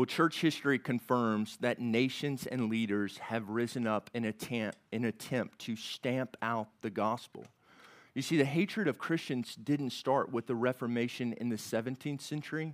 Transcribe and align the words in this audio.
Well, 0.00 0.06
church 0.06 0.40
history 0.40 0.78
confirms 0.78 1.58
that 1.60 1.78
nations 1.78 2.46
and 2.46 2.70
leaders 2.70 3.18
have 3.18 3.50
risen 3.50 3.86
up 3.86 4.08
in 4.14 4.24
attempt, 4.24 4.78
in 4.90 5.04
attempt 5.04 5.58
to 5.58 5.76
stamp 5.76 6.38
out 6.40 6.68
the 6.80 6.88
gospel. 6.88 7.44
You 8.14 8.22
see, 8.22 8.38
the 8.38 8.46
hatred 8.46 8.88
of 8.88 8.96
Christians 8.96 9.54
didn't 9.56 9.90
start 9.90 10.32
with 10.32 10.46
the 10.46 10.54
Reformation 10.54 11.34
in 11.34 11.50
the 11.50 11.56
17th 11.56 12.22
century. 12.22 12.72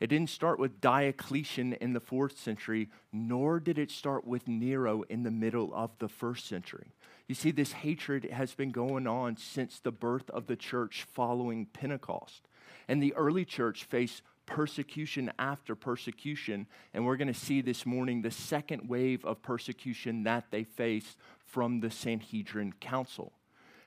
It 0.00 0.08
didn't 0.08 0.30
start 0.30 0.58
with 0.58 0.80
Diocletian 0.80 1.74
in 1.74 1.92
the 1.92 2.00
fourth 2.00 2.36
century, 2.36 2.88
nor 3.12 3.60
did 3.60 3.78
it 3.78 3.92
start 3.92 4.26
with 4.26 4.48
Nero 4.48 5.04
in 5.08 5.22
the 5.22 5.30
middle 5.30 5.72
of 5.72 5.92
the 6.00 6.08
first 6.08 6.48
century. 6.48 6.88
You 7.28 7.36
see, 7.36 7.52
this 7.52 7.74
hatred 7.74 8.24
has 8.24 8.54
been 8.54 8.72
going 8.72 9.06
on 9.06 9.36
since 9.36 9.78
the 9.78 9.92
birth 9.92 10.28
of 10.30 10.48
the 10.48 10.56
church 10.56 11.06
following 11.12 11.66
Pentecost. 11.66 12.48
And 12.88 13.00
the 13.00 13.14
early 13.14 13.44
church 13.44 13.84
faced 13.84 14.22
persecution 14.46 15.32
after 15.38 15.74
persecution. 15.74 16.66
And 16.94 17.04
we're 17.04 17.16
going 17.16 17.28
to 17.28 17.34
see 17.34 17.60
this 17.60 17.84
morning 17.84 18.22
the 18.22 18.30
second 18.30 18.88
wave 18.88 19.24
of 19.24 19.42
persecution 19.42 20.24
that 20.24 20.46
they 20.50 20.64
faced 20.64 21.18
from 21.44 21.80
the 21.80 21.90
Sanhedrin 21.90 22.72
Council. 22.80 23.32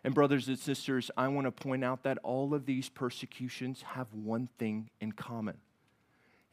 And, 0.04 0.14
brothers 0.14 0.48
and 0.48 0.58
sisters, 0.58 1.12
I 1.18 1.28
want 1.28 1.46
to 1.46 1.52
point 1.52 1.84
out 1.84 2.04
that 2.04 2.20
all 2.24 2.54
of 2.54 2.66
these 2.66 2.88
persecutions 2.88 3.82
have 3.82 4.14
one 4.14 4.48
thing 4.58 4.90
in 5.02 5.12
common. 5.12 5.58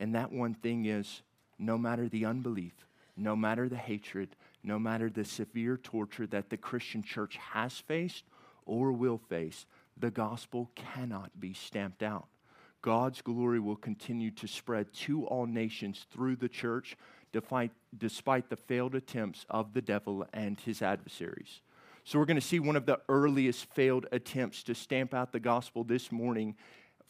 And 0.01 0.15
that 0.15 0.33
one 0.33 0.55
thing 0.55 0.87
is 0.87 1.23
no 1.59 1.79
matter 1.79 2.09
the 2.09 2.25
unbelief, 2.25 2.75
no 3.17 3.37
matter 3.37 3.69
the 3.69 3.77
hatred, 3.77 4.37
no 4.63 4.79
matter 4.79 5.09
the 5.09 5.25
severe 5.25 5.77
torture 5.77 6.27
that 6.27 6.51
the 6.51 6.57
Christian 6.57 7.03
church 7.03 7.37
has 7.37 7.79
faced 7.79 8.25
or 8.65 8.93
will 8.93 9.19
face, 9.29 9.65
the 9.97 10.11
gospel 10.11 10.71
cannot 10.75 11.39
be 11.39 11.55
stamped 11.55 12.03
out. 12.03 12.27
God's 12.87 13.21
glory 13.21 13.59
will 13.59 13.75
continue 13.75 14.31
to 14.31 14.47
spread 14.47 14.93
to 14.93 15.27
all 15.27 15.45
nations 15.45 16.07
through 16.13 16.37
the 16.37 16.49
church, 16.49 16.97
despite 17.33 18.49
the 18.49 18.57
failed 18.57 18.95
attempts 18.95 19.45
of 19.51 19.75
the 19.75 19.83
devil 19.83 20.25
and 20.33 20.61
his 20.61 20.83
adversaries. 20.83 21.63
So, 22.05 22.21
we're 22.21 22.27
going 22.27 22.37
to 22.37 22.41
see 22.41 22.61
one 22.61 22.77
of 22.77 22.87
the 22.87 23.01
earliest 23.09 23.65
failed 23.75 24.07
attempts 24.13 24.63
to 24.63 24.75
stamp 24.77 25.15
out 25.15 25.33
the 25.33 25.41
gospel 25.41 25.83
this 25.83 26.13
morning 26.13 26.55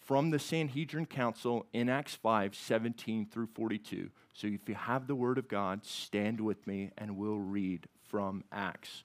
from 0.01 0.31
the 0.31 0.39
Sanhedrin 0.39 1.05
Council 1.05 1.67
in 1.75 1.91
Acts 1.91 2.15
5 2.15 2.55
17 2.55 3.27
through 3.27 3.49
42. 3.49 4.09
So, 4.33 4.47
if 4.47 4.67
you 4.71 4.77
have 4.77 5.07
the 5.07 5.15
Word 5.15 5.37
of 5.37 5.47
God, 5.47 5.85
stand 5.85 6.41
with 6.41 6.67
me 6.67 6.91
and 6.97 7.19
we'll 7.19 7.37
read 7.37 7.87
from 8.09 8.45
Acts. 8.51 9.05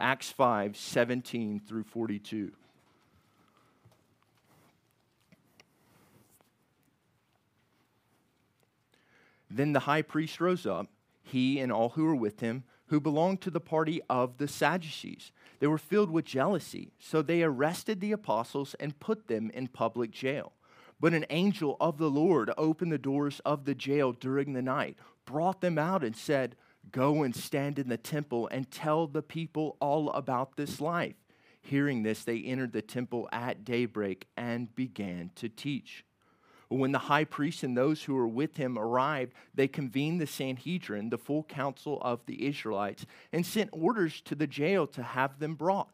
Acts 0.00 0.30
5 0.30 0.74
17 0.74 1.60
through 1.60 1.84
42. 1.84 2.52
Then 9.54 9.72
the 9.72 9.80
high 9.80 10.02
priest 10.02 10.40
rose 10.40 10.66
up, 10.66 10.88
he 11.22 11.60
and 11.60 11.70
all 11.70 11.90
who 11.90 12.04
were 12.04 12.16
with 12.16 12.40
him, 12.40 12.64
who 12.86 13.00
belonged 13.00 13.40
to 13.42 13.50
the 13.50 13.60
party 13.60 14.00
of 14.08 14.38
the 14.38 14.48
Sadducees. 14.48 15.32
They 15.60 15.66
were 15.66 15.78
filled 15.78 16.10
with 16.10 16.24
jealousy, 16.24 16.92
so 16.98 17.22
they 17.22 17.42
arrested 17.42 18.00
the 18.00 18.12
apostles 18.12 18.74
and 18.80 18.98
put 18.98 19.28
them 19.28 19.50
in 19.54 19.68
public 19.68 20.10
jail. 20.10 20.52
But 20.98 21.14
an 21.14 21.26
angel 21.30 21.76
of 21.80 21.98
the 21.98 22.10
Lord 22.10 22.50
opened 22.56 22.92
the 22.92 22.98
doors 22.98 23.40
of 23.44 23.64
the 23.64 23.74
jail 23.74 24.12
during 24.12 24.52
the 24.52 24.62
night, 24.62 24.96
brought 25.24 25.60
them 25.60 25.78
out, 25.78 26.04
and 26.04 26.16
said, 26.16 26.56
Go 26.90 27.22
and 27.22 27.34
stand 27.34 27.78
in 27.78 27.88
the 27.88 27.96
temple 27.96 28.48
and 28.48 28.70
tell 28.70 29.06
the 29.06 29.22
people 29.22 29.76
all 29.80 30.10
about 30.10 30.56
this 30.56 30.80
life. 30.80 31.16
Hearing 31.60 32.02
this, 32.02 32.24
they 32.24 32.40
entered 32.40 32.72
the 32.72 32.82
temple 32.82 33.28
at 33.32 33.64
daybreak 33.64 34.26
and 34.36 34.74
began 34.74 35.30
to 35.36 35.48
teach. 35.48 36.04
When 36.72 36.92
the 36.92 36.98
high 36.98 37.24
priest 37.24 37.62
and 37.62 37.76
those 37.76 38.02
who 38.02 38.14
were 38.14 38.26
with 38.26 38.56
him 38.56 38.78
arrived, 38.78 39.34
they 39.54 39.68
convened 39.68 40.20
the 40.20 40.26
Sanhedrin, 40.26 41.10
the 41.10 41.18
full 41.18 41.42
council 41.44 42.00
of 42.00 42.24
the 42.26 42.46
Israelites, 42.46 43.04
and 43.32 43.44
sent 43.44 43.70
orders 43.72 44.20
to 44.22 44.34
the 44.34 44.46
jail 44.46 44.86
to 44.88 45.02
have 45.02 45.38
them 45.38 45.54
brought. 45.54 45.90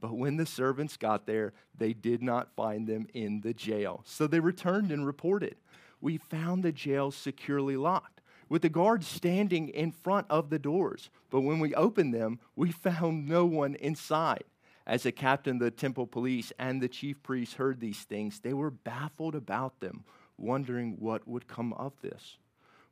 But 0.00 0.14
when 0.14 0.36
the 0.36 0.44
servants 0.44 0.98
got 0.98 1.26
there, 1.26 1.54
they 1.78 1.94
did 1.94 2.22
not 2.22 2.54
find 2.54 2.86
them 2.86 3.06
in 3.14 3.40
the 3.40 3.54
jail. 3.54 4.02
So 4.04 4.26
they 4.26 4.40
returned 4.40 4.92
and 4.92 5.06
reported, 5.06 5.56
We 6.02 6.18
found 6.18 6.62
the 6.62 6.72
jail 6.72 7.10
securely 7.10 7.78
locked, 7.78 8.20
with 8.50 8.60
the 8.60 8.68
guards 8.68 9.08
standing 9.08 9.70
in 9.70 9.90
front 9.90 10.26
of 10.28 10.50
the 10.50 10.58
doors. 10.58 11.08
But 11.30 11.40
when 11.40 11.60
we 11.60 11.74
opened 11.74 12.12
them, 12.12 12.38
we 12.54 12.70
found 12.70 13.26
no 13.26 13.46
one 13.46 13.76
inside. 13.76 14.44
As 14.86 15.04
the 15.04 15.12
captain 15.12 15.56
of 15.56 15.62
the 15.62 15.70
temple 15.70 16.06
police 16.06 16.52
and 16.58 16.80
the 16.80 16.88
chief 16.88 17.22
priests 17.22 17.54
heard 17.54 17.80
these 17.80 18.00
things, 18.00 18.40
they 18.40 18.52
were 18.52 18.70
baffled 18.70 19.34
about 19.34 19.80
them, 19.80 20.04
wondering 20.36 20.96
what 20.98 21.26
would 21.26 21.48
come 21.48 21.72
of 21.74 21.92
this. 22.02 22.36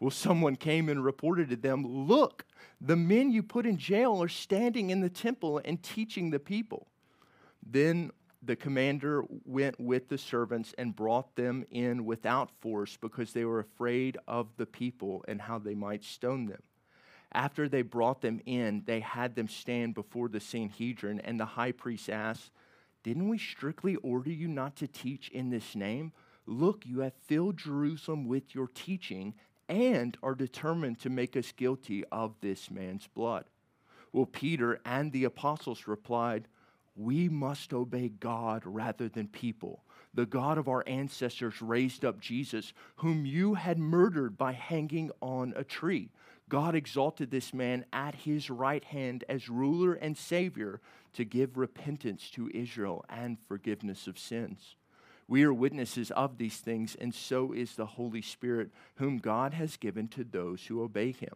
Well, 0.00 0.10
someone 0.10 0.56
came 0.56 0.88
and 0.88 1.04
reported 1.04 1.50
to 1.50 1.56
them, 1.56 1.84
Look, 1.86 2.44
the 2.80 2.96
men 2.96 3.30
you 3.30 3.42
put 3.42 3.66
in 3.66 3.76
jail 3.76 4.22
are 4.22 4.28
standing 4.28 4.90
in 4.90 5.00
the 5.00 5.10
temple 5.10 5.60
and 5.64 5.82
teaching 5.82 6.30
the 6.30 6.40
people. 6.40 6.88
Then 7.64 8.10
the 8.42 8.56
commander 8.56 9.22
went 9.44 9.78
with 9.78 10.08
the 10.08 10.18
servants 10.18 10.74
and 10.76 10.96
brought 10.96 11.36
them 11.36 11.64
in 11.70 12.04
without 12.04 12.50
force 12.60 12.98
because 13.00 13.32
they 13.32 13.44
were 13.44 13.60
afraid 13.60 14.18
of 14.26 14.48
the 14.56 14.66
people 14.66 15.24
and 15.28 15.40
how 15.40 15.58
they 15.58 15.74
might 15.74 16.02
stone 16.02 16.46
them. 16.46 16.62
After 17.34 17.68
they 17.68 17.82
brought 17.82 18.20
them 18.20 18.40
in, 18.44 18.82
they 18.86 19.00
had 19.00 19.34
them 19.34 19.48
stand 19.48 19.94
before 19.94 20.28
the 20.28 20.40
Sanhedrin, 20.40 21.20
and 21.20 21.40
the 21.40 21.46
high 21.46 21.72
priest 21.72 22.10
asked, 22.10 22.50
Didn't 23.02 23.28
we 23.28 23.38
strictly 23.38 23.96
order 23.96 24.30
you 24.30 24.48
not 24.48 24.76
to 24.76 24.86
teach 24.86 25.30
in 25.30 25.50
this 25.50 25.74
name? 25.74 26.12
Look, 26.46 26.84
you 26.84 27.00
have 27.00 27.14
filled 27.14 27.56
Jerusalem 27.56 28.26
with 28.26 28.54
your 28.54 28.68
teaching 28.68 29.34
and 29.68 30.18
are 30.22 30.34
determined 30.34 30.98
to 31.00 31.10
make 31.10 31.36
us 31.36 31.52
guilty 31.52 32.04
of 32.12 32.34
this 32.40 32.70
man's 32.70 33.06
blood. 33.06 33.44
Well, 34.12 34.26
Peter 34.26 34.80
and 34.84 35.10
the 35.12 35.24
apostles 35.24 35.86
replied, 35.86 36.48
We 36.94 37.30
must 37.30 37.72
obey 37.72 38.10
God 38.10 38.62
rather 38.66 39.08
than 39.08 39.28
people. 39.28 39.84
The 40.12 40.26
God 40.26 40.58
of 40.58 40.68
our 40.68 40.84
ancestors 40.86 41.62
raised 41.62 42.04
up 42.04 42.20
Jesus, 42.20 42.74
whom 42.96 43.24
you 43.24 43.54
had 43.54 43.78
murdered 43.78 44.36
by 44.36 44.52
hanging 44.52 45.10
on 45.22 45.54
a 45.56 45.64
tree. 45.64 46.10
God 46.52 46.74
exalted 46.74 47.30
this 47.30 47.54
man 47.54 47.86
at 47.94 48.14
his 48.14 48.50
right 48.50 48.84
hand 48.84 49.24
as 49.26 49.48
ruler 49.48 49.94
and 49.94 50.14
savior 50.14 50.82
to 51.14 51.24
give 51.24 51.56
repentance 51.56 52.28
to 52.32 52.50
Israel 52.52 53.06
and 53.08 53.38
forgiveness 53.48 54.06
of 54.06 54.18
sins. 54.18 54.76
We 55.26 55.44
are 55.44 55.54
witnesses 55.54 56.10
of 56.10 56.36
these 56.36 56.58
things, 56.58 56.94
and 56.94 57.14
so 57.14 57.54
is 57.54 57.74
the 57.74 57.86
Holy 57.86 58.20
Spirit, 58.20 58.70
whom 58.96 59.16
God 59.16 59.54
has 59.54 59.78
given 59.78 60.08
to 60.08 60.24
those 60.24 60.66
who 60.66 60.82
obey 60.82 61.12
him. 61.12 61.32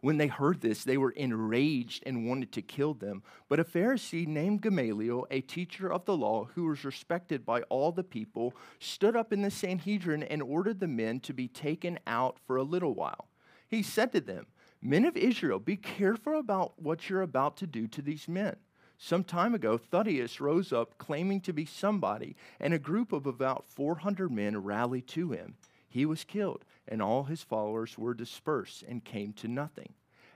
When 0.00 0.16
they 0.16 0.28
heard 0.28 0.62
this, 0.62 0.84
they 0.84 0.96
were 0.96 1.10
enraged 1.10 2.02
and 2.06 2.26
wanted 2.26 2.50
to 2.52 2.62
kill 2.62 2.94
them. 2.94 3.22
But 3.50 3.60
a 3.60 3.64
Pharisee 3.64 4.26
named 4.26 4.62
Gamaliel, 4.62 5.26
a 5.30 5.42
teacher 5.42 5.92
of 5.92 6.06
the 6.06 6.16
law 6.16 6.48
who 6.54 6.64
was 6.64 6.82
respected 6.82 7.44
by 7.44 7.60
all 7.64 7.92
the 7.92 8.02
people, 8.02 8.54
stood 8.78 9.16
up 9.16 9.34
in 9.34 9.42
the 9.42 9.50
Sanhedrin 9.50 10.22
and 10.22 10.42
ordered 10.42 10.80
the 10.80 10.88
men 10.88 11.20
to 11.20 11.34
be 11.34 11.46
taken 11.46 11.98
out 12.06 12.38
for 12.46 12.56
a 12.56 12.62
little 12.62 12.94
while 12.94 13.28
he 13.74 13.82
said 13.82 14.12
to 14.12 14.20
them, 14.20 14.46
Men 14.80 15.04
of 15.04 15.16
Israel, 15.16 15.58
be 15.58 15.76
careful 15.76 16.38
about 16.38 16.80
what 16.80 17.08
you're 17.08 17.22
about 17.22 17.56
to 17.58 17.66
do 17.66 17.86
to 17.88 18.02
these 18.02 18.28
men. 18.28 18.56
Some 18.98 19.24
time 19.24 19.54
ago, 19.54 19.76
Thaddeus 19.76 20.40
rose 20.40 20.72
up 20.72 20.98
claiming 20.98 21.40
to 21.42 21.52
be 21.52 21.64
somebody, 21.64 22.36
and 22.60 22.72
a 22.72 22.78
group 22.78 23.12
of 23.12 23.26
about 23.26 23.64
400 23.64 24.30
men 24.30 24.62
rallied 24.62 25.06
to 25.08 25.32
him. 25.32 25.56
He 25.88 26.06
was 26.06 26.24
killed, 26.24 26.64
and 26.86 27.00
all 27.00 27.24
his 27.24 27.42
followers 27.42 27.98
were 27.98 28.14
dispersed 28.14 28.82
and 28.82 29.04
came 29.04 29.32
to 29.34 29.48
nothing. 29.48 29.94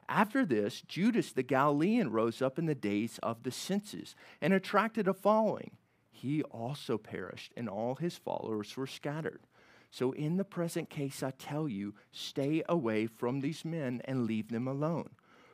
After 0.08 0.46
this, 0.46 0.80
Judas 0.80 1.32
the 1.32 1.42
Galilean 1.42 2.10
rose 2.10 2.40
up 2.40 2.58
in 2.58 2.66
the 2.66 2.74
days 2.74 3.18
of 3.22 3.42
the 3.42 3.50
census 3.50 4.14
and 4.40 4.52
attracted 4.52 5.06
a 5.06 5.14
following. 5.14 5.72
He 6.10 6.42
also 6.44 6.96
perished, 6.96 7.52
and 7.56 7.68
all 7.68 7.96
his 7.96 8.16
followers 8.16 8.76
were 8.76 8.86
scattered. 8.86 9.40
So, 9.90 10.12
in 10.12 10.36
the 10.36 10.44
present 10.44 10.90
case, 10.90 11.22
I 11.22 11.30
tell 11.30 11.68
you, 11.68 11.94
stay 12.12 12.62
away 12.68 13.06
from 13.06 13.40
these 13.40 13.64
men 13.64 14.02
and 14.04 14.26
leave 14.26 14.48
them 14.48 14.68
alone. 14.68 15.10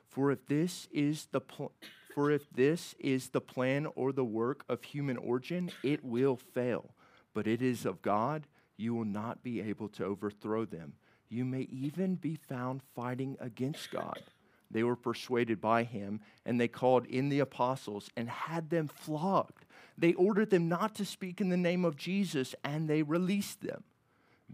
For 0.09 0.31
if 0.31 0.47
this 0.47 0.89
is 0.93 1.29
the 1.31 1.41
pl- 1.41 1.73
for 2.15 2.31
if 2.31 2.49
this 2.51 2.95
is 3.01 3.31
the 3.31 3.41
plan 3.41 3.87
or 3.97 4.13
the 4.13 4.25
work 4.25 4.65
of 4.69 4.85
human 4.85 5.17
origin, 5.17 5.73
it 5.83 6.05
will 6.05 6.37
fail. 6.37 6.95
But 7.33 7.49
it 7.49 7.61
is 7.61 7.85
of 7.85 8.03
God, 8.03 8.47
you 8.77 8.95
will 8.95 9.05
not 9.05 9.43
be 9.43 9.61
able 9.61 9.89
to 9.91 10.05
overthrow 10.05 10.65
them. 10.65 10.93
You 11.29 11.45
may 11.45 11.63
even 11.63 12.15
be 12.15 12.37
found 12.37 12.83
fighting 12.95 13.37
against 13.41 13.91
God. 13.91 14.23
They 14.71 14.85
were 14.85 14.97
persuaded 14.97 15.61
by 15.61 15.83
him, 15.83 16.21
and 16.47 16.61
they 16.61 16.69
called 16.69 17.07
in 17.07 17.29
the 17.29 17.41
apostles 17.41 18.09
and 18.17 18.29
had 18.29 18.71
them 18.71 18.89
flogged. 18.89 19.65
They 19.99 20.15
ordered 20.15 20.51
them 20.51 20.69
not 20.69 20.95
to 20.97 21.05
speak 21.05 21.41
in 21.41 21.49
the 21.49 21.57
name 21.57 21.85
of 21.85 21.97
Jesus, 21.97 22.55
and 22.63 22.89
they 22.89 23.03
released 23.03 23.61
them. 23.61 23.83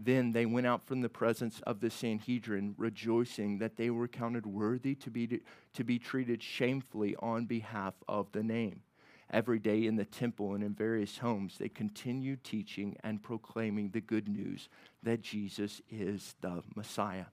Then 0.03 0.31
they 0.31 0.47
went 0.47 0.65
out 0.65 0.87
from 0.87 1.01
the 1.01 1.09
presence 1.09 1.61
of 1.67 1.79
the 1.79 1.91
Sanhedrin, 1.91 2.73
rejoicing 2.77 3.59
that 3.59 3.75
they 3.75 3.91
were 3.91 4.07
counted 4.07 4.47
worthy 4.47 4.95
to 4.95 5.11
be, 5.11 5.41
to 5.73 5.83
be 5.83 5.99
treated 5.99 6.41
shamefully 6.41 7.15
on 7.19 7.45
behalf 7.45 7.93
of 8.07 8.31
the 8.31 8.41
name. 8.41 8.81
Every 9.29 9.59
day 9.59 9.85
in 9.85 9.97
the 9.97 10.05
temple 10.05 10.55
and 10.55 10.63
in 10.63 10.73
various 10.73 11.19
homes, 11.19 11.57
they 11.57 11.69
continued 11.69 12.43
teaching 12.43 12.97
and 13.03 13.21
proclaiming 13.21 13.91
the 13.91 14.01
good 14.01 14.27
news 14.27 14.69
that 15.03 15.21
Jesus 15.21 15.81
is 15.89 16.35
the 16.41 16.63
Messiah. 16.75 17.25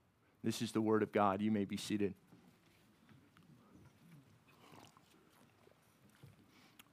This 0.44 0.60
is 0.60 0.72
the 0.72 0.82
word 0.82 1.02
of 1.02 1.10
God. 1.10 1.40
You 1.40 1.50
may 1.50 1.64
be 1.64 1.78
seated. 1.78 2.14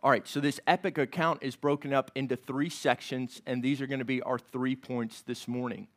All 0.05 0.11
right, 0.11 0.27
so 0.27 0.39
this 0.39 0.59
epic 0.67 0.99
account 0.99 1.39
is 1.41 1.55
broken 1.55 1.91
up 1.91 2.11
into 2.13 2.35
three 2.35 2.69
sections, 2.69 3.41
and 3.47 3.63
these 3.63 3.81
are 3.81 3.87
going 3.87 3.97
to 3.97 4.05
be 4.05 4.21
our 4.21 4.37
three 4.37 4.75
points 4.75 5.23
this 5.23 5.47
morning. 5.47 5.87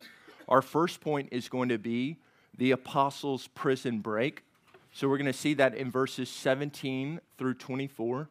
Our 0.47 0.63
first 0.63 0.99
point 0.99 1.29
is 1.31 1.47
going 1.47 1.69
to 1.69 1.77
be 1.77 2.17
the 2.57 2.71
apostles' 2.71 3.49
prison 3.53 3.99
break. 3.99 4.45
So 4.91 5.07
we're 5.07 5.19
going 5.19 5.31
to 5.31 5.37
see 5.37 5.53
that 5.53 5.75
in 5.75 5.91
verses 5.91 6.27
17 6.27 7.21
through 7.37 7.53
24. 7.53 8.27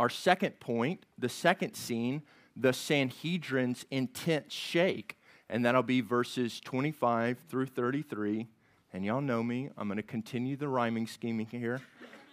Our 0.00 0.10
second 0.10 0.58
point, 0.58 1.06
the 1.16 1.28
second 1.28 1.74
scene, 1.74 2.22
the 2.56 2.72
Sanhedrin's 2.72 3.86
intense 3.92 4.52
shake, 4.52 5.16
and 5.48 5.64
that'll 5.64 5.84
be 5.84 6.00
verses 6.00 6.58
25 6.58 7.38
through 7.48 7.66
33. 7.66 8.48
And 8.92 9.04
y'all 9.04 9.20
know 9.20 9.44
me, 9.44 9.70
I'm 9.78 9.86
going 9.86 9.98
to 9.98 10.02
continue 10.02 10.56
the 10.56 10.66
rhyming 10.66 11.06
scheming 11.06 11.46
here. 11.46 11.82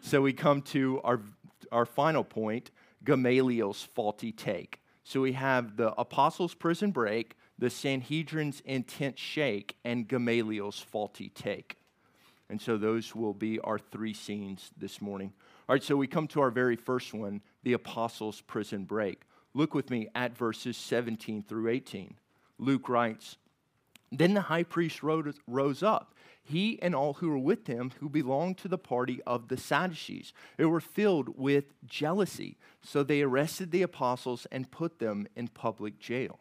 So 0.01 0.21
we 0.21 0.33
come 0.33 0.63
to 0.63 0.99
our, 1.03 1.21
our 1.71 1.85
final 1.85 2.23
point 2.23 2.71
Gamaliel's 3.03 3.83
faulty 3.83 4.31
take. 4.31 4.79
So 5.03 5.21
we 5.21 5.33
have 5.33 5.75
the 5.75 5.93
apostles' 5.99 6.53
prison 6.53 6.91
break, 6.91 7.35
the 7.59 7.69
Sanhedrin's 7.69 8.61
intense 8.61 9.19
shake, 9.19 9.75
and 9.83 10.07
Gamaliel's 10.07 10.79
faulty 10.79 11.29
take. 11.29 11.77
And 12.49 12.61
so 12.61 12.77
those 12.77 13.15
will 13.15 13.33
be 13.33 13.59
our 13.59 13.79
three 13.79 14.13
scenes 14.13 14.71
this 14.77 15.01
morning. 15.01 15.33
All 15.67 15.73
right, 15.73 15.83
so 15.83 15.95
we 15.95 16.07
come 16.07 16.27
to 16.29 16.41
our 16.41 16.51
very 16.51 16.75
first 16.75 17.13
one 17.13 17.41
the 17.63 17.73
apostles' 17.73 18.41
prison 18.41 18.85
break. 18.85 19.21
Look 19.53 19.73
with 19.73 19.89
me 19.89 20.07
at 20.15 20.37
verses 20.37 20.77
17 20.77 21.43
through 21.43 21.69
18. 21.69 22.15
Luke 22.57 22.89
writes 22.89 23.37
Then 24.11 24.33
the 24.33 24.41
high 24.41 24.63
priest 24.63 25.03
rose 25.03 25.83
up, 25.83 26.12
he 26.43 26.81
and 26.81 26.93
all 26.93 27.13
who 27.13 27.29
were 27.29 27.37
with 27.37 27.67
him, 27.67 27.91
who 27.99 28.09
belonged 28.09 28.57
to 28.59 28.67
the 28.67 28.77
party 28.77 29.21
of 29.25 29.47
the 29.47 29.57
Sadducees. 29.57 30.33
They 30.57 30.65
were 30.65 30.81
filled 30.81 31.37
with 31.37 31.65
jealousy, 31.85 32.57
so 32.81 33.01
they 33.01 33.21
arrested 33.21 33.71
the 33.71 33.81
apostles 33.81 34.45
and 34.51 34.69
put 34.69 34.99
them 34.99 35.27
in 35.35 35.47
public 35.47 35.99
jail. 35.99 36.39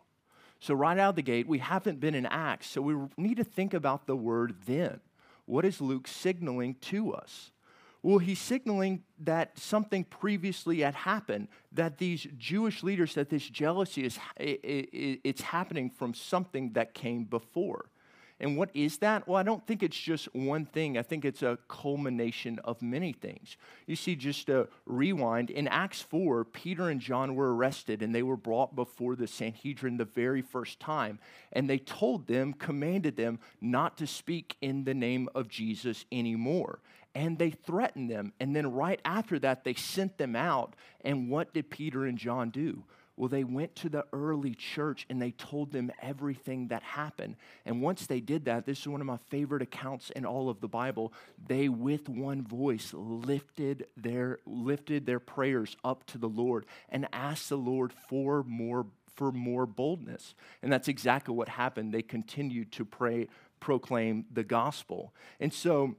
So, 0.58 0.74
right 0.74 0.98
out 0.98 1.10
of 1.10 1.16
the 1.16 1.22
gate, 1.22 1.48
we 1.48 1.58
haven't 1.58 2.00
been 2.00 2.14
in 2.14 2.26
Acts, 2.26 2.68
so 2.68 2.82
we 2.82 2.94
need 3.16 3.36
to 3.36 3.44
think 3.44 3.74
about 3.74 4.06
the 4.06 4.16
word 4.16 4.54
then. 4.66 5.00
What 5.46 5.64
is 5.64 5.80
Luke 5.80 6.06
signaling 6.06 6.76
to 6.82 7.12
us? 7.12 7.50
Well, 8.02 8.18
he's 8.18 8.40
signaling 8.40 9.04
that 9.20 9.58
something 9.58 10.04
previously 10.04 10.80
had 10.80 10.94
happened, 10.94 11.48
that 11.70 11.98
these 11.98 12.26
Jewish 12.36 12.82
leaders, 12.82 13.14
that 13.14 13.30
this 13.30 13.48
jealousy 13.48 14.04
is 14.04 14.18
it's 14.36 15.42
happening 15.42 15.90
from 15.90 16.12
something 16.12 16.72
that 16.72 16.94
came 16.94 17.24
before. 17.24 17.86
And 18.42 18.56
what 18.56 18.70
is 18.74 18.98
that? 18.98 19.28
Well, 19.28 19.36
I 19.36 19.44
don't 19.44 19.64
think 19.68 19.84
it's 19.84 19.96
just 19.96 20.26
one 20.34 20.66
thing. 20.66 20.98
I 20.98 21.02
think 21.02 21.24
it's 21.24 21.42
a 21.42 21.58
culmination 21.68 22.58
of 22.64 22.82
many 22.82 23.12
things. 23.12 23.56
You 23.86 23.94
see, 23.94 24.16
just 24.16 24.48
to 24.48 24.68
rewind, 24.84 25.48
in 25.48 25.68
Acts 25.68 26.02
4, 26.02 26.44
Peter 26.46 26.88
and 26.88 27.00
John 27.00 27.36
were 27.36 27.54
arrested 27.54 28.02
and 28.02 28.12
they 28.12 28.24
were 28.24 28.36
brought 28.36 28.74
before 28.74 29.14
the 29.14 29.28
Sanhedrin 29.28 29.96
the 29.96 30.04
very 30.04 30.42
first 30.42 30.80
time. 30.80 31.20
And 31.52 31.70
they 31.70 31.78
told 31.78 32.26
them, 32.26 32.52
commanded 32.52 33.16
them 33.16 33.38
not 33.60 33.96
to 33.98 34.08
speak 34.08 34.56
in 34.60 34.82
the 34.82 34.94
name 34.94 35.28
of 35.36 35.48
Jesus 35.48 36.04
anymore 36.10 36.80
and 37.14 37.38
they 37.38 37.50
threatened 37.50 38.10
them. 38.10 38.32
And 38.40 38.56
then 38.56 38.72
right 38.72 39.00
after 39.04 39.38
that, 39.40 39.64
they 39.64 39.74
sent 39.74 40.16
them 40.16 40.34
out. 40.34 40.74
And 41.02 41.28
what 41.28 41.52
did 41.52 41.68
Peter 41.68 42.06
and 42.06 42.16
John 42.16 42.48
do? 42.48 42.84
Well, 43.16 43.28
they 43.28 43.44
went 43.44 43.76
to 43.76 43.88
the 43.88 44.06
early 44.12 44.54
church 44.54 45.06
and 45.10 45.20
they 45.20 45.32
told 45.32 45.70
them 45.70 45.92
everything 46.00 46.68
that 46.68 46.82
happened. 46.82 47.36
And 47.66 47.82
once 47.82 48.06
they 48.06 48.20
did 48.20 48.46
that, 48.46 48.64
this 48.64 48.80
is 48.80 48.88
one 48.88 49.02
of 49.02 49.06
my 49.06 49.18
favorite 49.28 49.62
accounts 49.62 50.10
in 50.10 50.24
all 50.24 50.48
of 50.48 50.60
the 50.60 50.68
Bible. 50.68 51.12
They, 51.46 51.68
with 51.68 52.08
one 52.08 52.42
voice, 52.42 52.92
lifted 52.94 53.86
their, 53.96 54.38
lifted 54.46 55.04
their 55.04 55.20
prayers 55.20 55.76
up 55.84 56.04
to 56.06 56.18
the 56.18 56.28
Lord 56.28 56.64
and 56.88 57.06
asked 57.12 57.50
the 57.50 57.58
Lord 57.58 57.92
for 57.92 58.42
more, 58.44 58.86
for 59.14 59.30
more 59.30 59.66
boldness. 59.66 60.34
And 60.62 60.72
that's 60.72 60.88
exactly 60.88 61.34
what 61.34 61.50
happened. 61.50 61.92
They 61.92 62.02
continued 62.02 62.72
to 62.72 62.86
pray, 62.86 63.28
proclaim 63.60 64.24
the 64.32 64.44
gospel. 64.44 65.12
And 65.38 65.52
so, 65.52 65.96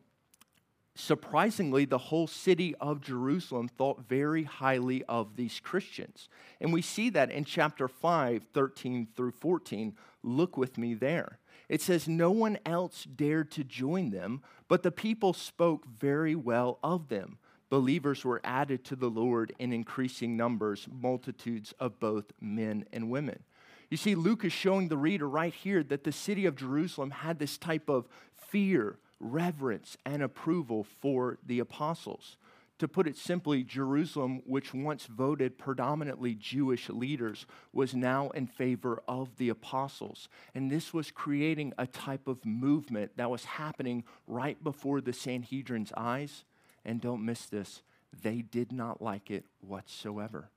surprisingly, 0.95 1.85
the 1.85 1.97
whole 1.97 2.27
city 2.27 2.75
of 2.75 3.01
Jerusalem 3.01 3.67
thought 3.67 4.07
very 4.07 4.43
highly 4.43 5.03
of 5.05 5.35
these 5.35 5.59
Christians. 5.59 6.29
And 6.61 6.71
we 6.73 6.81
see 6.81 7.09
that 7.11 7.31
in 7.31 7.45
chapter 7.45 7.87
5, 7.87 8.45
13 8.53 9.07
through 9.15 9.31
14. 9.31 9.95
Look 10.23 10.57
with 10.57 10.77
me 10.77 10.93
there. 10.93 11.39
It 11.69 11.81
says, 11.81 12.07
No 12.07 12.31
one 12.31 12.57
else 12.65 13.03
dared 13.03 13.51
to 13.51 13.63
join 13.63 14.11
them, 14.11 14.41
but 14.67 14.83
the 14.83 14.91
people 14.91 15.33
spoke 15.33 15.85
very 15.87 16.35
well 16.35 16.79
of 16.83 17.09
them. 17.09 17.37
Believers 17.69 18.23
were 18.23 18.41
added 18.43 18.83
to 18.85 18.95
the 18.95 19.09
Lord 19.09 19.53
in 19.57 19.73
increasing 19.73 20.37
numbers, 20.37 20.87
multitudes 20.91 21.73
of 21.79 21.99
both 21.99 22.25
men 22.39 22.85
and 22.93 23.09
women. 23.09 23.43
You 23.89 23.97
see, 23.97 24.15
Luke 24.15 24.45
is 24.45 24.53
showing 24.53 24.87
the 24.87 24.97
reader 24.97 25.27
right 25.27 25.53
here 25.53 25.83
that 25.83 26.03
the 26.03 26.11
city 26.11 26.45
of 26.45 26.55
Jerusalem 26.55 27.11
had 27.11 27.39
this 27.39 27.57
type 27.57 27.89
of 27.89 28.07
fear, 28.35 28.97
reverence 29.19 29.98
and 30.06 30.21
approval 30.21 30.83
for 30.83 31.38
the 31.45 31.60
apostles. 31.60 32.38
To 32.80 32.88
put 32.88 33.07
it 33.07 33.18
simply, 33.18 33.63
Jerusalem, 33.63 34.42
which 34.45 34.74
once 34.74 35.06
voted 35.06 35.57
predominantly 35.57 36.36
Jewish 36.36 36.89
leaders, 36.89 37.45
was 37.71 37.94
now 37.94 38.30
in 38.31 38.48
favor 38.48 39.01
of 39.07 39.38
the 39.38 39.50
apostles. 39.50 40.27
And 40.54 40.69
this 40.69 40.94
was 40.94 41.12
creating 41.12 41.74
a 41.77 41.88
type 41.88 42.27
of 42.27 42.45
movement 42.45 43.12
that 43.15 43.30
was 43.30 43.45
happening 43.45 44.04
right 44.27 44.62
before 44.62 45.01
the 45.01 45.13
Sanhedrin's 45.13 45.94
eyes. 45.95 46.44
And 46.83 47.00
don't 47.00 47.25
miss 47.25 47.45
this, 47.45 47.83
they 48.21 48.42
did 48.42 48.71
not 48.71 49.01
like 49.01 49.31
it 49.31 49.45
whatsoever. 49.62 50.50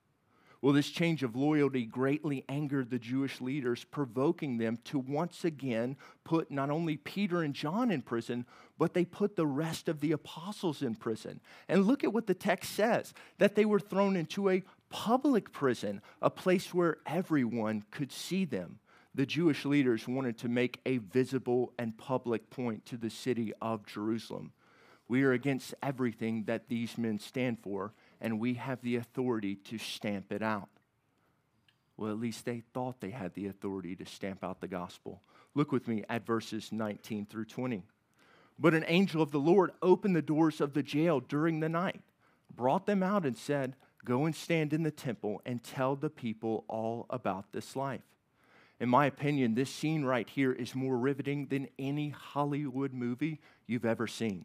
Well, 0.67 0.73
this 0.73 0.91
change 0.91 1.23
of 1.23 1.37
loyalty 1.37 1.87
greatly 1.87 2.45
angered 2.49 2.91
the 2.91 2.99
Jewish 2.99 3.41
leaders, 3.41 3.85
provoking 3.85 4.59
them 4.59 4.79
to 4.87 4.99
once 4.99 5.45
again 5.45 5.97
put 6.25 6.51
not 6.51 6.71
only 6.71 6.97
Peter 6.97 7.45
and 7.45 7.55
John 7.55 7.93
in 7.93 8.03
prison, 8.03 8.45
but 8.77 8.93
they 8.93 9.05
put 9.05 9.37
the 9.37 9.47
rest 9.47 9.89
of 9.89 10.01
the 10.01 10.11
apostles 10.11 10.83
in 10.83 10.97
prison. 10.97 11.41
And 11.69 11.85
look 11.87 12.03
at 12.03 12.13
what 12.13 12.27
the 12.27 12.35
text 12.35 12.73
says 12.73 13.15
that 13.39 13.55
they 13.55 13.65
were 13.65 13.79
thrown 13.79 14.17
into 14.17 14.49
a 14.51 14.65
public 14.91 15.53
prison, 15.53 16.03
a 16.21 16.31
place 16.31 16.75
where 16.75 16.97
everyone 17.07 17.85
could 17.93 18.11
see 18.11 18.45
them. 18.45 18.81
The 19.15 19.25
Jewish 19.25 19.65
leaders 19.65 20.09
wanted 20.09 20.37
to 20.39 20.49
make 20.49 20.81
a 20.85 20.99
visible 20.99 21.75
and 21.79 21.97
public 21.97 22.51
point 22.51 22.85
to 22.87 22.97
the 22.97 23.11
city 23.11 23.53
of 23.63 23.87
Jerusalem. 23.87 24.51
We 25.07 25.23
are 25.23 25.33
against 25.33 25.75
everything 25.81 26.43
that 26.47 26.69
these 26.69 26.99
men 26.99 27.21
stand 27.21 27.61
for 27.61 27.93
and 28.21 28.41
we 28.41 28.55
have 28.55 28.81
the 28.83 28.97
authority 28.97 29.57
to 29.57 29.79
stamp 29.79 30.33
it 30.33 30.43
out. 30.43 30.69
Well, 31.97 32.11
at 32.11 32.19
least 32.19 32.45
they 32.45 32.63
thought 32.75 33.01
they 33.01 33.11
had 33.11 33.35
the 33.35 33.47
authority 33.47 33.97
to 33.97 34.07
stamp 34.07 34.45
out 34.45 34.61
the 34.61 34.69
gospel. 34.69 35.23
Look 35.55 35.73
with 35.73 35.89
me 35.89 36.05
at 36.09 36.27
verses 36.27 36.71
19 36.71 37.27
through 37.27 37.47
20. 37.47 37.83
But 38.59 38.75
an 38.75 38.85
angel 38.87 39.23
of 39.23 39.31
the 39.31 39.39
Lord 39.39 39.73
opened 39.83 40.17
the 40.17 40.23
doors 40.23 40.61
of 40.61 40.75
the 40.75 40.83
jail 40.83 41.21
during 41.21 41.61
the 41.61 41.69
night, 41.69 42.01
brought 42.55 42.87
them 42.87 43.03
out, 43.03 43.25
and 43.25 43.37
said, 43.37 43.77
Go 44.05 44.25
and 44.25 44.35
stand 44.35 44.73
in 44.73 44.83
the 44.83 44.91
temple 44.91 45.43
and 45.45 45.65
tell 45.65 45.97
the 45.97 46.11
people 46.11 46.65
all 46.69 47.07
about 47.11 47.53
this 47.53 47.75
life. 47.75 48.03
In 48.79 48.89
my 48.89 49.07
opinion, 49.07 49.55
this 49.55 49.71
scene 49.71 50.05
right 50.05 50.29
here 50.29 50.53
is 50.53 50.75
more 50.75 50.97
riveting 50.97 51.47
than 51.47 51.69
any 51.79 52.11
Hollywood 52.11 52.93
movie 52.93 53.41
you've 53.67 53.87
ever 53.87 54.07
seen. 54.07 54.45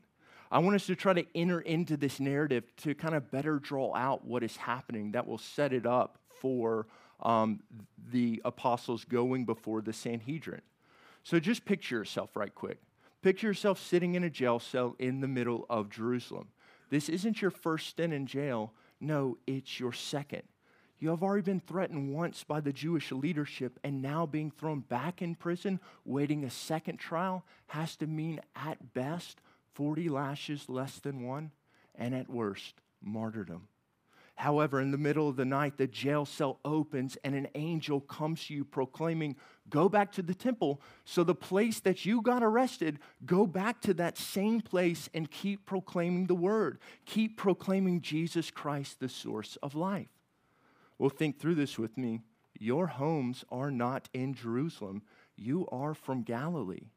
I 0.51 0.59
want 0.59 0.75
us 0.75 0.85
to 0.87 0.95
try 0.97 1.13
to 1.13 1.25
enter 1.33 1.61
into 1.61 1.95
this 1.95 2.19
narrative 2.19 2.65
to 2.77 2.93
kind 2.93 3.15
of 3.15 3.31
better 3.31 3.57
draw 3.57 3.95
out 3.95 4.25
what 4.25 4.43
is 4.43 4.57
happening 4.57 5.13
that 5.13 5.25
will 5.25 5.37
set 5.37 5.71
it 5.71 5.85
up 5.85 6.19
for 6.41 6.87
um, 7.21 7.61
the 8.11 8.41
apostles 8.43 9.05
going 9.05 9.45
before 9.45 9.81
the 9.81 9.93
Sanhedrin. 9.93 10.61
So 11.23 11.39
just 11.39 11.63
picture 11.63 11.95
yourself 11.95 12.35
right 12.35 12.53
quick. 12.53 12.79
Picture 13.21 13.47
yourself 13.47 13.79
sitting 13.79 14.15
in 14.15 14.23
a 14.23 14.29
jail 14.29 14.59
cell 14.59 14.95
in 14.99 15.21
the 15.21 15.27
middle 15.27 15.65
of 15.69 15.89
Jerusalem. 15.89 16.49
This 16.89 17.07
isn't 17.07 17.41
your 17.41 17.51
first 17.51 17.87
stint 17.87 18.11
in 18.11 18.25
jail. 18.25 18.73
No, 18.99 19.37
it's 19.47 19.79
your 19.79 19.93
second. 19.93 20.43
You 20.99 21.09
have 21.09 21.23
already 21.23 21.43
been 21.43 21.61
threatened 21.61 22.13
once 22.13 22.43
by 22.43 22.59
the 22.59 22.73
Jewish 22.73 23.11
leadership, 23.11 23.79
and 23.83 24.01
now 24.01 24.25
being 24.25 24.51
thrown 24.51 24.81
back 24.81 25.21
in 25.21 25.35
prison, 25.35 25.79
waiting 26.05 26.43
a 26.43 26.49
second 26.49 26.97
trial, 26.97 27.45
has 27.67 27.95
to 27.97 28.07
mean 28.07 28.39
at 28.55 28.93
best 28.93 29.39
40 29.73 30.09
lashes 30.09 30.69
less 30.69 30.99
than 30.99 31.23
one, 31.25 31.51
and 31.95 32.13
at 32.13 32.29
worst, 32.29 32.75
martyrdom. 33.01 33.67
However, 34.35 34.81
in 34.81 34.89
the 34.89 34.97
middle 34.97 35.29
of 35.29 35.35
the 35.35 35.45
night, 35.45 35.77
the 35.77 35.85
jail 35.85 36.25
cell 36.25 36.59
opens 36.65 37.15
and 37.23 37.35
an 37.35 37.47
angel 37.53 38.01
comes 38.01 38.45
to 38.45 38.55
you 38.55 38.65
proclaiming, 38.65 39.35
Go 39.69 39.87
back 39.87 40.11
to 40.13 40.23
the 40.23 40.33
temple. 40.33 40.81
So, 41.05 41.23
the 41.23 41.35
place 41.35 41.79
that 41.81 42.05
you 42.05 42.21
got 42.21 42.41
arrested, 42.41 42.99
go 43.25 43.45
back 43.45 43.81
to 43.81 43.93
that 43.93 44.17
same 44.17 44.59
place 44.59 45.09
and 45.13 45.29
keep 45.29 45.65
proclaiming 45.65 46.25
the 46.25 46.35
word. 46.35 46.79
Keep 47.05 47.37
proclaiming 47.37 48.01
Jesus 48.01 48.49
Christ, 48.49 48.99
the 48.99 49.09
source 49.09 49.57
of 49.61 49.75
life. 49.75 50.09
Well, 50.97 51.09
think 51.09 51.39
through 51.39 51.55
this 51.55 51.77
with 51.77 51.97
me. 51.97 52.21
Your 52.59 52.87
homes 52.87 53.45
are 53.49 53.71
not 53.71 54.09
in 54.13 54.33
Jerusalem, 54.33 55.03
you 55.35 55.67
are 55.71 55.93
from 55.93 56.23
Galilee. 56.23 56.89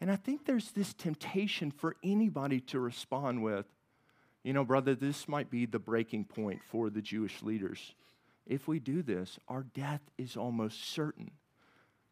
And 0.00 0.10
I 0.10 0.16
think 0.16 0.44
there's 0.44 0.70
this 0.70 0.94
temptation 0.94 1.70
for 1.70 1.96
anybody 2.02 2.60
to 2.60 2.80
respond 2.80 3.42
with, 3.42 3.66
you 4.42 4.52
know, 4.54 4.64
brother, 4.64 4.94
this 4.94 5.28
might 5.28 5.50
be 5.50 5.66
the 5.66 5.78
breaking 5.78 6.24
point 6.24 6.62
for 6.64 6.88
the 6.88 7.02
Jewish 7.02 7.42
leaders. 7.42 7.94
If 8.46 8.66
we 8.66 8.78
do 8.78 9.02
this, 9.02 9.38
our 9.48 9.62
death 9.62 10.00
is 10.16 10.36
almost 10.36 10.92
certain. 10.92 11.30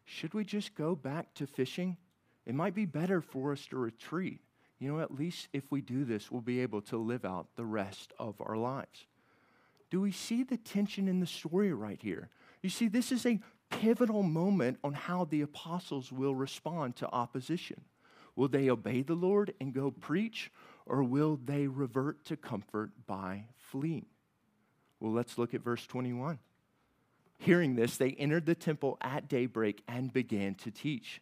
Should 0.05 0.33
we 0.33 0.43
just 0.43 0.75
go 0.75 0.95
back 0.95 1.33
to 1.35 1.47
fishing? 1.47 1.97
It 2.45 2.53
might 2.55 2.75
be 2.75 2.85
better 2.85 3.21
for 3.21 3.51
us 3.51 3.65
to 3.67 3.77
retreat. 3.77 4.39
You 4.79 4.93
know, 4.93 5.01
at 5.01 5.13
least 5.13 5.49
if 5.53 5.63
we 5.71 5.81
do 5.81 6.05
this, 6.05 6.31
we'll 6.31 6.41
be 6.41 6.61
able 6.61 6.81
to 6.83 6.97
live 6.97 7.25
out 7.25 7.47
the 7.55 7.65
rest 7.65 8.13
of 8.17 8.35
our 8.39 8.55
lives. 8.55 9.07
Do 9.89 9.99
we 9.99 10.11
see 10.11 10.43
the 10.43 10.57
tension 10.57 11.07
in 11.07 11.19
the 11.19 11.25
story 11.25 11.73
right 11.73 11.99
here? 12.01 12.29
You 12.61 12.69
see, 12.69 12.87
this 12.87 13.11
is 13.11 13.25
a 13.25 13.39
pivotal 13.69 14.23
moment 14.23 14.79
on 14.83 14.93
how 14.93 15.25
the 15.25 15.41
apostles 15.41 16.11
will 16.11 16.35
respond 16.35 16.95
to 16.97 17.11
opposition. 17.11 17.81
Will 18.35 18.47
they 18.47 18.69
obey 18.69 19.01
the 19.01 19.15
Lord 19.15 19.53
and 19.59 19.73
go 19.73 19.91
preach, 19.91 20.51
or 20.85 21.03
will 21.03 21.39
they 21.43 21.67
revert 21.67 22.23
to 22.25 22.37
comfort 22.37 22.91
by 23.05 23.45
fleeing? 23.57 24.05
Well, 24.99 25.11
let's 25.11 25.37
look 25.37 25.53
at 25.53 25.61
verse 25.61 25.85
21. 25.87 26.39
Hearing 27.37 27.75
this, 27.75 27.97
they 27.97 28.11
entered 28.11 28.45
the 28.45 28.55
temple 28.55 28.97
at 29.01 29.29
daybreak 29.29 29.81
and 29.87 30.11
began 30.11 30.55
to 30.55 30.71
teach. 30.71 31.21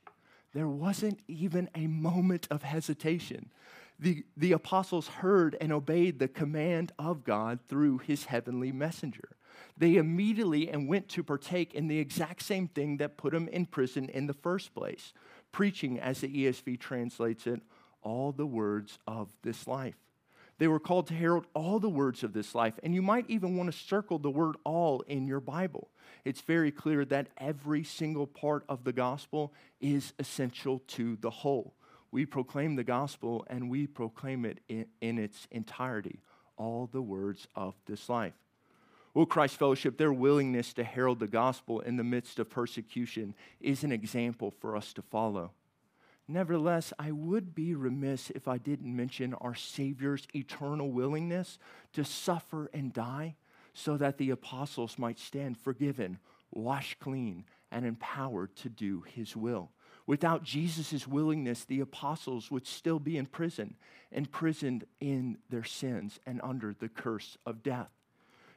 There 0.54 0.68
wasn't 0.68 1.20
even 1.28 1.70
a 1.76 1.88
moment 1.88 2.48
of 2.50 2.64
hesitation. 2.64 3.52
The, 4.00 4.24
the 4.36 4.52
apostles 4.52 5.08
heard 5.08 5.56
and 5.60 5.72
obeyed 5.72 6.20
the 6.20 6.28
command 6.28 6.92
of 6.98 7.24
God 7.24 7.60
through 7.68 8.00
his 8.00 8.26
heavenly 8.26 8.72
messenger. 8.72 9.37
They 9.78 9.96
immediately 9.96 10.70
and 10.70 10.88
went 10.88 11.10
to 11.10 11.24
partake 11.24 11.74
in 11.74 11.88
the 11.88 12.00
exact 12.00 12.42
same 12.42 12.68
thing 12.68 12.98
that 12.98 13.18
put 13.18 13.34
them 13.34 13.48
in 13.48 13.66
prison 13.66 14.10
in 14.10 14.28
the 14.28 14.34
first 14.34 14.74
place, 14.74 15.14
preaching, 15.52 16.00
as 16.00 16.22
the 16.22 16.46
ESV 16.46 16.80
translates 16.80 17.48
it, 17.48 17.62
all 18.02 18.32
the 18.32 18.46
words 18.46 19.00
of 19.08 19.30
this 19.44 19.68
life. 19.68 19.96
They 20.60 20.68
were 20.68 20.80
called 20.80 21.08
to 21.08 21.14
herald 21.14 21.46
all 21.54 21.80
the 21.80 21.90
words 21.90 22.24
of 22.24 22.34
this 22.34 22.56
life. 22.56 22.80
And 22.82 22.94
you 22.96 23.02
might 23.02 23.30
even 23.30 23.56
want 23.56 23.72
to 23.72 23.78
circle 23.78 24.18
the 24.18 24.32
word 24.32 24.56
all 24.64 25.02
in 25.02 25.28
your 25.28 25.40
Bible. 25.40 25.90
It's 26.26 26.42
very 26.42 26.72
clear 26.72 27.06
that 27.06 27.28
every 27.38 27.84
single 27.84 28.26
part 28.26 28.64
of 28.68 28.84
the 28.84 28.94
gospel 28.94 29.54
is 29.80 30.14
essential 30.18 30.80
to 30.88 31.16
the 31.18 31.30
whole. 31.30 31.76
We 32.12 32.26
proclaim 32.26 32.76
the 32.76 32.84
gospel 32.84 33.46
and 33.50 33.70
we 33.70 33.86
proclaim 33.86 34.46
it 34.46 34.60
in, 34.68 34.88
in 35.02 35.20
its 35.20 35.48
entirety, 35.52 36.22
all 36.58 36.90
the 36.92 37.02
words 37.02 37.48
of 37.56 37.76
this 37.86 38.10
life. 38.10 38.34
Well, 39.18 39.26
Christ 39.26 39.58
Fellowship, 39.58 39.98
their 39.98 40.14
willingness 40.14 40.74
to 40.74 40.84
herald 40.84 41.18
the 41.18 41.28
gospel 41.28 41.80
in 41.80 41.98
the 41.98 42.04
midst 42.04 42.38
of 42.38 42.52
persecution 42.52 43.34
is 43.60 43.84
an 43.84 43.92
example 43.92 44.52
for 44.52 44.78
us 44.78 44.94
to 44.94 45.02
follow. 45.02 45.54
Nevertheless, 46.28 46.94
I 47.00 47.12
would 47.12 47.56
be 47.56 47.74
remiss 47.74 48.30
if 48.30 48.48
I 48.48 48.60
didn't 48.60 48.96
mention 48.96 49.34
our 49.34 49.56
Savior's 49.56 50.28
eternal 50.36 50.92
willingness 50.92 51.58
to 51.94 52.04
suffer 52.04 52.70
and 52.76 52.94
die 52.94 53.38
so 53.74 53.98
that 53.98 54.20
the 54.20 54.30
apostles 54.30 55.00
might 55.00 55.18
stand 55.18 55.58
forgiven, 55.58 56.20
washed 56.52 57.00
clean, 57.00 57.46
and 57.72 57.88
empowered 57.88 58.56
to 58.58 58.70
do 58.70 59.02
his 59.02 59.36
will. 59.36 59.72
Without 60.06 60.44
Jesus' 60.44 61.08
willingness, 61.08 61.66
the 61.66 61.80
apostles 61.80 62.52
would 62.52 62.68
still 62.68 63.00
be 63.00 63.18
in 63.18 63.26
prison, 63.26 63.78
imprisoned 64.12 64.84
in 65.00 65.40
their 65.50 65.64
sins 65.64 66.20
and 66.28 66.40
under 66.44 66.76
the 66.76 66.88
curse 66.88 67.36
of 67.48 67.64
death. 67.64 67.97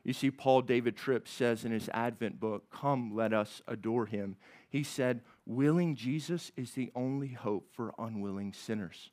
You 0.03 0.13
see, 0.13 0.31
Paul 0.31 0.63
David 0.63 0.97
Tripp 0.97 1.29
says 1.29 1.65
in 1.65 1.73
his 1.73 1.89
Advent 1.91 2.41
book, 2.41 2.71
Come, 2.71 3.15
let 3.15 3.33
us 3.33 3.61
adore 3.69 4.07
him. 4.07 4.37
He 4.69 4.83
said, 4.83 5.21
Willing 5.45 5.95
Jesus 5.95 6.53
is 6.57 6.73
the 6.73 6.91
only 6.95 7.29
hope 7.29 7.69
for 7.73 7.95
unwilling 7.99 8.53
sinners. 8.53 9.11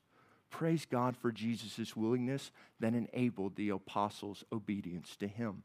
Praise 0.50 0.86
God 0.86 1.16
for 1.16 1.30
Jesus' 1.30 1.94
willingness 1.94 2.50
that 2.80 2.94
enabled 2.94 3.56
the 3.56 3.68
apostles' 3.68 4.44
obedience 4.50 5.14
to 5.16 5.28
him. 5.28 5.62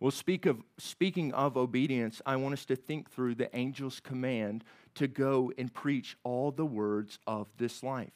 Well, 0.00 0.10
speak 0.10 0.46
of, 0.46 0.62
speaking 0.78 1.32
of 1.32 1.56
obedience, 1.56 2.22
I 2.24 2.36
want 2.36 2.54
us 2.54 2.64
to 2.66 2.76
think 2.76 3.10
through 3.10 3.36
the 3.36 3.54
angel's 3.54 4.00
command 4.00 4.64
to 4.94 5.08
go 5.08 5.52
and 5.58 5.72
preach 5.72 6.16
all 6.22 6.50
the 6.50 6.66
words 6.66 7.18
of 7.26 7.48
this 7.56 7.82
life. 7.82 8.12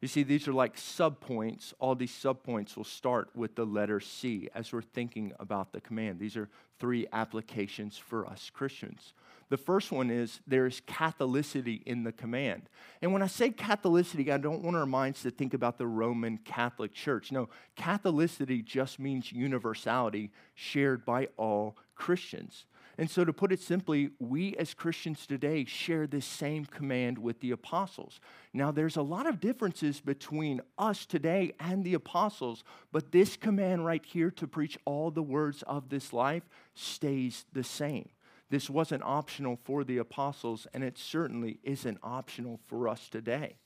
You 0.00 0.06
see, 0.06 0.22
these 0.22 0.46
are 0.46 0.52
like 0.52 0.76
subpoints. 0.76 1.74
All 1.80 1.96
these 1.96 2.12
subpoints 2.12 2.76
will 2.76 2.84
start 2.84 3.30
with 3.34 3.56
the 3.56 3.64
letter 3.66 3.98
C 3.98 4.48
as 4.54 4.72
we're 4.72 4.82
thinking 4.82 5.32
about 5.40 5.72
the 5.72 5.80
command. 5.80 6.20
These 6.20 6.36
are 6.36 6.48
three 6.78 7.06
applications 7.12 7.98
for 7.98 8.24
us 8.26 8.50
Christians. 8.52 9.12
The 9.48 9.56
first 9.56 9.90
one 9.90 10.10
is 10.10 10.40
there's 10.46 10.82
Catholicity 10.82 11.82
in 11.84 12.04
the 12.04 12.12
command. 12.12 12.68
And 13.00 13.12
when 13.12 13.22
I 13.22 13.26
say 13.26 13.50
Catholicity, 13.50 14.30
I 14.30 14.36
don't 14.36 14.62
want 14.62 14.76
our 14.76 14.86
minds 14.86 15.22
to 15.22 15.30
think 15.30 15.54
about 15.54 15.78
the 15.78 15.86
Roman 15.86 16.38
Catholic 16.38 16.92
Church. 16.92 17.32
No, 17.32 17.48
Catholicity 17.76 18.64
just 18.64 19.00
means 19.00 19.32
universality 19.32 20.30
shared 20.54 21.04
by 21.04 21.28
all 21.36 21.76
Christians. 21.96 22.66
And 22.98 23.08
so, 23.08 23.24
to 23.24 23.32
put 23.32 23.52
it 23.52 23.60
simply, 23.60 24.10
we 24.18 24.56
as 24.56 24.74
Christians 24.74 25.24
today 25.24 25.64
share 25.64 26.08
this 26.08 26.26
same 26.26 26.64
command 26.64 27.16
with 27.16 27.38
the 27.38 27.52
apostles. 27.52 28.18
Now, 28.52 28.72
there's 28.72 28.96
a 28.96 29.02
lot 29.02 29.28
of 29.28 29.38
differences 29.38 30.00
between 30.00 30.60
us 30.76 31.06
today 31.06 31.52
and 31.60 31.84
the 31.84 31.94
apostles, 31.94 32.64
but 32.90 33.12
this 33.12 33.36
command 33.36 33.86
right 33.86 34.04
here 34.04 34.32
to 34.32 34.48
preach 34.48 34.76
all 34.84 35.12
the 35.12 35.22
words 35.22 35.62
of 35.62 35.90
this 35.90 36.12
life 36.12 36.42
stays 36.74 37.46
the 37.52 37.62
same. 37.62 38.08
This 38.50 38.68
wasn't 38.68 39.04
optional 39.04 39.60
for 39.62 39.84
the 39.84 39.98
apostles, 39.98 40.66
and 40.74 40.82
it 40.82 40.98
certainly 40.98 41.60
isn't 41.62 41.98
optional 42.02 42.58
for 42.66 42.88
us 42.88 43.08
today. 43.08 43.58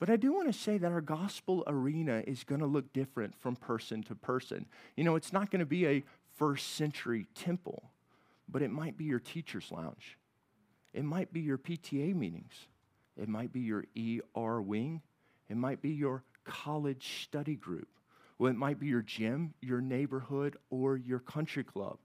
But 0.00 0.10
I 0.10 0.16
do 0.16 0.32
want 0.32 0.48
to 0.48 0.58
say 0.58 0.76
that 0.78 0.90
our 0.90 1.00
gospel 1.00 1.62
arena 1.68 2.24
is 2.26 2.42
going 2.42 2.60
to 2.62 2.66
look 2.66 2.92
different 2.92 3.36
from 3.36 3.54
person 3.54 4.02
to 4.04 4.16
person. 4.16 4.66
You 4.96 5.04
know, 5.04 5.14
it's 5.14 5.32
not 5.32 5.52
going 5.52 5.60
to 5.60 5.66
be 5.66 5.86
a 5.86 6.02
first 6.36 6.72
century 6.74 7.28
temple 7.36 7.92
but 8.48 8.62
it 8.62 8.70
might 8.70 8.96
be 8.96 9.04
your 9.04 9.20
teacher's 9.20 9.70
lounge. 9.70 10.18
It 10.92 11.04
might 11.04 11.32
be 11.32 11.40
your 11.40 11.58
PTA 11.58 12.14
meetings. 12.14 12.52
It 13.16 13.28
might 13.28 13.52
be 13.52 13.60
your 13.60 13.84
ER 13.96 14.60
wing. 14.60 15.02
It 15.48 15.56
might 15.56 15.82
be 15.82 15.90
your 15.90 16.24
college 16.44 17.24
study 17.24 17.56
group. 17.56 17.88
Well, 18.38 18.50
it 18.50 18.56
might 18.56 18.80
be 18.80 18.86
your 18.86 19.02
gym, 19.02 19.54
your 19.60 19.80
neighborhood, 19.80 20.56
or 20.70 20.96
your 20.96 21.20
country 21.20 21.64
club. 21.64 21.98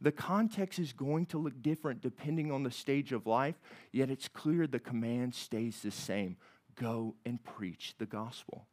The 0.00 0.12
context 0.12 0.78
is 0.78 0.92
going 0.92 1.26
to 1.26 1.38
look 1.38 1.62
different 1.62 2.02
depending 2.02 2.52
on 2.52 2.62
the 2.62 2.70
stage 2.70 3.12
of 3.12 3.26
life, 3.26 3.54
yet 3.92 4.10
it's 4.10 4.28
clear 4.28 4.66
the 4.66 4.78
command 4.78 5.34
stays 5.34 5.80
the 5.80 5.90
same 5.90 6.36
go 6.74 7.14
and 7.24 7.42
preach 7.42 7.94
the 7.98 8.04
gospel. 8.04 8.66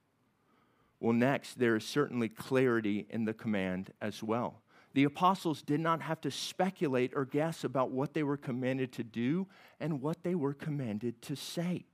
Well, 0.99 1.13
next, 1.13 1.57
there 1.57 1.77
is 1.77 1.85
certainly 1.85 2.27
clarity 2.27 3.07
in 3.09 3.23
the 3.23 3.33
command 3.33 3.93
as 4.01 4.21
well 4.21 4.62
the 4.93 5.03
apostles 5.03 5.61
did 5.61 5.79
not 5.79 6.01
have 6.01 6.21
to 6.21 6.31
speculate 6.31 7.13
or 7.15 7.25
guess 7.25 7.63
about 7.63 7.91
what 7.91 8.13
they 8.13 8.23
were 8.23 8.37
commanded 8.37 8.91
to 8.93 9.03
do 9.03 9.47
and 9.79 10.01
what 10.01 10.23
they 10.23 10.35
were 10.35 10.53
commanded 10.53 11.21
to 11.23 11.35
say. 11.35 11.85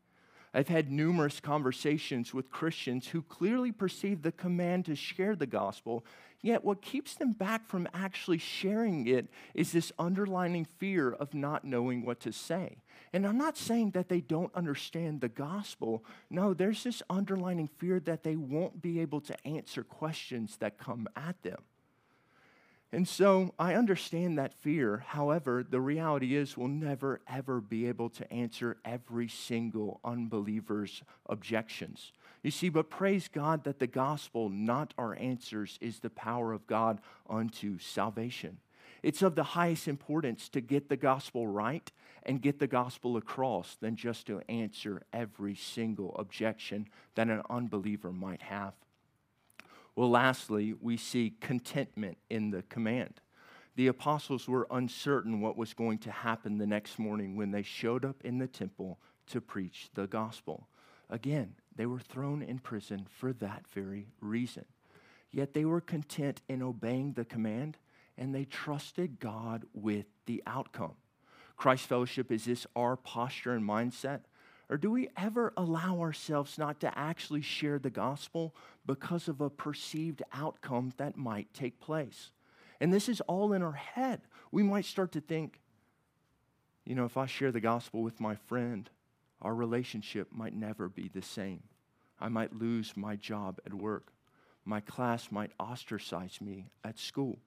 I've 0.53 0.67
had 0.67 0.91
numerous 0.91 1.39
conversations 1.39 2.33
with 2.33 2.49
Christians 2.49 3.07
who 3.07 3.21
clearly 3.21 3.71
perceive 3.71 4.21
the 4.23 4.31
command 4.31 4.85
to 4.85 4.95
share 4.95 5.35
the 5.35 5.45
gospel, 5.45 6.03
yet 6.41 6.65
what 6.65 6.81
keeps 6.81 7.15
them 7.15 7.33
back 7.33 7.67
from 7.67 7.87
actually 7.93 8.39
sharing 8.39 9.07
it 9.07 9.27
is 9.53 9.71
this 9.71 9.91
underlining 9.99 10.65
fear 10.65 11.11
of 11.11 11.35
not 11.35 11.65
knowing 11.65 12.03
what 12.03 12.19
to 12.21 12.33
say. 12.33 12.77
And 13.13 13.27
I'm 13.27 13.37
not 13.37 13.57
saying 13.57 13.91
that 13.91 14.09
they 14.09 14.21
don't 14.21 14.53
understand 14.55 15.21
the 15.21 15.29
gospel. 15.29 16.03
No, 16.31 16.53
there's 16.53 16.83
this 16.83 17.03
underlining 17.09 17.69
fear 17.77 17.99
that 18.01 18.23
they 18.23 18.35
won't 18.35 18.81
be 18.81 18.99
able 18.99 19.21
to 19.21 19.47
answer 19.47 19.83
questions 19.83 20.57
that 20.57 20.79
come 20.79 21.07
at 21.15 21.41
them. 21.43 21.59
And 22.91 23.07
so 23.07 23.53
I 23.59 23.75
understand 23.75 24.39
that 24.39 24.53
fear. 24.53 25.03
However, 25.07 25.63
the 25.67 25.79
reality 25.79 26.35
is 26.35 26.57
we'll 26.57 26.69
never, 26.69 27.21
ever 27.27 27.61
be 27.61 27.87
able 27.87 28.09
to 28.09 28.33
answer 28.33 28.77
every 28.83 29.27
single 29.27 29.99
unbeliever's 30.03 31.03
objections. 31.27 32.11
You 32.41 32.49
see, 32.49 32.69
but 32.69 32.89
praise 32.89 33.27
God 33.27 33.63
that 33.65 33.77
the 33.77 33.87
gospel, 33.87 34.49
not 34.49 34.95
our 34.97 35.15
answers, 35.15 35.77
is 35.81 35.99
the 35.99 36.09
power 36.09 36.51
of 36.51 36.65
God 36.65 36.99
unto 37.29 37.77
salvation. 37.77 38.57
It's 39.03 39.21
of 39.21 39.35
the 39.35 39.43
highest 39.43 39.87
importance 39.87 40.49
to 40.49 40.61
get 40.61 40.89
the 40.89 40.97
gospel 40.97 41.47
right 41.47 41.91
and 42.23 42.41
get 42.41 42.59
the 42.59 42.67
gospel 42.67 43.17
across 43.17 43.77
than 43.79 43.95
just 43.95 44.25
to 44.27 44.41
answer 44.49 45.03
every 45.13 45.55
single 45.55 46.15
objection 46.17 46.87
that 47.15 47.29
an 47.29 47.43
unbeliever 47.49 48.11
might 48.11 48.41
have. 48.41 48.73
Well, 49.99 50.11
lastly, 50.11 50.73
we 50.79 50.95
see 50.95 51.33
contentment 51.41 52.19
in 52.29 52.51
the 52.51 52.61
command. 52.61 53.19
The 53.75 53.87
apostles 53.87 54.47
were 54.47 54.65
uncertain 54.71 55.41
what 55.41 55.57
was 55.57 55.73
going 55.73 55.97
to 55.97 56.11
happen 56.11 56.57
the 56.57 56.65
next 56.65 56.99
morning 56.99 57.35
when 57.35 57.51
they 57.51 57.63
showed 57.63 58.05
up 58.05 58.23
in 58.23 58.37
the 58.37 58.47
temple 58.47 58.97
to 59.27 59.41
preach 59.41 59.89
the 59.95 60.07
gospel. 60.07 60.69
Again, 61.09 61.55
they 61.75 61.85
were 61.85 61.99
thrown 61.99 62.41
in 62.41 62.59
prison 62.59 63.07
for 63.09 63.33
that 63.33 63.67
very 63.67 64.07
reason. 64.21 64.63
Yet 65.31 65.53
they 65.53 65.65
were 65.65 65.81
content 65.81 66.43
in 66.47 66.63
obeying 66.63 67.11
the 67.11 67.25
command 67.25 67.77
and 68.17 68.33
they 68.33 68.45
trusted 68.45 69.19
God 69.19 69.65
with 69.73 70.05
the 70.27 70.41
outcome. 70.47 70.95
Christ 71.57 71.87
Fellowship, 71.87 72.31
is 72.31 72.45
this 72.45 72.65
our 72.73 72.95
posture 72.95 73.51
and 73.51 73.67
mindset? 73.67 74.21
Or 74.69 74.77
do 74.77 74.91
we 74.91 75.09
ever 75.17 75.51
allow 75.57 75.99
ourselves 75.99 76.57
not 76.57 76.79
to 76.81 76.97
actually 76.97 77.41
share 77.41 77.79
the 77.79 77.89
gospel 77.89 78.55
because 78.85 79.27
of 79.27 79.41
a 79.41 79.49
perceived 79.49 80.21
outcome 80.31 80.93
that 80.97 81.17
might 81.17 81.53
take 81.53 81.79
place? 81.79 82.31
And 82.79 82.93
this 82.93 83.09
is 83.09 83.19
all 83.21 83.53
in 83.53 83.63
our 83.63 83.73
head. 83.73 84.21
We 84.51 84.61
might 84.61 84.85
start 84.85 85.11
to 85.13 85.21
think, 85.21 85.59
you 86.85 86.95
know, 86.95 87.05
if 87.05 87.17
I 87.17 87.25
share 87.25 87.51
the 87.51 87.59
gospel 87.59 88.03
with 88.03 88.19
my 88.19 88.35
friend, 88.35 88.89
our 89.41 89.55
relationship 89.55 90.29
might 90.31 90.53
never 90.53 90.87
be 90.87 91.07
the 91.07 91.21
same. 91.21 91.63
I 92.19 92.29
might 92.29 92.59
lose 92.59 92.95
my 92.95 93.15
job 93.15 93.59
at 93.65 93.73
work. 93.73 94.13
My 94.65 94.81
class 94.81 95.31
might 95.31 95.51
ostracize 95.59 96.39
me 96.41 96.69
at 96.83 96.99
school. 96.99 97.39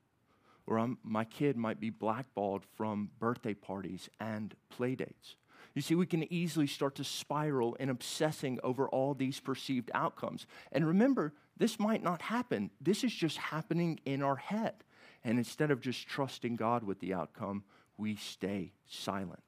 Or 0.67 0.79
I'm, 0.79 0.99
my 1.05 1.25
kid 1.25 1.57
might 1.57 1.81
be 1.81 1.91
blackballed 1.91 2.65
from 2.77 3.11
birthday 3.19 3.55
parties 3.55 4.09
and 4.19 4.55
playdates. 4.77 5.37
You 5.75 5.83
see, 5.83 5.95
we 5.95 6.07
can 6.07 6.31
easily 6.33 6.67
start 6.67 6.97
to 6.97 7.05
spiral 7.05 7.75
in 7.77 7.89
obsessing 7.89 8.59
over 8.63 8.89
all 8.89 9.15
these 9.15 9.41
perceived 9.41 9.91
outcomes. 9.95 10.47
And 10.71 10.87
remember, 10.87 11.33
this 11.57 11.79
might 11.79 12.03
not 12.03 12.23
happen. 12.23 12.71
This 12.81 13.05
is 13.05 13.13
just 13.13 13.39
happening 13.39 14.01
in 14.05 14.23
our 14.23 14.37
head. 14.37 14.85
And 15.25 15.39
instead 15.39 15.71
of 15.71 15.81
just 15.81 16.07
trusting 16.07 16.57
God 16.57 16.83
with 16.83 17.01
the 17.01 17.15
outcome, 17.15 17.65
we 17.97 18.17
stay 18.17 18.73
silent. 18.87 19.43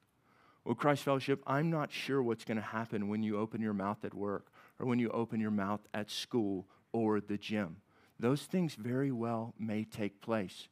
Well, 0.64 0.74
Christ 0.74 1.02
Fellowship, 1.02 1.42
I'm 1.46 1.70
not 1.70 1.92
sure 1.92 2.22
what's 2.22 2.44
going 2.44 2.56
to 2.56 2.62
happen 2.62 3.08
when 3.08 3.22
you 3.22 3.38
open 3.38 3.60
your 3.60 3.74
mouth 3.74 4.04
at 4.04 4.14
work 4.14 4.46
or 4.78 4.86
when 4.86 4.98
you 4.98 5.10
open 5.10 5.40
your 5.40 5.50
mouth 5.50 5.80
at 5.92 6.10
school 6.10 6.66
or 6.92 7.20
the 7.20 7.36
gym. 7.36 7.76
Those 8.18 8.42
things 8.42 8.74
very 8.74 9.12
well 9.12 9.52
may 9.58 9.84
take 9.84 10.22
place. 10.22 10.68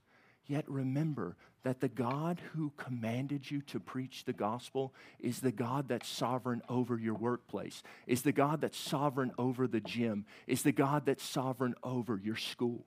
Yet 0.46 0.64
remember 0.68 1.36
that 1.64 1.80
the 1.80 1.88
God 1.88 2.40
who 2.54 2.72
commanded 2.76 3.50
you 3.50 3.62
to 3.62 3.78
preach 3.78 4.24
the 4.24 4.32
gospel 4.32 4.92
is 5.20 5.40
the 5.40 5.52
God 5.52 5.88
that's 5.88 6.08
sovereign 6.08 6.62
over 6.68 6.98
your 6.98 7.14
workplace, 7.14 7.82
is 8.06 8.22
the 8.22 8.32
God 8.32 8.60
that's 8.60 8.78
sovereign 8.78 9.32
over 9.38 9.66
the 9.66 9.80
gym, 9.80 10.24
is 10.46 10.62
the 10.62 10.72
God 10.72 11.06
that's 11.06 11.24
sovereign 11.24 11.74
over 11.82 12.20
your 12.22 12.36
school. 12.36 12.84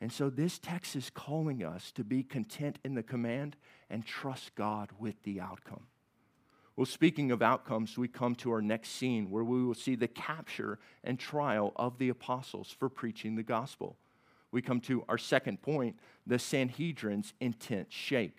And 0.00 0.12
so 0.12 0.30
this 0.30 0.58
text 0.58 0.96
is 0.96 1.10
calling 1.10 1.64
us 1.64 1.92
to 1.92 2.04
be 2.04 2.22
content 2.22 2.78
in 2.84 2.94
the 2.94 3.02
command 3.02 3.56
and 3.90 4.04
trust 4.04 4.54
God 4.54 4.90
with 4.98 5.20
the 5.22 5.40
outcome. 5.40 5.86
Well, 6.76 6.86
speaking 6.86 7.32
of 7.32 7.42
outcomes, 7.42 7.98
we 7.98 8.06
come 8.06 8.36
to 8.36 8.52
our 8.52 8.62
next 8.62 8.90
scene 8.90 9.30
where 9.30 9.42
we 9.42 9.64
will 9.64 9.74
see 9.74 9.96
the 9.96 10.06
capture 10.06 10.78
and 11.02 11.18
trial 11.18 11.72
of 11.74 11.98
the 11.98 12.08
apostles 12.08 12.70
for 12.70 12.88
preaching 12.88 13.34
the 13.34 13.42
gospel 13.42 13.96
we 14.50 14.62
come 14.62 14.80
to 14.82 15.04
our 15.08 15.18
second 15.18 15.62
point 15.62 15.96
the 16.26 16.38
Sanhedrin's 16.38 17.32
intense 17.40 17.92
shake. 17.92 18.36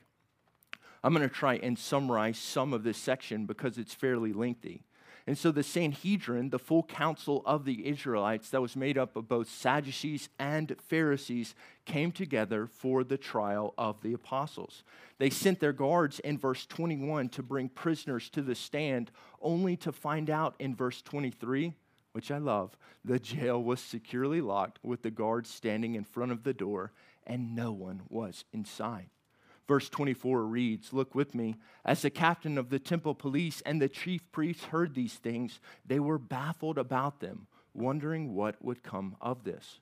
I'm 1.03 1.13
going 1.13 1.27
to 1.27 1.33
try 1.33 1.55
and 1.55 1.77
summarize 1.77 2.37
some 2.37 2.73
of 2.73 2.83
this 2.83 2.97
section 2.97 3.45
because 3.45 3.77
it's 3.77 3.93
fairly 3.93 4.33
lengthy. 4.33 4.83
And 5.27 5.37
so 5.37 5.51
the 5.51 5.63
Sanhedrin, 5.63 6.49
the 6.49 6.59
full 6.59 6.83
council 6.83 7.43
of 7.45 7.63
the 7.63 7.87
Israelites 7.87 8.49
that 8.49 8.61
was 8.61 8.75
made 8.75 8.97
up 8.97 9.15
of 9.15 9.27
both 9.27 9.47
Sadducees 9.47 10.29
and 10.39 10.75
Pharisees, 10.87 11.53
came 11.85 12.11
together 12.11 12.65
for 12.65 13.03
the 13.03 13.17
trial 13.17 13.73
of 13.77 14.01
the 14.01 14.13
apostles. 14.13 14.83
They 15.19 15.29
sent 15.29 15.59
their 15.59 15.73
guards 15.73 16.19
in 16.19 16.37
verse 16.37 16.65
21 16.65 17.29
to 17.29 17.43
bring 17.43 17.69
prisoners 17.69 18.29
to 18.31 18.41
the 18.41 18.55
stand, 18.55 19.11
only 19.41 19.77
to 19.77 19.91
find 19.91 20.29
out 20.29 20.55
in 20.57 20.75
verse 20.75 21.01
23 21.01 21.73
which 22.11 22.31
I 22.31 22.37
love, 22.37 22.77
the 23.03 23.19
jail 23.19 23.61
was 23.61 23.79
securely 23.79 24.41
locked 24.41 24.79
with 24.83 25.01
the 25.01 25.11
guards 25.11 25.49
standing 25.49 25.95
in 25.95 26.03
front 26.03 26.31
of 26.31 26.43
the 26.43 26.53
door, 26.53 26.91
and 27.25 27.55
no 27.55 27.71
one 27.71 28.01
was 28.09 28.45
inside. 28.51 29.09
Verse 29.67 29.87
24 29.87 30.45
reads, 30.45 30.93
Look 30.93 31.13
with 31.13 31.35
me. 31.35 31.55
As 31.85 32.01
the 32.01 32.09
captain 32.09 32.57
of 32.57 32.71
the 32.71 32.79
temple 32.79 33.13
police 33.13 33.61
and 33.67 33.79
the 33.79 33.87
chief 33.87 34.21
priests 34.31 34.65
heard 34.65 34.95
these 34.95 35.13
things, 35.13 35.59
they 35.85 35.99
were 35.99 36.17
baffled 36.17 36.79
about 36.79 37.19
them, 37.19 37.45
wondering 37.75 38.33
what 38.33 38.55
would 38.65 38.81
come 38.81 39.15
of 39.21 39.43
this. 39.43 39.79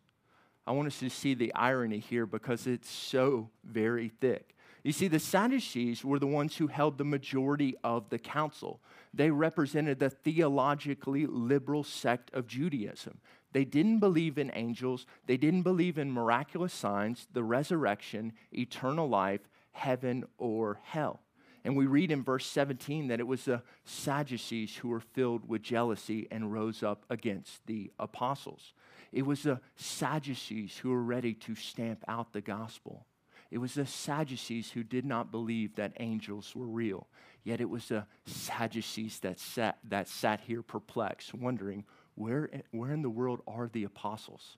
I 0.67 0.71
want 0.71 0.87
us 0.87 0.99
to 0.99 1.09
see 1.09 1.33
the 1.33 1.53
irony 1.53 1.99
here 1.99 2.25
because 2.25 2.67
it's 2.67 2.89
so 2.89 3.49
very 3.63 4.09
thick. 4.09 4.56
You 4.83 4.91
see, 4.91 5.07
the 5.07 5.19
Sadducees 5.19 6.05
were 6.05 6.19
the 6.19 6.27
ones 6.27 6.57
who 6.57 6.67
held 6.67 6.97
the 6.97 7.03
majority 7.03 7.75
of 7.83 8.09
the 8.09 8.19
council. 8.19 8.79
They 9.13 9.31
represented 9.31 9.99
the 9.99 10.09
theologically 10.09 11.25
liberal 11.25 11.83
sect 11.83 12.31
of 12.33 12.47
Judaism. 12.47 13.19
They 13.53 13.65
didn't 13.65 13.99
believe 13.99 14.37
in 14.37 14.51
angels, 14.53 15.05
they 15.25 15.37
didn't 15.37 15.63
believe 15.63 15.97
in 15.97 16.11
miraculous 16.11 16.73
signs, 16.73 17.27
the 17.33 17.43
resurrection, 17.43 18.33
eternal 18.51 19.09
life, 19.09 19.41
heaven, 19.71 20.25
or 20.37 20.79
hell. 20.83 21.21
And 21.63 21.75
we 21.75 21.85
read 21.85 22.11
in 22.11 22.23
verse 22.23 22.45
17 22.45 23.07
that 23.07 23.19
it 23.19 23.27
was 23.27 23.45
the 23.45 23.61
Sadducees 23.83 24.75
who 24.75 24.89
were 24.89 25.01
filled 25.01 25.49
with 25.49 25.63
jealousy 25.63 26.27
and 26.31 26.53
rose 26.53 26.83
up 26.83 27.05
against 27.09 27.65
the 27.65 27.91
apostles. 27.99 28.73
It 29.11 29.25
was 29.25 29.43
the 29.43 29.59
Sadducees 29.75 30.77
who 30.77 30.91
were 30.91 31.03
ready 31.03 31.33
to 31.33 31.55
stamp 31.55 32.05
out 32.07 32.31
the 32.31 32.41
gospel. 32.41 33.05
It 33.51 33.59
was 33.59 33.73
the 33.73 33.85
Sadducees 33.85 34.71
who 34.71 34.83
did 34.83 35.05
not 35.05 35.31
believe 35.31 35.75
that 35.75 35.93
angels 35.99 36.55
were 36.55 36.67
real. 36.67 37.07
Yet 37.43 37.61
it 37.61 37.69
was 37.69 37.87
the 37.87 38.05
Sadducees 38.25 39.19
that 39.19 39.39
sat, 39.39 39.79
that 39.85 40.07
sat 40.07 40.41
here 40.41 40.61
perplexed, 40.61 41.33
wondering, 41.33 41.85
where, 42.15 42.49
where 42.71 42.91
in 42.91 43.01
the 43.01 43.09
world 43.09 43.41
are 43.47 43.67
the 43.67 43.83
apostles? 43.83 44.57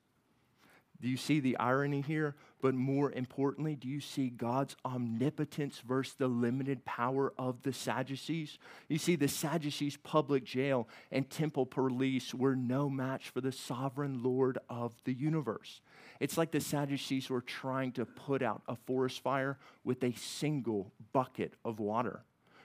Do 1.02 1.08
you 1.08 1.18
see 1.18 1.40
the 1.40 1.58
irony 1.58 2.02
here? 2.02 2.36
But 2.62 2.76
more 2.76 3.12
importantly, 3.12 3.76
do 3.76 3.88
you 3.88 4.02
see 4.02 4.30
God's 4.30 4.76
omnipotence 4.84 5.80
versus 5.80 6.16
the 6.16 6.28
limited 6.28 6.84
power 6.84 7.34
of 7.38 7.62
the 7.64 7.72
Sadducees? 7.72 8.58
You 8.90 8.98
see, 8.98 9.16
the 9.16 9.30
Sadducees' 9.30 9.96
public 9.98 10.44
jail 10.44 10.90
and 11.12 11.30
temple 11.30 11.66
police 11.66 12.34
were 12.34 12.56
no 12.56 12.90
match 12.90 13.30
for 13.30 13.40
the 13.40 13.54
sovereign 13.54 14.22
Lord 14.24 14.58
of 14.70 14.94
the 15.06 15.14
universe. 15.14 15.80
It's 16.20 16.38
like 16.38 16.52
the 16.52 16.60
Sadducees 16.60 17.30
were 17.30 17.42
trying 17.42 17.94
to 17.94 18.06
put 18.06 18.42
out 18.42 18.62
a 18.68 18.76
forest 18.76 19.22
fire 19.22 19.58
with 19.86 20.04
a 20.04 20.14
single 20.14 20.92
bucket 21.14 21.54
of 21.64 21.80
water. 21.80 22.24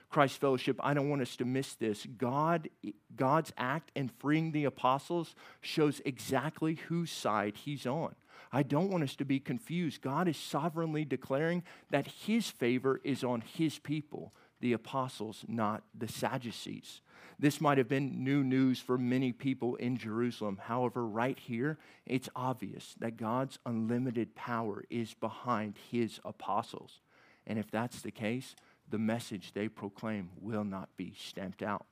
Christ 0.09 0.39
Fellowship, 0.39 0.79
I 0.81 0.93
don't 0.93 1.09
want 1.09 1.21
us 1.21 1.35
to 1.37 1.45
miss 1.45 1.73
this. 1.75 2.05
God, 2.17 2.69
God's 3.15 3.51
act 3.57 3.91
in 3.95 4.09
freeing 4.09 4.51
the 4.51 4.65
apostles 4.65 5.35
shows 5.61 6.01
exactly 6.05 6.75
whose 6.75 7.11
side 7.11 7.57
he's 7.57 7.85
on. 7.85 8.15
I 8.55 8.63
don't 8.63 8.89
want 8.89 9.03
us 9.03 9.17
to 9.17 9.25
be 9.25 9.41
confused. 9.41 10.01
God 10.01 10.29
is 10.29 10.37
sovereignly 10.37 11.03
declaring 11.03 11.61
that 11.91 12.07
his 12.07 12.49
favor 12.49 13.01
is 13.03 13.21
on 13.21 13.41
his 13.41 13.79
people, 13.79 14.31
the 14.61 14.71
apostles, 14.71 15.43
not 15.45 15.83
the 15.93 16.07
Sadducees. 16.07 17.01
This 17.37 17.59
might 17.59 17.77
have 17.77 17.89
been 17.89 18.23
new 18.23 18.45
news 18.45 18.79
for 18.79 18.97
many 18.97 19.33
people 19.33 19.75
in 19.75 19.97
Jerusalem. 19.97 20.57
However, 20.63 21.05
right 21.05 21.37
here, 21.37 21.77
it's 22.05 22.29
obvious 22.33 22.95
that 22.99 23.17
God's 23.17 23.59
unlimited 23.65 24.35
power 24.35 24.85
is 24.89 25.13
behind 25.13 25.75
his 25.91 26.21
apostles. 26.23 27.01
And 27.45 27.59
if 27.59 27.69
that's 27.69 27.99
the 28.03 28.11
case, 28.11 28.55
the 28.89 28.97
message 28.97 29.51
they 29.51 29.67
proclaim 29.67 30.29
will 30.39 30.63
not 30.63 30.95
be 30.95 31.13
stamped 31.17 31.61
out. 31.61 31.85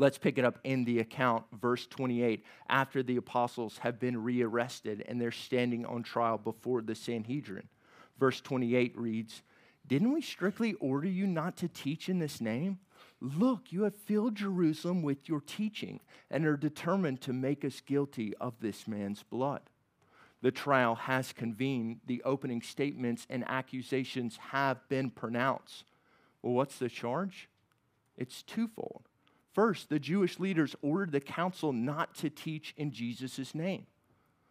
Let's 0.00 0.16
pick 0.16 0.38
it 0.38 0.46
up 0.46 0.58
in 0.64 0.86
the 0.86 1.00
account, 1.00 1.44
verse 1.60 1.86
28. 1.86 2.42
After 2.70 3.02
the 3.02 3.18
apostles 3.18 3.76
have 3.82 4.00
been 4.00 4.24
rearrested 4.24 5.04
and 5.06 5.20
they're 5.20 5.30
standing 5.30 5.84
on 5.84 6.02
trial 6.02 6.38
before 6.38 6.80
the 6.80 6.94
Sanhedrin. 6.94 7.68
Verse 8.18 8.40
28 8.40 8.96
reads 8.96 9.42
Didn't 9.86 10.14
we 10.14 10.22
strictly 10.22 10.72
order 10.80 11.06
you 11.06 11.26
not 11.26 11.58
to 11.58 11.68
teach 11.68 12.08
in 12.08 12.18
this 12.18 12.40
name? 12.40 12.78
Look, 13.20 13.72
you 13.72 13.82
have 13.82 13.94
filled 13.94 14.36
Jerusalem 14.36 15.02
with 15.02 15.28
your 15.28 15.42
teaching 15.42 16.00
and 16.30 16.46
are 16.46 16.56
determined 16.56 17.20
to 17.20 17.34
make 17.34 17.62
us 17.62 17.82
guilty 17.82 18.34
of 18.40 18.54
this 18.58 18.88
man's 18.88 19.22
blood. 19.22 19.60
The 20.40 20.50
trial 20.50 20.94
has 20.94 21.34
convened, 21.34 22.00
the 22.06 22.22
opening 22.24 22.62
statements 22.62 23.26
and 23.28 23.44
accusations 23.46 24.38
have 24.52 24.88
been 24.88 25.10
pronounced. 25.10 25.84
Well, 26.40 26.54
what's 26.54 26.78
the 26.78 26.88
charge? 26.88 27.50
It's 28.16 28.42
twofold. 28.42 29.09
First, 29.52 29.88
the 29.88 29.98
Jewish 29.98 30.38
leaders 30.38 30.76
ordered 30.80 31.12
the 31.12 31.20
council 31.20 31.72
not 31.72 32.14
to 32.16 32.30
teach 32.30 32.72
in 32.76 32.92
Jesus' 32.92 33.54
name. 33.54 33.86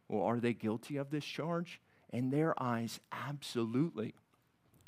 Well, 0.08 0.24
are 0.24 0.40
they 0.40 0.54
guilty 0.54 0.98
of 0.98 1.10
this 1.10 1.24
charge? 1.24 1.80
In 2.12 2.32
their 2.32 2.62
eyes, 2.62 3.00
absolutely. 3.12 4.14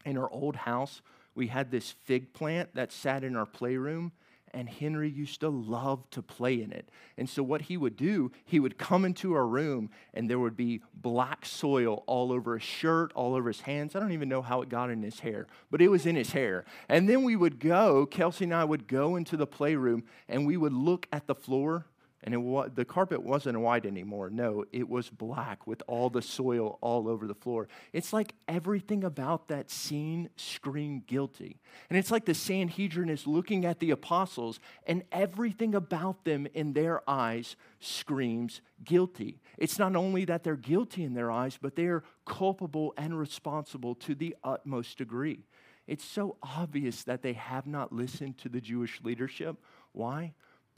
In 0.04 0.18
our 0.18 0.30
old 0.32 0.56
house, 0.56 1.02
we 1.36 1.48
had 1.48 1.72
this 1.72 1.92
fig 1.92 2.34
plant 2.34 2.76
that 2.76 2.92
sat 2.92 3.24
in 3.24 3.36
our 3.36 3.46
playroom, 3.46 4.12
and 4.52 4.70
Henry 4.70 5.10
used 5.10 5.40
to 5.42 5.50
love 5.50 6.10
to 6.12 6.22
play 6.22 6.62
in 6.62 6.72
it. 6.72 6.90
And 7.18 7.30
so, 7.30 7.44
what 7.44 7.64
he 7.64 7.78
would 7.78 7.96
do, 7.96 8.32
he 8.46 8.60
would 8.60 8.78
come 8.78 9.06
into 9.06 9.34
our 9.34 9.48
room, 9.48 9.90
and 10.14 10.30
there 10.30 10.40
would 10.40 10.58
be 10.58 10.82
black 10.94 11.46
soil 11.46 12.04
all 12.08 12.32
over 12.32 12.58
his 12.58 12.68
shirt, 12.68 13.12
all 13.16 13.36
over 13.36 13.50
his 13.50 13.62
hands. 13.62 13.96
I 13.96 14.00
don't 14.00 14.12
even 14.12 14.30
know 14.30 14.42
how 14.42 14.62
it 14.62 14.70
got 14.70 14.90
in 14.90 15.02
his 15.02 15.20
hair, 15.22 15.48
but 15.70 15.82
it 15.82 15.88
was 15.90 16.06
in 16.06 16.16
his 16.16 16.32
hair. 16.32 16.66
And 16.90 17.08
then 17.08 17.24
we 17.24 17.36
would 17.36 17.60
go, 17.60 18.06
Kelsey 18.06 18.46
and 18.46 18.54
I 18.54 18.64
would 18.64 18.88
go 18.88 19.16
into 19.16 19.38
the 19.38 19.48
playroom, 19.48 20.04
and 20.28 20.46
we 20.46 20.58
would 20.58 20.74
look 20.74 21.08
at 21.12 21.28
the 21.28 21.36
floor 21.36 21.86
and 22.24 22.36
it, 22.36 22.76
the 22.76 22.86
carpet 22.86 23.24
wasn't 23.24 23.60
white 23.60 23.86
anymore. 23.86 24.30
No, 24.30 24.64
it 24.72 24.88
was 24.88 25.10
black 25.10 25.66
with 25.66 25.82
all 25.88 26.10
the 26.10 26.22
soil 26.22 26.78
all 26.82 27.08
over 27.08 27.26
the 27.26 27.34
floor. 27.34 27.68
It's 27.94 28.14
like 28.14 28.36
everything 28.48 29.04
about 29.04 29.48
that 29.48 29.72
scene 29.72 30.30
screamed 30.36 31.08
guilty. 31.08 31.60
And 31.90 31.98
it's 31.98 32.12
like 32.12 32.26
the 32.26 32.36
Sanhedrin 32.36 33.10
is 33.10 33.26
looking 33.26 33.66
at 33.66 33.80
the 33.80 33.92
apostles, 33.92 34.60
and 34.86 35.04
everything 35.12 35.74
about 35.74 36.24
them 36.24 36.48
in 36.54 36.74
their 36.74 37.08
eyes 37.10 37.56
screams 37.80 38.62
guilty. 38.84 39.42
It's 39.58 39.80
not 39.80 39.96
only 39.96 40.26
that 40.26 40.44
they're 40.44 40.56
guilty 40.56 41.04
in 41.04 41.14
their 41.14 41.32
eyes, 41.32 41.58
but 41.60 41.76
they 41.76 41.86
are 41.86 42.04
culpable 42.26 42.94
and 42.98 43.18
responsible 43.18 43.96
to 43.96 44.14
the 44.14 44.36
utmost 44.44 44.98
degree. 44.98 45.46
It's 45.88 46.06
so 46.06 46.38
obvious 46.44 47.04
that 47.04 47.22
they 47.22 47.34
have 47.34 47.66
not 47.66 47.92
listened 47.92 48.38
to 48.40 48.50
the 48.50 48.62
Jewish 48.62 49.02
leadership. 49.04 49.58
Why? 49.92 50.34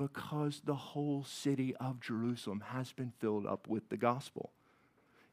Because 0.07 0.61
the 0.65 0.75
whole 0.75 1.23
city 1.23 1.73
of 1.77 2.01
Jerusalem 2.01 2.61
has 2.71 2.91
been 2.91 3.13
filled 3.19 3.45
up 3.45 3.69
with 3.69 3.87
the 3.87 3.95
gospel. 3.95 4.51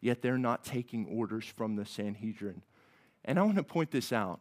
Yet 0.01 0.23
they're 0.23 0.39
not 0.39 0.65
taking 0.65 1.07
orders 1.07 1.45
from 1.45 1.75
the 1.75 1.85
Sanhedrin. 1.85 2.63
And 3.25 3.37
I 3.37 3.43
want 3.43 3.57
to 3.57 3.65
point 3.65 3.91
this 3.91 4.13
out. 4.13 4.39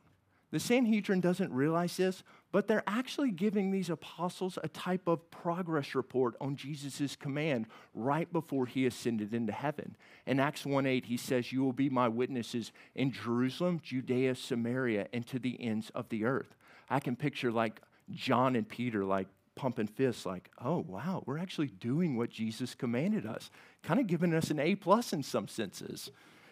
The 0.51 0.59
Sanhedrin 0.59 1.19
doesn't 1.19 1.51
realize 1.51 1.97
this, 1.97 2.23
but 2.51 2.67
they're 2.67 2.83
actually 2.85 3.31
giving 3.31 3.71
these 3.71 3.89
apostles 3.89 4.59
a 4.63 4.67
type 4.67 5.07
of 5.07 5.29
progress 5.31 5.95
report 5.95 6.35
on 6.39 6.55
Jesus' 6.55 7.15
command 7.15 7.65
right 7.95 8.31
before 8.31 8.67
he 8.67 8.85
ascended 8.85 9.33
into 9.33 9.51
heaven. 9.51 9.95
In 10.27 10.39
Acts 10.39 10.65
1 10.65 10.85
8, 10.85 11.05
he 11.05 11.17
says, 11.17 11.51
You 11.51 11.63
will 11.63 11.73
be 11.73 11.89
my 11.89 12.07
witnesses 12.07 12.71
in 12.93 13.11
Jerusalem, 13.11 13.79
Judea, 13.83 14.35
Samaria, 14.35 15.07
and 15.11 15.25
to 15.27 15.39
the 15.39 15.59
ends 15.59 15.91
of 15.95 16.09
the 16.09 16.25
earth. 16.25 16.55
I 16.87 16.99
can 16.99 17.15
picture 17.15 17.51
like 17.51 17.81
John 18.11 18.55
and 18.55 18.67
Peter, 18.67 19.05
like 19.05 19.27
pumping 19.59 19.87
fists 19.87 20.25
like, 20.25 20.49
oh, 20.63 20.85
wow, 20.87 21.21
we're 21.25 21.37
actually 21.37 21.67
doing 21.67 22.15
what 22.15 22.29
Jesus 22.29 22.73
commanded 22.73 23.25
us, 23.25 23.51
kind 23.83 23.99
of 23.99 24.07
giving 24.07 24.33
us 24.33 24.51
an 24.51 24.57
A 24.57 24.75
plus 24.75 25.11
in 25.11 25.21
some 25.21 25.49
senses. 25.49 26.11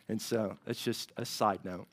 And 0.09 0.21
so 0.21 0.57
that's 0.65 0.83
just 0.83 1.13
a 1.15 1.23
side 1.23 1.63
note. 1.63 1.87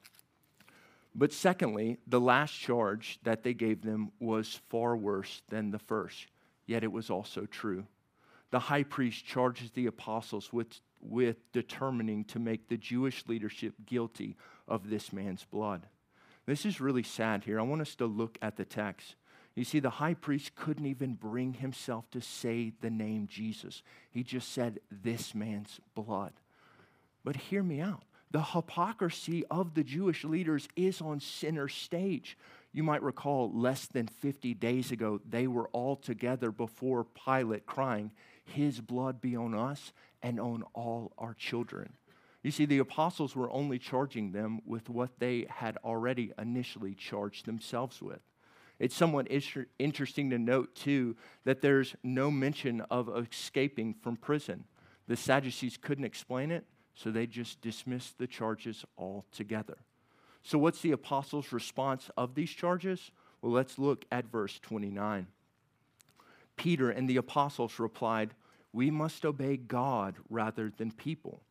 But 1.14 1.32
secondly, 1.32 1.98
the 2.08 2.20
last 2.20 2.50
charge 2.50 3.20
that 3.22 3.44
they 3.44 3.54
gave 3.54 3.82
them 3.82 4.10
was 4.18 4.60
far 4.68 4.96
worse 4.96 5.42
than 5.50 5.70
the 5.70 5.78
first, 5.78 6.26
yet 6.66 6.82
it 6.82 6.90
was 6.90 7.10
also 7.10 7.46
true. 7.46 7.86
The 8.50 8.58
high 8.58 8.82
priest 8.82 9.24
charges 9.24 9.70
the 9.70 9.86
apostles 9.86 10.52
with, 10.52 10.80
with 11.00 11.36
determining 11.52 12.24
to 12.24 12.40
make 12.40 12.68
the 12.68 12.76
Jewish 12.76 13.24
leadership 13.28 13.74
guilty 13.86 14.36
of 14.66 14.90
this 14.90 15.12
man's 15.12 15.44
blood. 15.44 15.86
This 16.44 16.66
is 16.66 16.80
really 16.80 17.04
sad 17.04 17.44
here. 17.44 17.60
I 17.60 17.62
want 17.62 17.82
us 17.82 17.94
to 17.96 18.06
look 18.06 18.36
at 18.42 18.56
the 18.56 18.64
text. 18.64 19.14
You 19.54 19.64
see, 19.64 19.78
the 19.78 19.90
high 19.90 20.14
priest 20.14 20.56
couldn't 20.56 20.86
even 20.86 21.14
bring 21.14 21.54
himself 21.54 22.10
to 22.10 22.20
say 22.20 22.72
the 22.80 22.90
name 22.90 23.28
Jesus. 23.28 23.82
He 24.10 24.22
just 24.22 24.52
said, 24.52 24.80
This 24.90 25.34
man's 25.34 25.80
blood. 25.94 26.32
But 27.24 27.36
hear 27.36 27.62
me 27.62 27.80
out. 27.80 28.02
The 28.32 28.42
hypocrisy 28.42 29.44
of 29.48 29.74
the 29.74 29.84
Jewish 29.84 30.24
leaders 30.24 30.68
is 30.74 31.00
on 31.00 31.20
center 31.20 31.68
stage. 31.68 32.36
You 32.72 32.82
might 32.82 33.04
recall 33.04 33.52
less 33.54 33.86
than 33.86 34.08
50 34.08 34.54
days 34.54 34.90
ago, 34.90 35.20
they 35.24 35.46
were 35.46 35.68
all 35.68 35.94
together 35.94 36.50
before 36.50 37.04
Pilate 37.04 37.64
crying, 37.64 38.10
His 38.44 38.80
blood 38.80 39.20
be 39.20 39.36
on 39.36 39.54
us 39.54 39.92
and 40.20 40.40
on 40.40 40.64
all 40.74 41.12
our 41.16 41.34
children. 41.34 41.92
You 42.42 42.50
see, 42.50 42.66
the 42.66 42.78
apostles 42.78 43.36
were 43.36 43.50
only 43.52 43.78
charging 43.78 44.32
them 44.32 44.60
with 44.66 44.90
what 44.90 45.20
they 45.20 45.46
had 45.48 45.78
already 45.84 46.32
initially 46.36 46.94
charged 46.94 47.46
themselves 47.46 48.02
with. 48.02 48.20
It's 48.78 48.94
somewhat 48.94 49.28
interesting 49.78 50.30
to 50.30 50.38
note, 50.38 50.74
too, 50.74 51.16
that 51.44 51.60
there's 51.60 51.94
no 52.02 52.30
mention 52.30 52.80
of 52.90 53.08
escaping 53.16 53.94
from 53.94 54.16
prison. 54.16 54.64
The 55.06 55.16
Sadducees 55.16 55.76
couldn't 55.76 56.04
explain 56.04 56.50
it, 56.50 56.64
so 56.94 57.10
they 57.10 57.26
just 57.26 57.60
dismissed 57.60 58.18
the 58.18 58.26
charges 58.26 58.84
altogether. 58.98 59.78
So, 60.42 60.58
what's 60.58 60.80
the 60.80 60.92
apostles' 60.92 61.52
response 61.52 62.10
of 62.16 62.34
these 62.34 62.50
charges? 62.50 63.10
Well, 63.40 63.52
let's 63.52 63.78
look 63.78 64.04
at 64.10 64.30
verse 64.30 64.58
29. 64.60 65.26
Peter 66.56 66.90
and 66.90 67.08
the 67.08 67.16
apostles 67.16 67.78
replied, 67.78 68.34
We 68.72 68.90
must 68.90 69.24
obey 69.24 69.56
God 69.56 70.16
rather 70.28 70.72
than 70.76 70.90
people. 70.92 71.42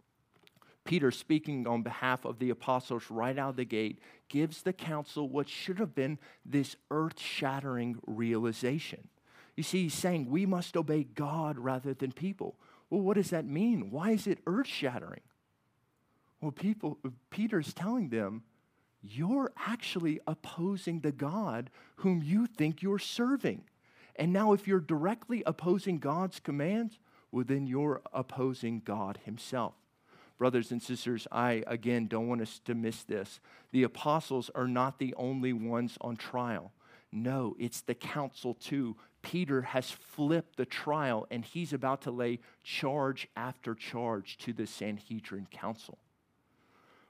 Peter, 0.85 1.11
speaking 1.11 1.65
on 1.65 1.81
behalf 1.81 2.25
of 2.25 2.39
the 2.39 2.49
apostles 2.49 3.09
right 3.09 3.37
out 3.37 3.51
of 3.51 3.55
the 3.55 3.65
gate, 3.65 3.99
gives 4.27 4.61
the 4.61 4.73
council 4.73 5.29
what 5.29 5.47
should 5.47 5.79
have 5.79 5.95
been 5.95 6.17
this 6.45 6.75
earth 6.91 7.19
shattering 7.19 7.97
realization. 8.05 9.07
You 9.55 9.63
see, 9.63 9.83
he's 9.83 9.93
saying 9.93 10.29
we 10.29 10.45
must 10.45 10.75
obey 10.75 11.03
God 11.03 11.57
rather 11.57 11.93
than 11.93 12.11
people. 12.11 12.55
Well, 12.89 13.01
what 13.01 13.15
does 13.15 13.29
that 13.29 13.45
mean? 13.45 13.91
Why 13.91 14.11
is 14.11 14.27
it 14.27 14.39
earth 14.45 14.67
shattering? 14.67 15.21
Well, 16.41 16.51
people, 16.51 16.97
Peter's 17.29 17.73
telling 17.73 18.09
them, 18.09 18.43
you're 19.01 19.51
actually 19.57 20.19
opposing 20.27 20.99
the 21.01 21.11
God 21.11 21.69
whom 21.97 22.21
you 22.23 22.47
think 22.47 22.81
you're 22.81 22.99
serving. 22.99 23.63
And 24.15 24.31
now, 24.31 24.53
if 24.53 24.67
you're 24.67 24.79
directly 24.79 25.43
opposing 25.45 25.97
God's 25.97 26.39
commands, 26.39 26.99
well, 27.31 27.45
then 27.45 27.65
you're 27.67 28.01
opposing 28.13 28.81
God 28.83 29.19
Himself. 29.25 29.73
Brothers 30.37 30.71
and 30.71 30.81
sisters, 30.81 31.27
I 31.31 31.63
again 31.67 32.07
don't 32.07 32.27
want 32.27 32.41
us 32.41 32.59
to 32.65 32.75
miss 32.75 33.03
this. 33.03 33.39
The 33.71 33.83
apostles 33.83 34.49
are 34.55 34.67
not 34.67 34.99
the 34.99 35.13
only 35.15 35.53
ones 35.53 35.97
on 36.01 36.15
trial. 36.15 36.71
No, 37.11 37.55
it's 37.59 37.81
the 37.81 37.93
council 37.93 38.55
too. 38.55 38.95
Peter 39.21 39.61
has 39.61 39.91
flipped 39.91 40.57
the 40.57 40.65
trial 40.65 41.27
and 41.29 41.45
he's 41.45 41.71
about 41.71 42.01
to 42.01 42.11
lay 42.11 42.39
charge 42.63 43.27
after 43.35 43.75
charge 43.75 44.37
to 44.39 44.53
the 44.53 44.67
Sanhedrin 44.67 45.47
council. 45.51 45.97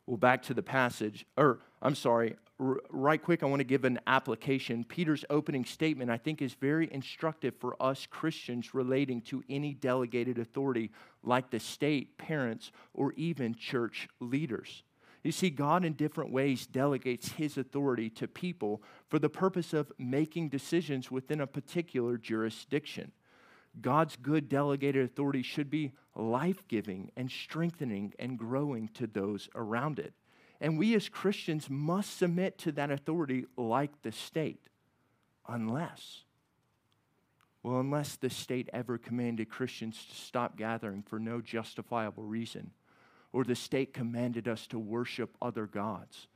Well, 0.05 0.17
back 0.17 0.43
to 0.43 0.53
the 0.53 0.63
passage, 0.63 1.25
or 1.37 1.59
I'm 1.81 1.95
sorry, 1.95 2.35
r- 2.59 2.81
right 2.89 3.21
quick, 3.21 3.41
I 3.41 3.45
want 3.45 3.61
to 3.61 3.65
give 3.65 3.85
an 3.85 3.99
application. 4.05 4.83
Peter's 4.83 5.23
opening 5.29 5.63
statement, 5.63 6.11
I 6.11 6.17
think, 6.17 6.41
is 6.41 6.55
very 6.55 6.91
instructive 6.91 7.55
for 7.57 7.81
us 7.81 8.05
Christians 8.09 8.73
relating 8.73 9.21
to 9.21 9.43
any 9.49 9.73
delegated 9.73 10.39
authority 10.39 10.91
like 11.23 11.51
the 11.51 11.59
state, 11.59 12.17
parents, 12.17 12.71
or 12.93 13.13
even 13.13 13.55
church 13.55 14.09
leaders. 14.19 14.83
You 15.23 15.31
see, 15.31 15.49
God 15.49 15.85
in 15.85 15.93
different 15.93 16.33
ways 16.33 16.67
delegates 16.67 17.31
his 17.31 17.57
authority 17.57 18.09
to 18.09 18.27
people 18.27 18.83
for 19.07 19.19
the 19.19 19.29
purpose 19.29 19.71
of 19.71 19.89
making 19.97 20.49
decisions 20.49 21.09
within 21.09 21.39
a 21.39 21.47
particular 21.47 22.17
jurisdiction. 22.17 23.13
God's 23.81 24.15
good 24.15 24.49
delegated 24.49 25.03
authority 25.03 25.41
should 25.41 25.69
be 25.69 25.93
life 26.15 26.67
giving 26.67 27.11
and 27.17 27.29
strengthening 27.29 28.13
and 28.19 28.37
growing 28.37 28.89
to 28.89 29.07
those 29.07 29.49
around 29.55 29.99
it. 29.99 30.13
And 30.61 30.77
we 30.77 30.95
as 30.95 31.09
Christians 31.09 31.69
must 31.69 32.17
submit 32.17 32.57
to 32.59 32.71
that 32.73 32.91
authority 32.91 33.45
like 33.57 34.01
the 34.01 34.11
state, 34.11 34.69
unless, 35.47 36.23
well, 37.63 37.79
unless 37.79 38.15
the 38.15 38.29
state 38.29 38.69
ever 38.71 38.97
commanded 38.97 39.49
Christians 39.49 40.05
to 40.05 40.15
stop 40.15 40.55
gathering 40.55 41.01
for 41.01 41.19
no 41.19 41.41
justifiable 41.41 42.23
reason, 42.23 42.71
or 43.33 43.43
the 43.43 43.55
state 43.55 43.93
commanded 43.93 44.47
us 44.47 44.67
to 44.67 44.77
worship 44.79 45.35
other 45.41 45.65
gods, 45.65 46.27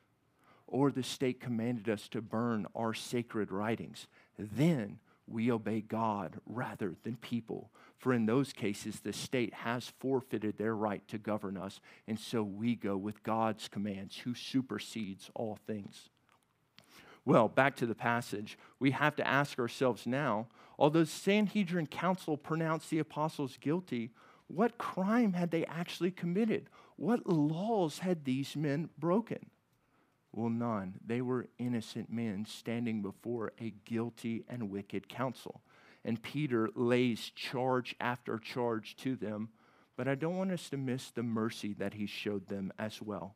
or 0.65 0.91
the 0.91 1.03
state 1.03 1.39
commanded 1.39 1.87
us 1.87 2.09
to 2.09 2.21
burn 2.21 2.65
our 2.75 2.93
sacred 2.93 3.51
writings, 3.51 4.07
then 4.37 4.99
we 5.27 5.51
obey 5.51 5.81
God 5.81 6.39
rather 6.45 6.95
than 7.03 7.17
people. 7.17 7.71
For 7.97 8.13
in 8.13 8.25
those 8.25 8.53
cases, 8.53 8.99
the 8.99 9.13
state 9.13 9.53
has 9.53 9.91
forfeited 9.99 10.57
their 10.57 10.75
right 10.75 11.05
to 11.09 11.17
govern 11.17 11.57
us, 11.57 11.79
and 12.07 12.19
so 12.19 12.43
we 12.43 12.75
go 12.75 12.95
with 12.95 13.23
God's 13.23 13.67
commands, 13.67 14.17
who 14.17 14.33
supersedes 14.33 15.29
all 15.35 15.57
things. 15.67 16.09
Well, 17.25 17.49
back 17.49 17.75
to 17.77 17.85
the 17.85 17.95
passage, 17.95 18.57
we 18.79 18.91
have 18.91 19.15
to 19.17 19.27
ask 19.27 19.59
ourselves 19.59 20.07
now 20.07 20.47
although 20.79 21.03
Sanhedrin 21.03 21.87
council 21.87 22.37
pronounced 22.37 22.91
the 22.91 22.99
apostles 22.99 23.57
guilty, 23.59 24.11
what 24.47 24.77
crime 24.77 25.33
had 25.33 25.51
they 25.51 25.65
actually 25.65 26.11
committed? 26.11 26.69
What 26.95 27.27
laws 27.27 27.99
had 27.99 28.23
these 28.23 28.55
men 28.55 28.89
broken? 28.97 29.49
Well, 30.37 30.51
none. 30.51 30.99
They 31.03 31.23
were 31.23 31.47
innocent 31.57 32.11
men 32.11 32.45
standing 32.45 33.01
before 33.01 33.53
a 33.59 33.73
guilty 33.85 34.43
and 34.47 34.69
wicked 34.69 35.09
council. 35.09 35.61
And 36.05 36.21
Peter 36.21 36.69
lays 36.75 37.31
charge 37.33 37.95
after 37.99 38.37
charge 38.37 38.95
to 38.97 39.15
them, 39.15 39.49
but 39.95 40.07
I 40.07 40.13
don't 40.13 40.37
want 40.37 40.51
us 40.51 40.69
to 40.69 40.77
miss 40.77 41.09
the 41.09 41.23
mercy 41.23 41.73
that 41.79 41.95
he 41.95 42.05
showed 42.05 42.49
them 42.49 42.71
as 42.77 43.01
well. 43.01 43.33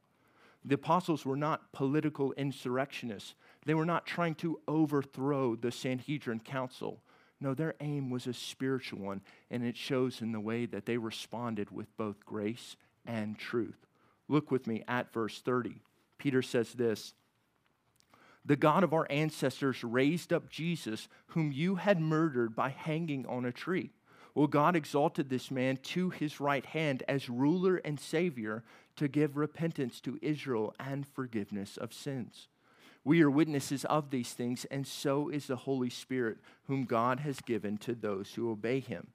The 0.64 0.76
apostles 0.76 1.26
were 1.26 1.36
not 1.36 1.72
political 1.72 2.34
insurrectionists. 2.34 3.34
They 3.66 3.74
were 3.74 3.84
not 3.84 4.06
trying 4.06 4.36
to 4.36 4.60
overthrow 4.68 5.56
the 5.56 5.72
Sanhedrin 5.72 6.42
council. 6.42 7.02
No, 7.40 7.56
their 7.56 7.74
aim 7.80 8.12
was 8.12 8.28
a 8.28 8.34
spiritual 8.34 9.00
one, 9.00 9.22
and 9.50 9.66
it 9.66 9.76
shows 9.76 10.22
in 10.22 10.34
the 10.34 10.40
way 10.40 10.68
that 10.68 10.86
they 10.86 11.00
responded 11.00 11.72
with 11.72 11.98
both 11.98 12.24
grace 12.28 12.76
and 13.08 13.40
truth. 13.40 13.88
Look 14.28 14.52
with 14.52 14.68
me 14.68 14.84
at 14.88 15.12
verse 15.12 15.42
30. 15.42 15.82
Peter 16.22 16.44
says 16.44 16.74
this 16.74 17.14
The 18.46 18.56
God 18.56 18.84
of 18.84 18.94
our 18.94 19.08
ancestors 19.10 19.84
raised 19.84 20.32
up 20.32 20.50
Jesus, 20.52 21.08
whom 21.28 21.52
you 21.52 21.76
had 21.76 22.00
murdered 22.00 22.56
by 22.56 22.70
hanging 22.70 23.26
on 23.26 23.44
a 23.44 23.52
tree. 23.52 23.90
Well, 24.36 24.46
God 24.46 24.76
exalted 24.76 25.30
this 25.30 25.50
man 25.50 25.78
to 25.78 26.12
his 26.12 26.40
right 26.40 26.66
hand 26.66 27.02
as 27.08 27.28
ruler 27.28 27.78
and 27.78 28.00
savior 28.00 28.64
to 28.98 29.08
give 29.08 29.36
repentance 29.36 30.00
to 30.02 30.20
Israel 30.22 30.76
and 30.80 31.08
forgiveness 31.08 31.76
of 31.76 31.92
sins. 31.92 32.48
We 33.04 33.24
are 33.24 33.32
witnesses 33.32 33.84
of 33.86 34.12
these 34.12 34.34
things, 34.34 34.66
and 34.66 34.86
so 34.86 35.28
is 35.28 35.48
the 35.48 35.56
Holy 35.56 35.90
Spirit, 35.90 36.38
whom 36.68 36.86
God 36.86 37.22
has 37.22 37.42
given 37.42 37.78
to 37.80 37.96
those 37.96 38.36
who 38.36 38.52
obey 38.52 38.80
him. 38.80 39.08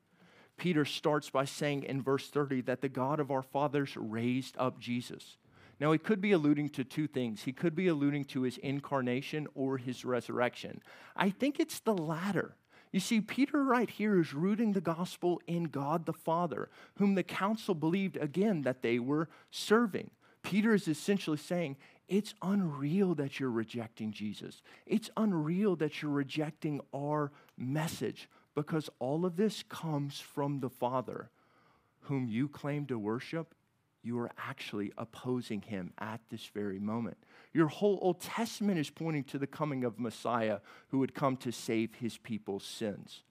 Peter 0.56 0.84
starts 0.84 1.30
by 1.30 1.44
saying 1.44 1.84
in 1.84 2.02
verse 2.02 2.28
30 2.28 2.62
that 2.62 2.80
the 2.80 2.88
God 2.88 3.20
of 3.20 3.30
our 3.30 3.42
fathers 3.42 3.96
raised 3.96 4.56
up 4.58 4.80
Jesus. 4.80 5.36
Now, 5.78 5.92
he 5.92 5.98
could 5.98 6.20
be 6.20 6.32
alluding 6.32 6.70
to 6.70 6.84
two 6.84 7.06
things. 7.06 7.42
He 7.42 7.52
could 7.52 7.74
be 7.74 7.88
alluding 7.88 8.24
to 8.26 8.42
his 8.42 8.56
incarnation 8.58 9.46
or 9.54 9.76
his 9.76 10.04
resurrection. 10.04 10.80
I 11.14 11.30
think 11.30 11.60
it's 11.60 11.80
the 11.80 11.96
latter. 11.96 12.56
You 12.92 13.00
see, 13.00 13.20
Peter 13.20 13.62
right 13.62 13.90
here 13.90 14.18
is 14.18 14.32
rooting 14.32 14.72
the 14.72 14.80
gospel 14.80 15.42
in 15.46 15.64
God 15.64 16.06
the 16.06 16.14
Father, 16.14 16.70
whom 16.96 17.14
the 17.14 17.22
council 17.22 17.74
believed 17.74 18.16
again 18.16 18.62
that 18.62 18.80
they 18.80 18.98
were 18.98 19.28
serving. 19.50 20.10
Peter 20.42 20.72
is 20.72 20.88
essentially 20.88 21.36
saying, 21.36 21.76
It's 22.08 22.32
unreal 22.40 23.14
that 23.16 23.38
you're 23.38 23.50
rejecting 23.50 24.12
Jesus. 24.12 24.62
It's 24.86 25.10
unreal 25.16 25.76
that 25.76 26.00
you're 26.00 26.10
rejecting 26.10 26.80
our 26.94 27.32
message 27.58 28.30
because 28.54 28.88
all 28.98 29.26
of 29.26 29.36
this 29.36 29.62
comes 29.68 30.20
from 30.20 30.60
the 30.60 30.70
Father, 30.70 31.28
whom 32.02 32.28
you 32.28 32.48
claim 32.48 32.86
to 32.86 32.98
worship 32.98 33.55
you 34.06 34.18
are 34.20 34.30
actually 34.38 34.92
opposing 34.96 35.60
him 35.62 35.92
at 35.98 36.20
this 36.30 36.46
very 36.54 36.78
moment. 36.78 37.16
Your 37.52 37.66
whole 37.66 37.98
Old 38.00 38.20
Testament 38.20 38.78
is 38.78 38.88
pointing 38.88 39.24
to 39.24 39.38
the 39.38 39.46
coming 39.46 39.82
of 39.84 39.98
Messiah 39.98 40.60
who 40.88 41.00
would 41.00 41.14
come 41.14 41.36
to 41.38 41.50
save 41.50 41.96
his 41.96 42.16
people's 42.16 42.64
sins. 42.64 43.24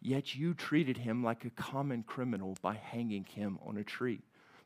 Yet 0.00 0.34
you 0.36 0.54
treated 0.54 0.98
him 0.98 1.24
like 1.24 1.44
a 1.44 1.50
common 1.50 2.02
criminal 2.02 2.56
by 2.60 2.74
hanging 2.74 3.24
him 3.24 3.58
on 3.66 3.78
a 3.78 3.84
tree. 3.84 4.20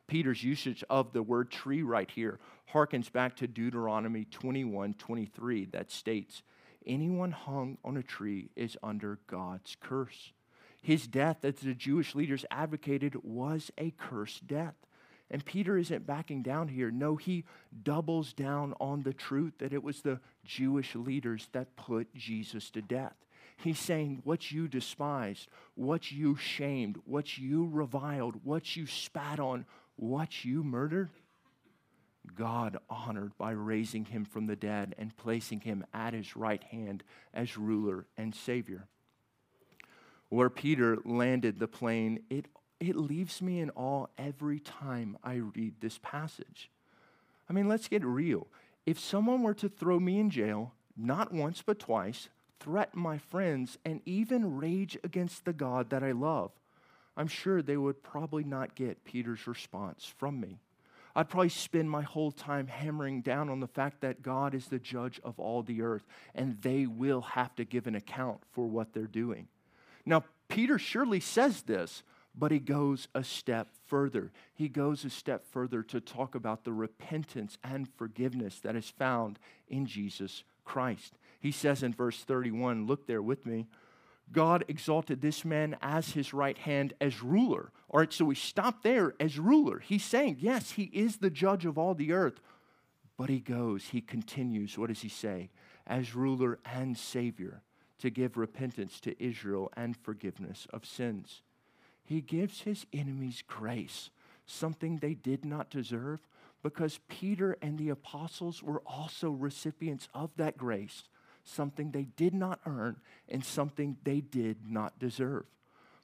Peter's 0.05 0.43
usage 0.43 0.83
of 0.89 1.13
the 1.13 1.23
word 1.23 1.49
tree 1.49 1.81
right 1.81 2.11
here 2.11 2.39
harkens 2.73 3.11
back 3.11 3.35
to 3.37 3.47
Deuteronomy 3.47 4.25
21 4.25 4.93
23 4.95 5.65
that 5.65 5.89
states, 5.89 6.43
Anyone 6.85 7.31
hung 7.31 7.77
on 7.85 7.95
a 7.95 8.03
tree 8.03 8.49
is 8.57 8.77
under 8.83 9.19
God's 9.27 9.77
curse. 9.79 10.33
His 10.81 11.07
death, 11.07 11.45
as 11.45 11.55
the 11.55 11.73
Jewish 11.73 12.13
leaders 12.13 12.45
advocated, 12.51 13.15
was 13.23 13.71
a 13.77 13.91
cursed 13.91 14.45
death. 14.47 14.75
And 15.33 15.43
Peter 15.43 15.79
isn't 15.79 16.05
backing 16.05 16.43
down 16.43 16.67
here. 16.67 16.91
No, 16.91 17.15
he 17.15 17.43
doubles 17.81 18.33
down 18.33 18.75
on 18.79 19.01
the 19.01 19.13
truth 19.13 19.53
that 19.57 19.73
it 19.73 19.81
was 19.81 20.01
the 20.01 20.19
Jewish 20.45 20.93
leaders 20.93 21.49
that 21.53 21.75
put 21.75 22.13
Jesus 22.13 22.69
to 22.69 22.83
death. 22.83 23.15
He's 23.57 23.79
saying, 23.79 24.21
What 24.23 24.51
you 24.51 24.67
despised, 24.67 25.47
what 25.73 26.11
you 26.11 26.35
shamed, 26.35 26.97
what 27.05 27.39
you 27.39 27.67
reviled, 27.67 28.41
what 28.43 28.75
you 28.75 28.85
spat 28.85 29.39
on, 29.39 29.65
what 29.95 30.45
you 30.45 30.63
murdered, 30.63 31.09
God 32.35 32.77
honored 32.87 33.35
by 33.35 33.51
raising 33.51 34.05
him 34.05 34.25
from 34.25 34.45
the 34.45 34.55
dead 34.55 34.93
and 34.99 35.17
placing 35.17 35.61
him 35.61 35.83
at 35.95 36.13
his 36.13 36.35
right 36.35 36.63
hand 36.63 37.03
as 37.33 37.57
ruler 37.57 38.05
and 38.17 38.35
savior. 38.35 38.87
Where 40.29 40.51
Peter 40.51 40.99
landed 41.03 41.57
the 41.57 41.67
plane, 41.67 42.19
it 42.29 42.45
it 42.79 42.95
leaves 42.95 43.41
me 43.41 43.59
in 43.59 43.69
awe 43.71 44.07
every 44.17 44.59
time 44.59 45.17
I 45.23 45.35
read 45.35 45.75
this 45.79 45.99
passage. 46.01 46.69
I 47.49 47.53
mean, 47.53 47.67
let's 47.67 47.87
get 47.87 48.03
real. 48.03 48.47
If 48.85 48.99
someone 48.99 49.43
were 49.43 49.53
to 49.55 49.69
throw 49.69 49.99
me 49.99 50.19
in 50.19 50.29
jail, 50.29 50.73
not 50.97 51.33
once 51.33 51.61
but 51.65 51.79
twice, 51.79 52.29
threaten 52.59 53.01
my 53.01 53.17
friends, 53.17 53.77
and 53.85 54.01
even 54.05 54.57
rage 54.57 54.97
against 55.03 55.45
the 55.45 55.53
God 55.53 55.89
that 55.89 56.03
I 56.03 56.11
love, 56.11 56.51
I'm 57.15 57.27
sure 57.27 57.61
they 57.61 57.77
would 57.77 58.03
probably 58.03 58.43
not 58.43 58.75
get 58.75 59.03
Peter's 59.03 59.47
response 59.47 60.11
from 60.17 60.39
me. 60.39 60.59
I'd 61.15 61.29
probably 61.29 61.49
spend 61.49 61.91
my 61.91 62.01
whole 62.01 62.31
time 62.31 62.67
hammering 62.67 63.21
down 63.21 63.49
on 63.49 63.59
the 63.59 63.67
fact 63.67 64.01
that 64.01 64.23
God 64.23 64.55
is 64.55 64.67
the 64.67 64.79
judge 64.79 65.21
of 65.23 65.39
all 65.39 65.61
the 65.61 65.83
earth 65.83 66.03
and 66.33 66.59
they 66.61 66.87
will 66.87 67.21
have 67.21 67.55
to 67.57 67.65
give 67.65 67.85
an 67.85 67.95
account 67.95 68.39
for 68.51 68.65
what 68.65 68.93
they're 68.93 69.05
doing. 69.05 69.47
Now, 70.05 70.23
Peter 70.47 70.79
surely 70.79 71.19
says 71.19 71.61
this, 71.63 72.01
but 72.35 72.51
he 72.51 72.59
goes 72.59 73.07
a 73.13 73.23
step 73.23 73.69
further. 73.85 74.31
He 74.53 74.67
goes 74.67 75.05
a 75.05 75.09
step 75.09 75.45
further 75.45 75.83
to 75.83 76.01
talk 76.01 76.35
about 76.35 76.63
the 76.63 76.73
repentance 76.73 77.57
and 77.63 77.87
forgiveness 77.95 78.59
that 78.61 78.75
is 78.75 78.89
found 78.89 79.39
in 79.67 79.85
Jesus 79.85 80.43
Christ. 80.65 81.13
He 81.39 81.51
says 81.51 81.83
in 81.83 81.93
verse 81.93 82.23
31, 82.23 82.87
look 82.87 83.05
there 83.05 83.21
with 83.21 83.45
me. 83.45 83.67
God 84.31 84.63
exalted 84.67 85.21
this 85.21 85.45
man 85.45 85.77
as 85.81 86.13
his 86.13 86.33
right 86.33 86.57
hand 86.57 86.93
as 86.99 87.21
ruler. 87.21 87.71
All 87.89 87.99
right, 87.99 88.11
so 88.11 88.25
we 88.25 88.35
stop 88.35 88.81
there 88.81 89.13
as 89.19 89.37
ruler. 89.37 89.79
He's 89.79 90.03
saying, 90.03 90.37
yes, 90.39 90.71
he 90.71 90.83
is 90.85 91.17
the 91.17 91.29
judge 91.29 91.65
of 91.65 91.77
all 91.77 91.93
the 91.93 92.13
earth. 92.13 92.39
But 93.17 93.29
he 93.29 93.39
goes, 93.39 93.89
he 93.91 94.01
continues, 94.01 94.77
what 94.77 94.87
does 94.87 95.01
he 95.01 95.09
say? 95.09 95.51
As 95.85 96.15
ruler 96.15 96.57
and 96.65 96.97
savior 96.97 97.61
to 97.99 98.09
give 98.09 98.37
repentance 98.37 98.99
to 99.01 99.23
Israel 99.23 99.71
and 99.77 99.95
forgiveness 99.95 100.65
of 100.71 100.85
sins. 100.85 101.41
He 102.03 102.21
gives 102.21 102.61
his 102.61 102.85
enemies 102.93 103.43
grace, 103.47 104.09
something 104.45 104.97
they 104.97 105.13
did 105.13 105.45
not 105.45 105.69
deserve, 105.69 106.19
because 106.61 106.99
Peter 107.07 107.57
and 107.61 107.77
the 107.77 107.89
apostles 107.89 108.61
were 108.63 108.81
also 108.85 109.31
recipients 109.31 110.07
of 110.13 110.31
that 110.37 110.57
grace, 110.57 111.03
something 111.43 111.91
they 111.91 112.07
did 112.15 112.33
not 112.33 112.59
earn 112.65 112.97
and 113.27 113.43
something 113.43 113.97
they 114.03 114.21
did 114.21 114.69
not 114.69 114.97
deserve. 114.99 115.45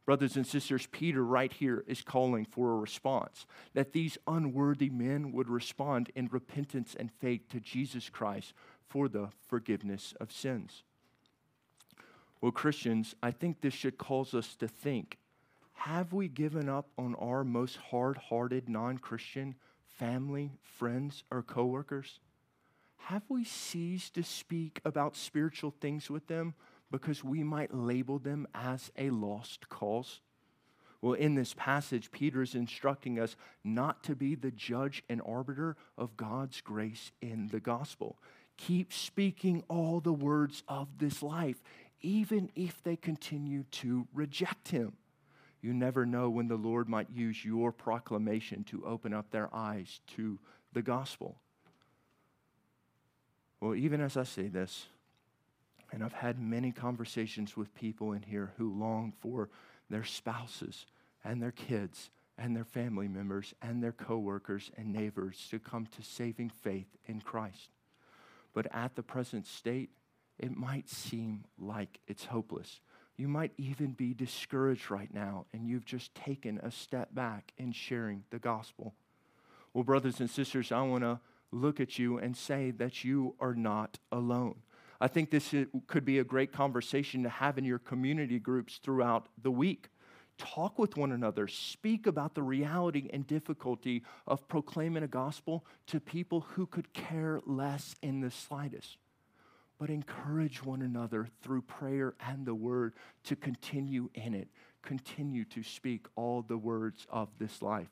Brothers 0.05 0.35
and 0.35 0.47
sisters, 0.47 0.87
Peter 0.87 1.23
right 1.23 1.53
here 1.53 1.83
is 1.85 2.01
calling 2.01 2.43
for 2.43 2.71
a 2.71 2.77
response 2.77 3.45
that 3.75 3.93
these 3.93 4.17
unworthy 4.25 4.89
men 4.89 5.31
would 5.31 5.49
respond 5.49 6.11
in 6.15 6.27
repentance 6.31 6.95
and 6.99 7.11
faith 7.11 7.47
to 7.49 7.59
Jesus 7.59 8.09
Christ 8.09 8.53
for 8.87 9.07
the 9.07 9.29
forgiveness 9.47 10.15
of 10.19 10.31
sins. 10.31 10.83
Well, 12.41 12.51
Christians, 12.51 13.15
I 13.21 13.31
think 13.31 13.61
this 13.61 13.73
should 13.73 13.97
cause 13.97 14.33
us 14.33 14.55
to 14.55 14.67
think 14.67 15.19
have 15.79 16.11
we 16.11 16.27
given 16.27 16.67
up 16.67 16.89
on 16.97 17.15
our 17.15 17.45
most 17.45 17.77
hard 17.77 18.17
hearted 18.17 18.67
non 18.67 18.97
Christian 18.97 19.55
family, 19.97 20.51
friends, 20.61 21.23
or 21.31 21.41
coworkers? 21.41 22.19
Have 22.97 23.23
we 23.29 23.45
ceased 23.45 24.13
to 24.15 24.23
speak 24.23 24.81
about 24.83 25.15
spiritual 25.15 25.73
things 25.79 26.09
with 26.09 26.27
them 26.27 26.53
because 26.91 27.23
we 27.23 27.43
might 27.43 27.73
label 27.73 28.19
them 28.19 28.45
as 28.53 28.91
a 28.97 29.09
lost 29.09 29.69
cause? 29.69 30.19
Well, 31.01 31.13
in 31.13 31.35
this 31.35 31.53
passage, 31.53 32.11
Peter 32.11 32.41
is 32.41 32.55
instructing 32.55 33.17
us 33.17 33.37
not 33.63 34.03
to 34.03 34.17
be 34.17 34.35
the 34.35 34.51
judge 34.51 35.01
and 35.07 35.21
arbiter 35.25 35.77
of 35.97 36.17
God's 36.17 36.59
grace 36.59 37.13
in 37.21 37.47
the 37.53 37.61
gospel. 37.61 38.17
Keep 38.57 38.91
speaking 38.91 39.63
all 39.69 40.01
the 40.01 40.11
words 40.11 40.61
of 40.67 40.89
this 40.97 41.23
life, 41.23 41.63
even 42.01 42.51
if 42.53 42.83
they 42.83 42.97
continue 42.97 43.63
to 43.71 44.09
reject 44.13 44.67
Him. 44.67 44.97
You 45.61 45.73
never 45.73 46.05
know 46.05 46.29
when 46.29 46.47
the 46.47 46.55
Lord 46.55 46.87
might 46.87 47.09
use 47.09 47.43
your 47.43 47.71
proclamation 47.71 48.63
to 48.65 48.85
open 48.85 49.13
up 49.13 49.29
their 49.29 49.53
eyes 49.53 49.99
to 50.15 50.39
the 50.73 50.81
gospel. 50.81 51.37
Well, 53.59 53.75
even 53.75 53.99
as 53.99 54.15
I 54.15 54.23
say 54.23 54.47
this, 54.47 54.85
and 55.91 56.03
I've 56.03 56.13
had 56.13 56.39
many 56.39 56.71
conversations 56.71 57.57
with 57.57 57.73
people 57.75 58.13
in 58.13 58.21
here 58.21 58.53
who 58.57 58.73
long 58.73 59.13
for 59.19 59.49
their 59.89 60.05
spouses 60.05 60.85
and 61.23 61.41
their 61.41 61.51
kids 61.51 62.09
and 62.37 62.55
their 62.55 62.63
family 62.63 63.07
members 63.07 63.53
and 63.61 63.83
their 63.83 63.91
coworkers 63.91 64.71
and 64.77 64.93
neighbors 64.93 65.47
to 65.49 65.59
come 65.59 65.87
to 65.87 66.03
saving 66.03 66.49
faith 66.49 66.87
in 67.05 67.19
Christ. 67.19 67.69
But 68.53 68.73
at 68.73 68.95
the 68.95 69.03
present 69.03 69.45
state, 69.45 69.89
it 70.37 70.55
might 70.55 70.89
seem 70.89 71.43
like 71.57 71.99
it's 72.07 72.25
hopeless. 72.25 72.79
You 73.19 73.27
might 73.27 73.51
even 73.57 73.91
be 73.91 74.13
discouraged 74.13 74.89
right 74.89 75.13
now, 75.13 75.45
and 75.51 75.67
you've 75.67 75.83
just 75.83 76.15
taken 76.15 76.57
a 76.63 76.71
step 76.71 77.13
back 77.13 77.51
in 77.57 77.73
sharing 77.73 78.23
the 78.29 78.39
gospel. 78.39 78.93
Well, 79.73 79.83
brothers 79.83 80.21
and 80.21 80.29
sisters, 80.29 80.71
I 80.71 80.83
want 80.83 81.03
to 81.03 81.19
look 81.51 81.81
at 81.81 81.99
you 81.99 82.17
and 82.17 82.37
say 82.37 82.71
that 82.71 83.03
you 83.03 83.35
are 83.41 83.53
not 83.53 83.99
alone. 84.09 84.61
I 85.01 85.09
think 85.09 85.31
this 85.31 85.53
could 85.87 86.05
be 86.05 86.19
a 86.19 86.23
great 86.23 86.53
conversation 86.53 87.23
to 87.23 87.29
have 87.29 87.57
in 87.57 87.65
your 87.65 87.79
community 87.79 88.39
groups 88.39 88.79
throughout 88.81 89.27
the 89.43 89.51
week. 89.51 89.89
Talk 90.37 90.79
with 90.79 90.95
one 90.95 91.11
another. 91.11 91.49
Speak 91.49 92.07
about 92.07 92.35
the 92.35 92.41
reality 92.41 93.09
and 93.11 93.27
difficulty 93.27 94.01
of 94.27 94.47
proclaiming 94.47 95.03
a 95.03 95.09
gospel 95.09 95.65
to 95.87 95.99
people 95.99 96.45
who 96.51 96.65
could 96.65 96.93
care 96.93 97.41
less 97.45 97.95
in 98.01 98.21
the 98.21 98.31
slightest. 98.31 98.95
But 99.79 99.89
encourage 99.89 100.63
one 100.63 100.81
another 100.81 101.27
through 101.41 101.61
prayer 101.61 102.13
and 102.27 102.45
the 102.45 102.53
word 102.53 102.93
to 103.23 103.35
continue 103.35 104.09
in 104.13 104.33
it, 104.33 104.49
continue 104.83 105.45
to 105.45 105.63
speak 105.63 106.05
all 106.15 106.41
the 106.41 106.57
words 106.57 107.07
of 107.09 107.29
this 107.39 107.61
life. 107.61 107.87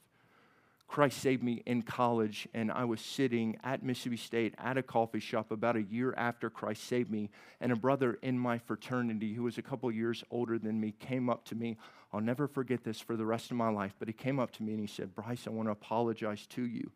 Christ 0.88 1.19
saved 1.21 1.43
me 1.43 1.63
in 1.65 1.82
college, 1.82 2.47
and 2.54 2.71
I 2.71 2.86
was 2.86 3.02
sitting 3.02 3.58
at 3.63 3.84
Mississippi 3.84 4.17
State 4.17 4.56
at 4.58 4.78
a 4.78 4.84
coffee 4.84 5.19
shop 5.19 5.52
about 5.52 5.76
a 5.76 5.84
year 5.84 6.13
after 6.15 6.50
Christ 6.50 6.86
saved 6.86 7.12
me. 7.12 7.30
And 7.60 7.73
a 7.73 7.76
brother 7.76 8.17
in 8.21 8.39
my 8.39 8.58
fraternity, 8.58 9.34
who 9.34 9.43
was 9.43 9.58
a 9.58 9.62
couple 9.62 9.91
years 9.91 10.23
older 10.32 10.58
than 10.58 10.80
me, 10.80 10.93
came 10.97 11.30
up 11.30 11.43
to 11.45 11.56
me. 11.56 11.78
I'll 12.13 12.21
never 12.21 12.47
forget 12.47 12.86
this 12.86 13.02
for 13.02 13.17
the 13.17 13.26
rest 13.26 13.52
of 13.52 13.58
my 13.58 13.69
life, 13.69 13.95
but 14.00 14.08
he 14.08 14.13
came 14.13 14.39
up 14.39 14.52
to 14.52 14.63
me 14.63 14.71
and 14.71 14.80
he 14.80 14.88
said, 14.88 15.13
Bryce, 15.13 15.45
I 15.45 15.50
want 15.50 15.67
to 15.67 15.73
apologize 15.73 16.47
to 16.47 16.65
you. 16.65 16.89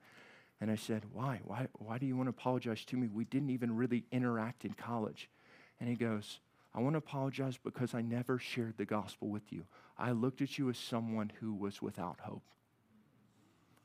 And 0.61 0.69
I 0.69 0.75
said, 0.75 1.03
Why? 1.11 1.41
Why, 1.43 1.67
why 1.73 1.97
do 1.97 2.05
you 2.05 2.15
want 2.15 2.27
to 2.27 2.31
apologize 2.31 2.85
to 2.85 2.95
me? 2.95 3.07
We 3.07 3.25
didn't 3.25 3.49
even 3.49 3.75
really 3.75 4.05
interact 4.11 4.63
in 4.63 4.73
college. 4.73 5.27
And 5.79 5.89
he 5.89 5.95
goes, 5.95 6.39
I 6.73 6.79
want 6.79 6.93
to 6.93 6.99
apologize 6.99 7.57
because 7.57 7.93
I 7.93 8.01
never 8.01 8.37
shared 8.37 8.77
the 8.77 8.85
gospel 8.85 9.27
with 9.27 9.51
you. 9.51 9.65
I 9.97 10.11
looked 10.11 10.41
at 10.41 10.57
you 10.57 10.69
as 10.69 10.77
someone 10.77 11.31
who 11.39 11.53
was 11.53 11.81
without 11.81 12.19
hope. 12.21 12.43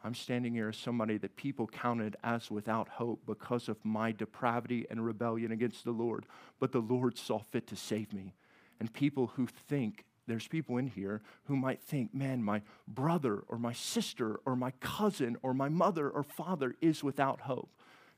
I'm 0.05 0.15
standing 0.15 0.53
here 0.53 0.69
as 0.69 0.77
somebody 0.77 1.19
that 1.19 1.35
people 1.35 1.67
counted 1.67 2.17
as 2.23 2.49
without 2.51 2.89
hope 2.89 3.23
because 3.27 3.69
of 3.69 3.85
my 3.85 4.13
depravity 4.13 4.87
and 4.89 5.05
rebellion 5.05 5.51
against 5.51 5.85
the 5.85 5.91
Lord. 5.91 6.27
But 6.61 6.71
the 6.71 6.79
Lord 6.79 7.19
saw 7.19 7.41
fit 7.41 7.67
to 7.69 7.77
save 7.77 8.13
me. 8.13 8.35
And 8.79 8.93
people 8.93 9.33
who 9.35 9.47
think, 9.47 10.05
there's 10.27 10.49
people 10.49 10.77
in 10.77 10.89
here 10.89 11.23
who 11.45 11.57
might 11.57 11.81
think, 11.83 12.15
man, 12.15 12.43
my 12.43 12.63
brother 12.89 13.45
or 13.49 13.59
my 13.59 13.73
sister 13.73 14.41
or 14.45 14.57
my 14.57 14.73
cousin 14.81 15.37
or 15.43 15.55
my 15.55 15.69
mother 15.69 16.09
or 16.11 16.23
father 16.23 16.75
is 16.81 17.05
without 17.05 17.43
hope. 17.43 17.71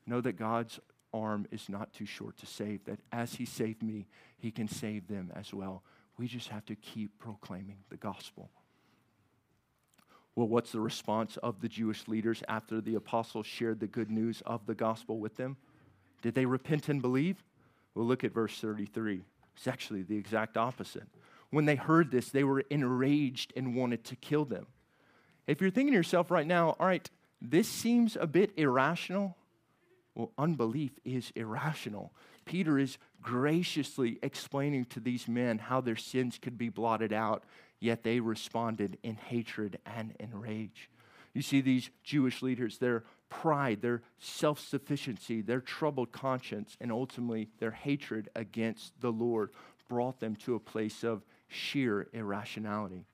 Know 0.05 0.21
that 0.21 0.33
God's 0.33 0.79
arm 1.13 1.47
is 1.51 1.69
not 1.69 1.93
too 1.93 2.05
short 2.05 2.37
to 2.37 2.45
save, 2.45 2.85
that 2.85 2.99
as 3.11 3.35
He 3.35 3.45
saved 3.45 3.83
me, 3.83 4.07
He 4.37 4.51
can 4.51 4.67
save 4.67 5.07
them 5.07 5.31
as 5.35 5.53
well. 5.53 5.83
We 6.17 6.27
just 6.27 6.49
have 6.49 6.65
to 6.65 6.75
keep 6.75 7.17
proclaiming 7.19 7.77
the 7.89 7.97
gospel. 7.97 8.49
Well, 10.35 10.47
what's 10.47 10.71
the 10.71 10.79
response 10.79 11.37
of 11.37 11.61
the 11.61 11.67
Jewish 11.67 12.07
leaders 12.07 12.43
after 12.47 12.81
the 12.81 12.95
apostles 12.95 13.45
shared 13.45 13.79
the 13.79 13.87
good 13.87 14.09
news 14.09 14.41
of 14.45 14.65
the 14.65 14.75
gospel 14.75 15.19
with 15.19 15.35
them? 15.35 15.57
Did 16.21 16.33
they 16.33 16.45
repent 16.45 16.89
and 16.89 17.01
believe? 17.01 17.43
Well, 17.93 18.05
look 18.05 18.23
at 18.23 18.33
verse 18.33 18.57
33. 18.59 19.21
It's 19.55 19.67
actually 19.67 20.03
the 20.03 20.17
exact 20.17 20.57
opposite. 20.57 21.07
When 21.51 21.65
they 21.65 21.75
heard 21.75 22.11
this, 22.11 22.29
they 22.29 22.43
were 22.43 22.61
enraged 22.69 23.53
and 23.55 23.75
wanted 23.75 24.03
to 24.05 24.15
kill 24.15 24.45
them. 24.45 24.67
If 25.47 25.61
you're 25.61 25.71
thinking 25.71 25.93
to 25.93 25.97
yourself 25.97 26.29
right 26.29 26.45
now, 26.45 26.75
all 26.79 26.85
right, 26.85 27.09
this 27.41 27.67
seems 27.67 28.15
a 28.15 28.27
bit 28.27 28.51
irrational, 28.57 29.35
well, 30.13 30.31
unbelief 30.37 30.91
is 31.03 31.31
irrational. 31.35 32.11
Peter 32.45 32.77
is 32.77 32.97
graciously 33.21 34.19
explaining 34.21 34.85
to 34.85 34.99
these 34.99 35.27
men 35.27 35.57
how 35.57 35.81
their 35.81 35.95
sins 35.95 36.37
could 36.39 36.57
be 36.57 36.69
blotted 36.69 37.13
out 37.13 37.43
yet 37.79 38.03
they 38.03 38.19
responded 38.19 38.97
in 39.03 39.15
hatred 39.15 39.79
and 39.85 40.13
in 40.19 40.39
rage. 40.39 40.89
You 41.33 41.41
see, 41.41 41.61
these 41.61 41.89
Jewish 42.03 42.41
leaders, 42.41 42.77
their 42.77 43.03
pride, 43.29 43.81
their 43.81 44.01
self 44.17 44.59
sufficiency, 44.59 45.41
their 45.41 45.61
troubled 45.61 46.11
conscience, 46.11 46.75
and 46.81 46.91
ultimately 46.91 47.49
their 47.59 47.71
hatred 47.71 48.29
against 48.35 48.99
the 48.99 49.11
Lord 49.11 49.51
brought 49.87 50.19
them 50.19 50.35
to 50.37 50.55
a 50.55 50.59
place 50.59 51.03
of 51.03 51.23
sheer 51.49 52.07
irrationality. 52.13 53.05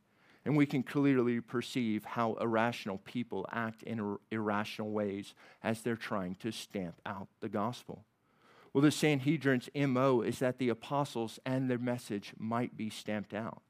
And 0.46 0.56
we 0.56 0.68
can 0.68 0.84
clearly 0.84 1.42
perceive 1.42 2.06
how 2.06 2.34
irrational 2.34 3.00
people 3.00 3.48
act 3.52 3.82
in 3.82 4.00
ir- 4.00 4.18
irrational 4.30 4.92
ways 4.92 5.34
as 5.64 5.82
they're 5.82 5.96
trying 5.96 6.36
to 6.36 6.52
stamp 6.52 7.02
out 7.06 7.28
the 7.40 7.50
gospel. 7.50 8.06
Well, 8.72 8.84
the 8.84 8.92
Sanhedrin's 8.92 9.70
MO 9.74 10.22
is 10.22 10.40
that 10.40 10.60
the 10.60 10.70
apostles 10.70 11.40
and 11.46 11.70
their 11.70 11.80
message 11.80 12.34
might 12.38 12.78
be 12.78 12.90
stamped 12.90 13.34
out. 13.34 13.62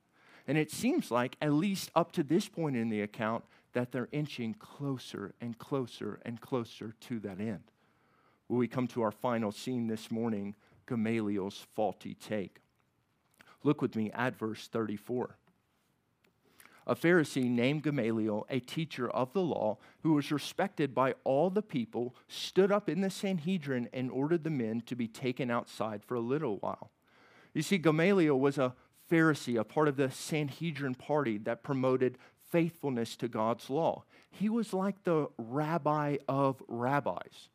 And 0.47 0.58
it 0.58 0.71
seems 0.71 1.12
like, 1.12 1.38
at 1.41 1.54
least 1.54 1.91
up 1.95 2.12
to 2.13 2.23
this 2.23 2.47
point 2.49 2.75
in 2.75 2.89
the 2.89 3.01
account, 3.01 3.45
that 3.73 3.91
they're 3.91 4.10
inching 4.12 4.54
closer 4.56 5.34
and 5.39 5.58
closer 5.58 6.19
and 6.23 6.41
closer 6.41 6.93
to 7.01 7.19
that 7.19 7.39
end. 7.39 7.71
When 8.47 8.60
we 8.60 8.67
come 8.67 8.88
to 8.89 9.01
our 9.01 9.12
final 9.12 9.51
scene 9.51 9.88
this 9.88 10.12
morning, 10.12 10.56
Gamaliel's 10.88 11.65
faulty 11.73 12.15
take. 12.15 12.62
Look 13.65 13.82
with 13.82 13.95
me 13.95 14.12
at 14.12 14.38
verse 14.38 14.67
34. 14.67 15.38
A 16.86 16.95
Pharisee 16.95 17.49
named 17.49 17.82
Gamaliel, 17.82 18.45
a 18.47 18.60
teacher 18.60 19.10
of 19.10 19.34
the 19.34 19.41
law, 19.41 19.80
who 20.04 20.13
was 20.13 20.32
respected 20.32 20.93
by 20.93 21.15
all 21.23 21.49
the 21.49 21.63
people, 21.63 22.15
stood 22.28 22.71
up 22.71 22.88
in 22.88 23.01
the 23.01 23.10
Sanhedrin 23.10 23.89
and 23.91 24.12
ordered 24.12 24.43
the 24.43 24.51
men 24.51 24.82
to 24.82 24.95
be 24.95 25.08
taken 25.08 25.49
outside 25.49 26.04
for 26.06 26.13
a 26.13 26.19
little 26.19 26.58
while. 26.58 26.91
You 27.56 27.63
see, 27.63 27.80
Gamaliel 27.80 28.39
was 28.39 28.60
a 28.60 28.75
Pharisee, 29.10 29.60
a 29.60 29.63
part 29.63 29.88
of 29.88 29.97
the 29.97 30.12
Sanhedrin 30.12 30.93
party 30.93 31.39
that 31.39 31.63
promoted 31.63 32.19
faithfulness 32.51 33.15
to 33.15 33.28
God's 33.28 33.71
law. 33.71 34.04
He 34.30 34.47
was 34.47 34.73
like 34.73 35.04
the 35.06 35.30
rabbi 35.39 36.17
of 36.28 36.62
rabbis. 36.67 37.49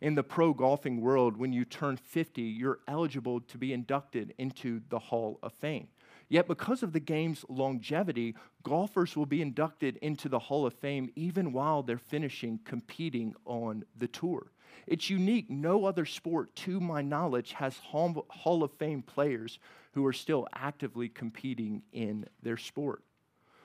In 0.00 0.14
the 0.14 0.22
pro 0.22 0.52
golfing 0.52 1.00
world, 1.00 1.36
when 1.36 1.52
you 1.52 1.64
turn 1.64 1.96
50, 1.96 2.42
you're 2.42 2.80
eligible 2.86 3.40
to 3.40 3.56
be 3.56 3.72
inducted 3.72 4.34
into 4.36 4.82
the 4.90 4.98
Hall 4.98 5.38
of 5.42 5.52
Fame. 5.54 5.88
Yet, 6.28 6.48
because 6.48 6.82
of 6.82 6.92
the 6.92 7.00
game's 7.00 7.44
longevity, 7.48 8.34
golfers 8.62 9.16
will 9.16 9.26
be 9.26 9.40
inducted 9.40 9.96
into 9.98 10.28
the 10.28 10.38
Hall 10.38 10.66
of 10.66 10.74
Fame 10.74 11.08
even 11.14 11.52
while 11.52 11.82
they're 11.82 11.98
finishing 11.98 12.60
competing 12.64 13.34
on 13.44 13.84
the 13.96 14.08
tour. 14.08 14.50
It's 14.86 15.08
unique. 15.08 15.48
No 15.50 15.84
other 15.86 16.04
sport, 16.04 16.54
to 16.56 16.80
my 16.80 17.00
knowledge, 17.00 17.52
has 17.52 17.78
Hall 17.78 18.62
of 18.62 18.72
Fame 18.72 19.02
players 19.02 19.58
who 19.92 20.04
are 20.04 20.12
still 20.12 20.46
actively 20.52 21.08
competing 21.08 21.82
in 21.92 22.26
their 22.42 22.58
sport. 22.58 23.02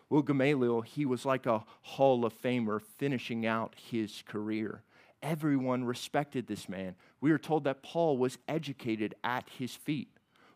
Well, 0.10 0.22
Gamaliel, 0.22 0.82
he 0.82 1.06
was 1.06 1.26
like 1.26 1.46
a 1.46 1.64
Hall 1.82 2.26
of 2.26 2.40
Famer 2.42 2.82
finishing 2.82 3.46
out 3.46 3.76
his 3.76 4.24
career. 4.26 4.84
Everyone 5.22 5.84
respected 5.84 6.48
this 6.48 6.68
man. 6.68 6.96
We 7.20 7.32
are 7.32 7.38
told 7.38 7.64
that 7.66 7.84
Paul 7.84 8.18
was 8.18 8.38
educated 8.48 9.16
at 9.24 9.48
his 9.58 9.76
feet. 9.76 10.10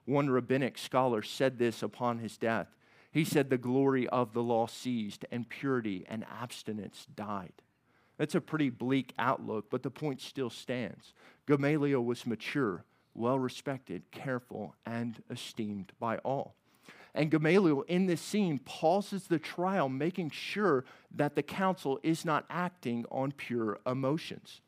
One 0.06 0.30
rabbinic 0.30 0.78
scholar 0.78 1.22
said 1.22 1.58
this 1.58 1.84
upon 1.84 2.20
his 2.20 2.38
death. 2.38 2.68
He 3.12 3.24
said, 3.24 3.50
The 3.50 3.58
glory 3.58 4.08
of 4.08 4.34
the 4.34 4.44
law 4.44 4.68
ceased, 4.68 5.26
and 5.32 5.48
purity 5.48 6.06
and 6.08 6.26
abstinence 6.30 7.08
died. 7.16 7.54
That's 8.18 8.36
a 8.36 8.42
pretty 8.42 8.70
bleak 8.70 9.14
outlook, 9.20 9.66
but 9.70 9.84
the 9.84 9.92
point 9.92 10.22
still 10.22 10.50
stands. 10.50 11.14
Gamaliel 11.48 12.04
was 12.04 12.26
mature, 12.26 12.86
well 13.14 13.40
respected, 13.40 14.04
careful, 14.12 14.76
and 14.86 15.22
esteemed 15.30 15.92
by 16.00 16.18
all. 16.20 16.56
And 17.16 17.32
Gamaliel, 17.32 17.84
in 17.84 18.08
this 18.08 18.20
scene, 18.20 18.60
pauses 18.60 19.28
the 19.28 19.40
trial, 19.40 19.88
making 19.88 20.32
sure 20.32 20.84
that 21.16 21.36
the 21.36 21.42
council 21.42 21.98
is 22.04 22.26
not 22.26 22.46
acting 22.50 23.06
on 23.10 23.32
pure 23.32 23.80
emotions. 23.88 24.60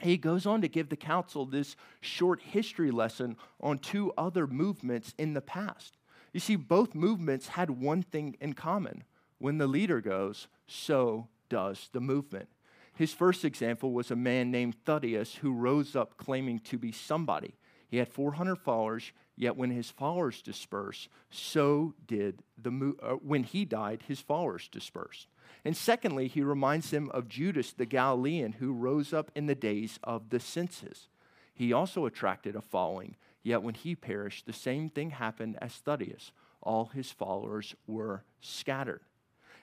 He 0.00 0.16
goes 0.16 0.46
on 0.46 0.62
to 0.62 0.68
give 0.68 0.88
the 0.88 0.96
council 0.96 1.44
this 1.44 1.76
short 2.00 2.40
history 2.40 2.90
lesson 2.90 3.36
on 3.60 3.78
two 3.78 4.14
other 4.16 4.46
movements 4.46 5.14
in 5.18 5.34
the 5.34 5.42
past. 5.42 5.98
You 6.32 6.40
see, 6.40 6.56
both 6.56 6.94
movements 6.94 7.48
had 7.48 7.68
one 7.68 8.02
thing 8.02 8.36
in 8.40 8.54
common. 8.54 9.04
When 9.38 9.58
the 9.58 9.66
leader 9.66 10.00
goes, 10.00 10.48
so 10.66 11.28
does 11.50 11.90
the 11.92 12.00
movement. 12.00 12.48
His 12.94 13.12
first 13.12 13.44
example 13.44 13.92
was 13.92 14.10
a 14.10 14.16
man 14.16 14.50
named 14.50 14.76
Theudas 14.86 15.36
who 15.36 15.52
rose 15.52 15.94
up 15.94 16.16
claiming 16.16 16.60
to 16.60 16.78
be 16.78 16.92
somebody. 16.92 17.54
He 17.88 17.98
had 17.98 18.08
400 18.08 18.56
followers, 18.56 19.12
yet 19.36 19.56
when 19.56 19.70
his 19.70 19.90
followers 19.90 20.42
dispersed, 20.42 21.08
so 21.30 21.94
did 22.06 22.42
the 22.60 22.94
uh, 23.02 23.14
when 23.14 23.42
he 23.42 23.64
died, 23.64 24.02
his 24.06 24.20
followers 24.20 24.68
dispersed. 24.68 25.26
And 25.64 25.76
secondly, 25.76 26.28
he 26.28 26.42
reminds 26.42 26.90
them 26.90 27.10
of 27.12 27.28
Judas 27.28 27.72
the 27.72 27.86
Galilean 27.86 28.52
who 28.52 28.72
rose 28.72 29.12
up 29.12 29.30
in 29.34 29.46
the 29.46 29.54
days 29.54 29.98
of 30.04 30.30
the 30.30 30.40
census. 30.40 31.08
He 31.54 31.72
also 31.72 32.04
attracted 32.04 32.54
a 32.54 32.60
following, 32.60 33.16
yet 33.42 33.62
when 33.62 33.74
he 33.74 33.94
perished, 33.94 34.46
the 34.46 34.52
same 34.52 34.90
thing 34.90 35.10
happened 35.10 35.56
as 35.60 35.80
Theudas. 35.80 36.32
All 36.60 36.86
his 36.86 37.10
followers 37.10 37.74
were 37.86 38.24
scattered. 38.40 39.02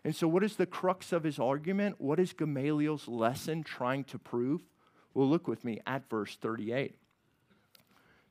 And 0.04 0.16
so, 0.16 0.28
what 0.28 0.44
is 0.44 0.56
the 0.56 0.66
crux 0.66 1.12
of 1.12 1.24
his 1.24 1.38
argument? 1.38 2.00
What 2.00 2.20
is 2.20 2.34
Gamaliel's 2.34 3.08
lesson 3.08 3.64
trying 3.64 4.04
to 4.06 4.18
prove? 4.18 4.62
Well, 5.14 5.30
look 5.30 5.48
with 5.48 5.64
me 5.64 5.80
at 5.86 6.10
verse 6.10 6.36
38. 6.38 6.96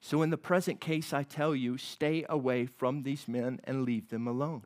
So, 0.00 0.22
in 0.22 0.30
the 0.30 0.38
present 0.38 0.80
case, 0.80 1.12
I 1.12 1.22
tell 1.22 1.54
you, 1.54 1.76
stay 1.76 2.24
away 2.28 2.66
from 2.66 3.02
these 3.02 3.28
men 3.28 3.60
and 3.64 3.84
leave 3.84 4.08
them 4.08 4.26
alone. 4.26 4.64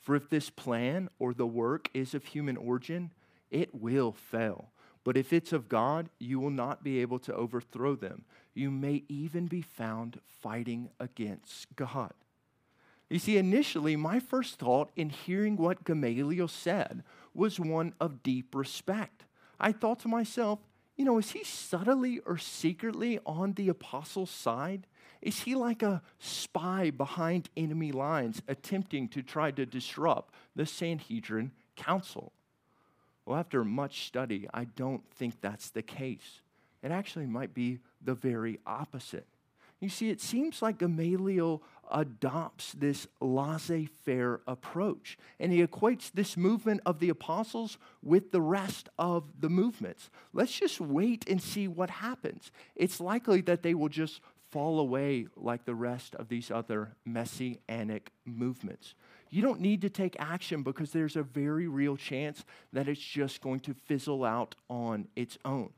For 0.00 0.16
if 0.16 0.28
this 0.28 0.50
plan 0.50 1.08
or 1.20 1.32
the 1.32 1.46
work 1.46 1.88
is 1.94 2.14
of 2.14 2.24
human 2.24 2.56
origin, 2.56 3.12
it 3.50 3.72
will 3.72 4.12
fail. 4.12 4.72
But 5.04 5.16
if 5.16 5.32
it's 5.32 5.52
of 5.52 5.68
God, 5.68 6.08
you 6.18 6.40
will 6.40 6.50
not 6.50 6.82
be 6.82 7.00
able 7.00 7.18
to 7.20 7.34
overthrow 7.34 7.94
them. 7.94 8.24
You 8.54 8.70
may 8.70 9.04
even 9.08 9.46
be 9.46 9.62
found 9.62 10.20
fighting 10.26 10.90
against 10.98 11.74
God. 11.76 12.12
You 13.08 13.18
see, 13.18 13.36
initially, 13.36 13.94
my 13.94 14.20
first 14.20 14.58
thought 14.58 14.90
in 14.96 15.10
hearing 15.10 15.56
what 15.56 15.84
Gamaliel 15.84 16.48
said 16.48 17.04
was 17.34 17.60
one 17.60 17.94
of 18.00 18.22
deep 18.22 18.54
respect. 18.54 19.24
I 19.60 19.70
thought 19.70 20.00
to 20.00 20.08
myself, 20.08 20.60
you 21.02 21.06
know, 21.06 21.18
is 21.18 21.32
he 21.32 21.42
subtly 21.42 22.20
or 22.20 22.38
secretly 22.38 23.18
on 23.26 23.54
the 23.54 23.68
apostles' 23.68 24.30
side? 24.30 24.86
Is 25.20 25.40
he 25.40 25.56
like 25.56 25.82
a 25.82 26.00
spy 26.20 26.90
behind 26.90 27.50
enemy 27.56 27.90
lines 27.90 28.40
attempting 28.46 29.08
to 29.08 29.20
try 29.20 29.50
to 29.50 29.66
disrupt 29.66 30.32
the 30.54 30.64
Sanhedrin 30.64 31.50
council? 31.74 32.30
Well, 33.26 33.36
after 33.36 33.64
much 33.64 34.06
study, 34.06 34.46
I 34.54 34.62
don't 34.62 35.02
think 35.10 35.40
that's 35.40 35.70
the 35.70 35.82
case. 35.82 36.40
It 36.84 36.92
actually 36.92 37.26
might 37.26 37.52
be 37.52 37.80
the 38.00 38.14
very 38.14 38.60
opposite. 38.64 39.26
You 39.80 39.88
see, 39.88 40.08
it 40.08 40.20
seems 40.20 40.62
like 40.62 40.78
Gamaliel 40.78 41.64
adopts 41.92 42.72
this 42.72 43.06
laissez 43.20 43.86
faire 43.86 44.40
approach, 44.46 45.18
and 45.38 45.52
he 45.52 45.64
equates 45.64 46.10
this 46.10 46.36
movement 46.36 46.80
of 46.84 46.98
the 46.98 47.08
apostles 47.08 47.78
with 48.02 48.32
the 48.32 48.40
rest 48.40 48.88
of 48.98 49.24
the 49.40 49.50
movements. 49.50 50.10
Let's 50.32 50.58
just 50.58 50.80
wait 50.80 51.28
and 51.28 51.40
see 51.40 51.68
what 51.68 51.90
happens. 51.90 52.50
It's 52.74 53.00
likely 53.00 53.42
that 53.42 53.62
they 53.62 53.74
will 53.74 53.88
just 53.88 54.20
fall 54.50 54.80
away 54.80 55.26
like 55.36 55.64
the 55.64 55.74
rest 55.74 56.14
of 56.16 56.28
these 56.28 56.50
other 56.50 56.96
messianic 57.06 58.10
movements. 58.24 58.94
You 59.30 59.40
don't 59.40 59.60
need 59.60 59.80
to 59.80 59.88
take 59.88 60.14
action 60.18 60.62
because 60.62 60.90
there's 60.90 61.16
a 61.16 61.22
very 61.22 61.66
real 61.66 61.96
chance 61.96 62.44
that 62.72 62.86
it's 62.86 63.00
just 63.00 63.40
going 63.40 63.60
to 63.60 63.72
fizzle 63.72 64.24
out 64.24 64.54
on 64.68 65.08
its 65.16 65.38
own. 65.44 65.70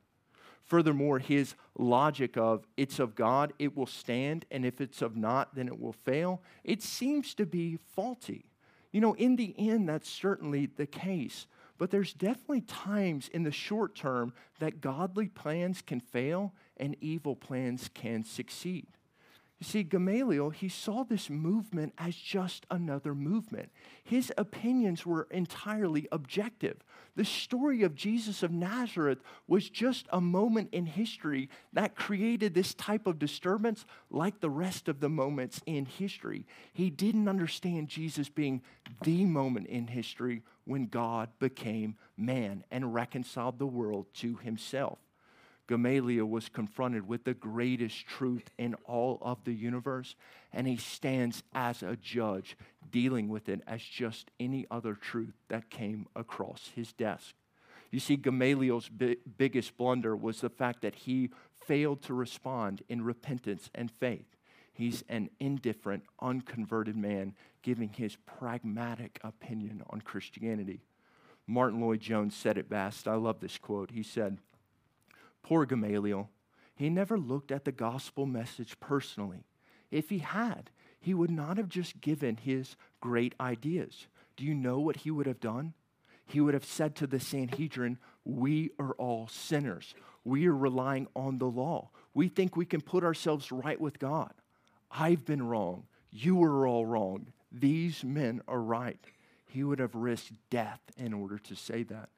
Furthermore, 0.64 1.18
his 1.18 1.54
logic 1.76 2.36
of 2.36 2.66
it's 2.76 2.98
of 2.98 3.14
God, 3.14 3.52
it 3.58 3.76
will 3.76 3.86
stand, 3.86 4.46
and 4.50 4.64
if 4.64 4.80
it's 4.80 5.02
of 5.02 5.16
not, 5.16 5.54
then 5.54 5.68
it 5.68 5.78
will 5.78 5.92
fail, 5.92 6.42
it 6.64 6.82
seems 6.82 7.34
to 7.34 7.46
be 7.46 7.78
faulty. 7.94 8.46
You 8.90 9.00
know, 9.00 9.14
in 9.14 9.36
the 9.36 9.54
end, 9.58 9.88
that's 9.88 10.08
certainly 10.08 10.66
the 10.66 10.86
case. 10.86 11.46
But 11.76 11.90
there's 11.90 12.12
definitely 12.12 12.60
times 12.62 13.28
in 13.28 13.42
the 13.42 13.50
short 13.50 13.94
term 13.94 14.32
that 14.60 14.80
godly 14.80 15.26
plans 15.26 15.82
can 15.82 16.00
fail 16.00 16.54
and 16.76 16.96
evil 17.00 17.34
plans 17.34 17.90
can 17.92 18.24
succeed. 18.24 18.86
You 19.60 19.66
see, 19.66 19.82
Gamaliel, 19.84 20.50
he 20.50 20.68
saw 20.68 21.04
this 21.04 21.30
movement 21.30 21.94
as 21.96 22.16
just 22.16 22.66
another 22.70 23.14
movement. 23.14 23.70
His 24.02 24.32
opinions 24.36 25.06
were 25.06 25.28
entirely 25.30 26.08
objective. 26.10 26.82
The 27.14 27.24
story 27.24 27.82
of 27.82 27.94
Jesus 27.94 28.42
of 28.42 28.50
Nazareth 28.50 29.18
was 29.46 29.70
just 29.70 30.06
a 30.10 30.20
moment 30.20 30.70
in 30.72 30.86
history 30.86 31.48
that 31.72 31.94
created 31.94 32.52
this 32.52 32.74
type 32.74 33.06
of 33.06 33.20
disturbance 33.20 33.86
like 34.10 34.40
the 34.40 34.50
rest 34.50 34.88
of 34.88 34.98
the 34.98 35.08
moments 35.08 35.60
in 35.66 35.86
history. 35.86 36.46
He 36.72 36.90
didn't 36.90 37.28
understand 37.28 37.88
Jesus 37.88 38.28
being 38.28 38.60
the 39.02 39.24
moment 39.24 39.68
in 39.68 39.86
history 39.86 40.42
when 40.64 40.86
God 40.86 41.28
became 41.38 41.94
man 42.16 42.64
and 42.72 42.92
reconciled 42.92 43.60
the 43.60 43.66
world 43.66 44.06
to 44.14 44.34
himself. 44.36 44.98
Gamaliel 45.66 46.26
was 46.26 46.48
confronted 46.48 47.08
with 47.08 47.24
the 47.24 47.34
greatest 47.34 48.06
truth 48.06 48.50
in 48.58 48.74
all 48.84 49.18
of 49.22 49.44
the 49.44 49.54
universe, 49.54 50.14
and 50.52 50.66
he 50.66 50.76
stands 50.76 51.42
as 51.54 51.82
a 51.82 51.96
judge 51.96 52.56
dealing 52.90 53.28
with 53.28 53.48
it 53.48 53.62
as 53.66 53.82
just 53.82 54.30
any 54.38 54.66
other 54.70 54.94
truth 54.94 55.34
that 55.48 55.70
came 55.70 56.06
across 56.14 56.70
his 56.74 56.92
desk. 56.92 57.34
You 57.90 58.00
see, 58.00 58.16
Gamaliel's 58.16 58.88
bi- 58.88 59.16
biggest 59.38 59.76
blunder 59.76 60.14
was 60.14 60.40
the 60.40 60.50
fact 60.50 60.82
that 60.82 60.94
he 60.94 61.30
failed 61.66 62.02
to 62.02 62.14
respond 62.14 62.82
in 62.88 63.02
repentance 63.02 63.70
and 63.74 63.90
faith. 63.90 64.26
He's 64.72 65.04
an 65.08 65.30
indifferent, 65.38 66.02
unconverted 66.20 66.96
man 66.96 67.34
giving 67.62 67.90
his 67.90 68.16
pragmatic 68.26 69.20
opinion 69.22 69.82
on 69.88 70.00
Christianity. 70.00 70.82
Martyn 71.46 71.80
Lloyd-Jones 71.80 72.34
said 72.34 72.58
it 72.58 72.68
best. 72.68 73.06
I 73.06 73.14
love 73.14 73.40
this 73.40 73.56
quote. 73.58 73.92
He 73.92 74.02
said, 74.02 74.38
Poor 75.44 75.66
Gamaliel. 75.66 76.30
He 76.74 76.90
never 76.90 77.16
looked 77.16 77.52
at 77.52 77.64
the 77.64 77.70
gospel 77.70 78.26
message 78.26 78.80
personally. 78.80 79.44
If 79.90 80.08
he 80.08 80.18
had, 80.18 80.70
he 80.98 81.14
would 81.14 81.30
not 81.30 81.58
have 81.58 81.68
just 81.68 82.00
given 82.00 82.36
his 82.36 82.76
great 83.00 83.34
ideas. 83.38 84.08
Do 84.36 84.44
you 84.44 84.54
know 84.54 84.80
what 84.80 84.96
he 84.96 85.10
would 85.10 85.26
have 85.26 85.38
done? 85.38 85.74
He 86.26 86.40
would 86.40 86.54
have 86.54 86.64
said 86.64 86.96
to 86.96 87.06
the 87.06 87.20
Sanhedrin, 87.20 87.98
We 88.24 88.70
are 88.78 88.92
all 88.94 89.28
sinners. 89.28 89.94
We 90.24 90.48
are 90.48 90.56
relying 90.56 91.06
on 91.14 91.38
the 91.38 91.46
law. 91.46 91.90
We 92.14 92.28
think 92.28 92.56
we 92.56 92.64
can 92.64 92.80
put 92.80 93.04
ourselves 93.04 93.52
right 93.52 93.80
with 93.80 93.98
God. 93.98 94.32
I've 94.90 95.26
been 95.26 95.46
wrong. 95.46 95.84
You 96.10 96.42
are 96.42 96.66
all 96.66 96.86
wrong. 96.86 97.26
These 97.52 98.02
men 98.02 98.40
are 98.48 98.60
right. 98.60 98.98
He 99.44 99.62
would 99.62 99.78
have 99.78 99.94
risked 99.94 100.32
death 100.48 100.80
in 100.96 101.12
order 101.12 101.38
to 101.38 101.54
say 101.54 101.82
that. 101.84 102.08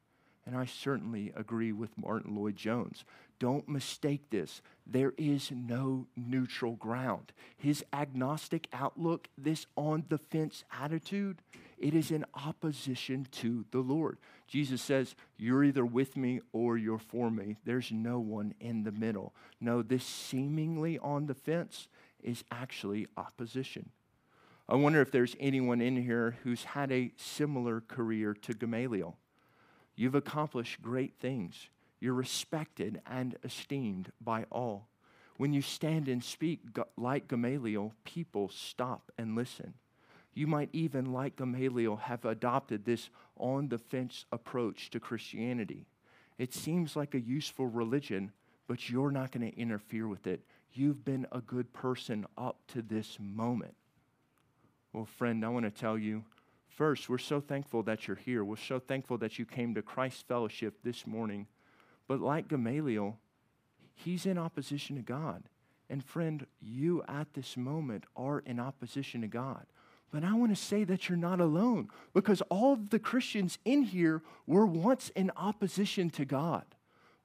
And 0.46 0.56
I 0.56 0.64
certainly 0.64 1.32
agree 1.34 1.72
with 1.72 1.98
Martyn 1.98 2.36
Lloyd-Jones. 2.36 3.04
Don't 3.38 3.68
mistake 3.68 4.30
this. 4.30 4.62
There 4.86 5.12
is 5.18 5.50
no 5.50 6.06
neutral 6.16 6.76
ground. 6.76 7.32
His 7.56 7.84
agnostic 7.92 8.68
outlook, 8.72 9.28
this 9.36 9.66
on 9.76 10.04
the 10.08 10.18
fence 10.18 10.64
attitude, 10.80 11.42
it 11.78 11.94
is 11.94 12.10
in 12.10 12.24
opposition 12.34 13.26
to 13.32 13.64
the 13.72 13.80
Lord. 13.80 14.18
Jesus 14.46 14.80
says, 14.80 15.14
You're 15.36 15.64
either 15.64 15.84
with 15.84 16.16
me 16.16 16.40
or 16.52 16.78
you're 16.78 16.98
for 16.98 17.30
me. 17.30 17.56
There's 17.64 17.92
no 17.92 18.18
one 18.18 18.54
in 18.60 18.84
the 18.84 18.92
middle. 18.92 19.34
No, 19.60 19.82
this 19.82 20.04
seemingly 20.04 20.98
on 20.98 21.26
the 21.26 21.34
fence 21.34 21.88
is 22.22 22.44
actually 22.50 23.06
opposition. 23.16 23.90
I 24.68 24.76
wonder 24.76 25.00
if 25.00 25.12
there's 25.12 25.36
anyone 25.38 25.80
in 25.80 26.02
here 26.02 26.36
who's 26.42 26.64
had 26.64 26.90
a 26.90 27.12
similar 27.16 27.80
career 27.80 28.34
to 28.34 28.54
Gamaliel. 28.54 29.16
You've 29.96 30.14
accomplished 30.14 30.82
great 30.82 31.14
things. 31.18 31.68
You're 31.98 32.14
respected 32.14 33.00
and 33.06 33.36
esteemed 33.42 34.12
by 34.20 34.44
all. 34.52 34.88
When 35.38 35.52
you 35.52 35.62
stand 35.62 36.08
and 36.08 36.22
speak 36.22 36.60
like 36.96 37.28
Gamaliel, 37.28 37.92
people 38.04 38.48
stop 38.48 39.10
and 39.18 39.34
listen. 39.34 39.74
You 40.34 40.46
might 40.46 40.68
even, 40.72 41.12
like 41.12 41.36
Gamaliel, 41.36 41.96
have 41.96 42.24
adopted 42.26 42.84
this 42.84 43.08
on 43.38 43.68
the 43.68 43.78
fence 43.78 44.26
approach 44.30 44.90
to 44.90 45.00
Christianity. 45.00 45.86
It 46.38 46.52
seems 46.52 46.94
like 46.94 47.14
a 47.14 47.20
useful 47.20 47.66
religion, 47.66 48.32
but 48.66 48.90
you're 48.90 49.10
not 49.10 49.32
going 49.32 49.50
to 49.50 49.58
interfere 49.58 50.06
with 50.06 50.26
it. 50.26 50.42
You've 50.74 51.04
been 51.04 51.26
a 51.32 51.40
good 51.40 51.72
person 51.72 52.26
up 52.36 52.58
to 52.68 52.82
this 52.82 53.16
moment. 53.18 53.74
Well, 54.92 55.06
friend, 55.06 55.42
I 55.44 55.48
want 55.48 55.64
to 55.64 55.70
tell 55.70 55.96
you 55.96 56.24
First, 56.76 57.08
we're 57.08 57.16
so 57.16 57.40
thankful 57.40 57.82
that 57.84 58.06
you're 58.06 58.18
here. 58.18 58.44
We're 58.44 58.56
so 58.56 58.78
thankful 58.78 59.16
that 59.18 59.38
you 59.38 59.46
came 59.46 59.74
to 59.74 59.82
Christ 59.82 60.28
Fellowship 60.28 60.74
this 60.84 61.06
morning. 61.06 61.46
But 62.06 62.20
like 62.20 62.48
Gamaliel, 62.48 63.18
he's 63.94 64.26
in 64.26 64.36
opposition 64.36 64.96
to 64.96 65.02
God. 65.02 65.44
And 65.88 66.04
friend, 66.04 66.46
you 66.60 67.02
at 67.08 67.32
this 67.32 67.56
moment 67.56 68.04
are 68.14 68.40
in 68.40 68.60
opposition 68.60 69.22
to 69.22 69.26
God. 69.26 69.64
But 70.12 70.22
I 70.22 70.34
want 70.34 70.54
to 70.54 70.62
say 70.62 70.84
that 70.84 71.08
you're 71.08 71.16
not 71.16 71.40
alone 71.40 71.88
because 72.12 72.42
all 72.42 72.74
of 72.74 72.90
the 72.90 72.98
Christians 72.98 73.58
in 73.64 73.82
here 73.82 74.20
were 74.46 74.66
once 74.66 75.08
in 75.16 75.30
opposition 75.34 76.10
to 76.10 76.26
God. 76.26 76.66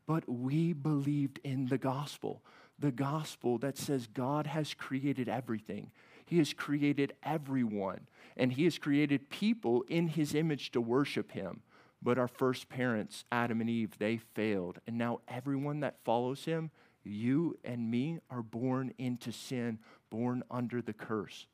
But 0.07 0.29
we 0.29 0.71
believed 0.71 1.41
in 1.43 1.65
the 1.65 1.77
gospel, 1.77 2.41
the 2.79 2.91
gospel 2.91 3.57
that 3.57 3.77
says 3.77 4.07
God 4.07 4.47
has 4.47 4.73
created 4.73 5.27
everything. 5.27 5.91
He 6.31 6.37
has 6.37 6.53
created 6.53 7.11
everyone, 7.23 8.07
and 8.37 8.53
He 8.53 8.63
has 8.63 8.77
created 8.77 9.29
people 9.29 9.83
in 9.89 10.07
His 10.07 10.33
image 10.33 10.71
to 10.71 10.79
worship 10.79 11.33
Him. 11.33 11.59
But 12.01 12.17
our 12.17 12.29
first 12.29 12.69
parents, 12.69 13.25
Adam 13.33 13.59
and 13.59 13.69
Eve, 13.69 13.97
they 13.99 14.15
failed. 14.15 14.79
And 14.87 14.97
now 14.97 15.19
everyone 15.27 15.81
that 15.81 15.97
follows 16.05 16.45
Him, 16.45 16.71
you 17.03 17.59
and 17.65 17.91
me, 17.91 18.19
are 18.29 18.41
born 18.41 18.93
into 18.97 19.33
sin, 19.33 19.79
born 20.09 20.41
under 20.49 20.81
the 20.81 20.93
curse. 20.93 21.47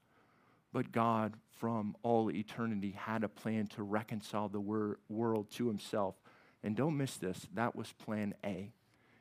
But 0.71 0.91
God, 0.91 1.34
from 1.57 1.95
all 2.03 2.30
eternity, 2.30 2.91
had 2.91 3.23
a 3.23 3.30
plan 3.30 3.65
to 3.69 3.82
reconcile 3.82 4.47
the 4.47 4.59
wor- 4.59 4.99
world 5.09 5.49
to 5.53 5.67
Himself. 5.67 6.13
And 6.61 6.75
don't 6.75 6.97
miss 6.97 7.17
this, 7.17 7.47
that 7.55 7.75
was 7.75 7.93
plan 7.93 8.36
A. 8.43 8.73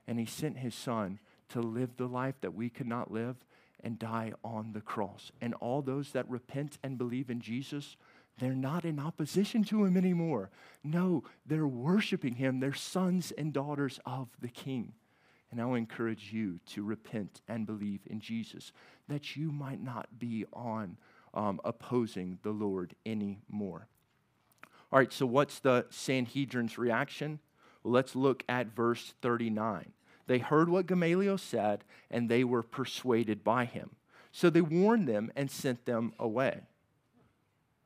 And 0.06 0.18
He 0.18 0.26
sent 0.26 0.58
His 0.58 0.74
Son 0.74 1.18
to 1.48 1.62
live 1.62 1.96
the 1.96 2.08
life 2.08 2.34
that 2.42 2.54
we 2.54 2.68
could 2.68 2.86
not 2.86 3.10
live 3.10 3.36
and 3.82 3.98
die 3.98 4.32
on 4.44 4.72
the 4.72 4.80
cross. 4.80 5.30
And 5.40 5.54
all 5.54 5.82
those 5.82 6.12
that 6.12 6.28
repent 6.28 6.78
and 6.82 6.98
believe 6.98 7.30
in 7.30 7.40
Jesus, 7.40 7.96
they're 8.38 8.54
not 8.54 8.84
in 8.84 8.98
opposition 8.98 9.64
to 9.64 9.84
him 9.84 9.96
anymore. 9.96 10.50
No, 10.84 11.24
they're 11.46 11.66
worshiping 11.66 12.34
him. 12.34 12.60
They're 12.60 12.74
sons 12.74 13.32
and 13.36 13.52
daughters 13.52 14.00
of 14.04 14.28
the 14.40 14.48
King. 14.48 14.92
And 15.50 15.60
I'll 15.60 15.74
encourage 15.74 16.32
you 16.32 16.60
to 16.66 16.82
repent 16.82 17.40
and 17.48 17.66
believe 17.66 18.00
in 18.06 18.20
Jesus, 18.20 18.72
that 19.08 19.36
you 19.36 19.52
might 19.52 19.82
not 19.82 20.18
be 20.18 20.44
on 20.52 20.98
um, 21.32 21.60
opposing 21.64 22.38
the 22.42 22.50
Lord 22.50 22.94
anymore. 23.04 23.88
All 24.92 24.98
right, 24.98 25.12
so 25.12 25.26
what's 25.26 25.60
the 25.60 25.86
Sanhedrin's 25.90 26.78
reaction? 26.78 27.40
Well, 27.82 27.92
let's 27.92 28.16
look 28.16 28.42
at 28.48 28.74
verse 28.74 29.14
39. 29.22 29.92
They 30.26 30.38
heard 30.38 30.68
what 30.68 30.86
Gamaliel 30.86 31.38
said, 31.38 31.84
and 32.10 32.28
they 32.28 32.44
were 32.44 32.62
persuaded 32.62 33.44
by 33.44 33.64
him. 33.64 33.90
So 34.32 34.50
they 34.50 34.60
warned 34.60 35.08
them 35.08 35.30
and 35.36 35.50
sent 35.50 35.86
them 35.86 36.12
away. 36.18 36.60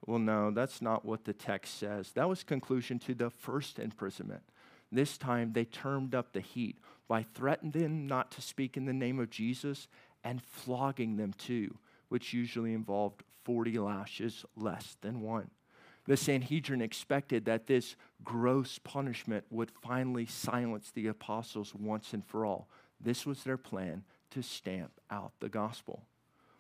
Well, 0.07 0.19
no, 0.19 0.51
that's 0.51 0.81
not 0.81 1.05
what 1.05 1.25
the 1.25 1.33
text 1.33 1.79
says. 1.79 2.13
That 2.13 2.29
was 2.29 2.43
conclusion 2.43 2.99
to 3.01 3.15
the 3.15 3.31
first 3.31 3.79
imprisonment. 3.79 4.43
This 4.91 5.19
time 5.19 5.53
they 5.53 5.65
turned 5.65 6.15
up 6.15 6.33
the 6.33 6.41
heat. 6.41 6.79
by 7.07 7.25
threatening 7.35 7.73
them 7.73 8.07
not 8.07 8.31
to 8.31 8.41
speak 8.41 8.77
in 8.77 8.85
the 8.85 8.93
name 8.93 9.19
of 9.19 9.31
Jesus 9.31 9.89
and 10.23 10.41
flogging 10.41 11.17
them 11.17 11.33
too, 11.33 11.77
which 12.09 12.33
usually 12.33 12.73
involved 12.73 13.25
40 13.45 13.79
lashes 13.79 14.45
less 14.57 14.97
than 15.01 15.21
one. 15.21 15.51
The 16.11 16.17
Sanhedrin 16.17 16.83
expected 16.83 17.45
that 17.45 17.69
this 17.69 17.95
gross 18.25 18.81
punishment 18.81 19.45
would 19.49 19.71
finally 19.71 20.27
silence 20.27 20.91
the 20.91 21.07
apostles 21.07 21.73
once 21.73 22.13
and 22.13 22.25
for 22.27 22.45
all. 22.45 22.69
This 23.01 23.25
was 23.25 23.45
their 23.45 23.57
plan 23.57 24.03
to 24.31 24.43
stamp 24.43 24.91
out 25.09 25.31
the 25.39 25.49
gospel. 25.49 26.03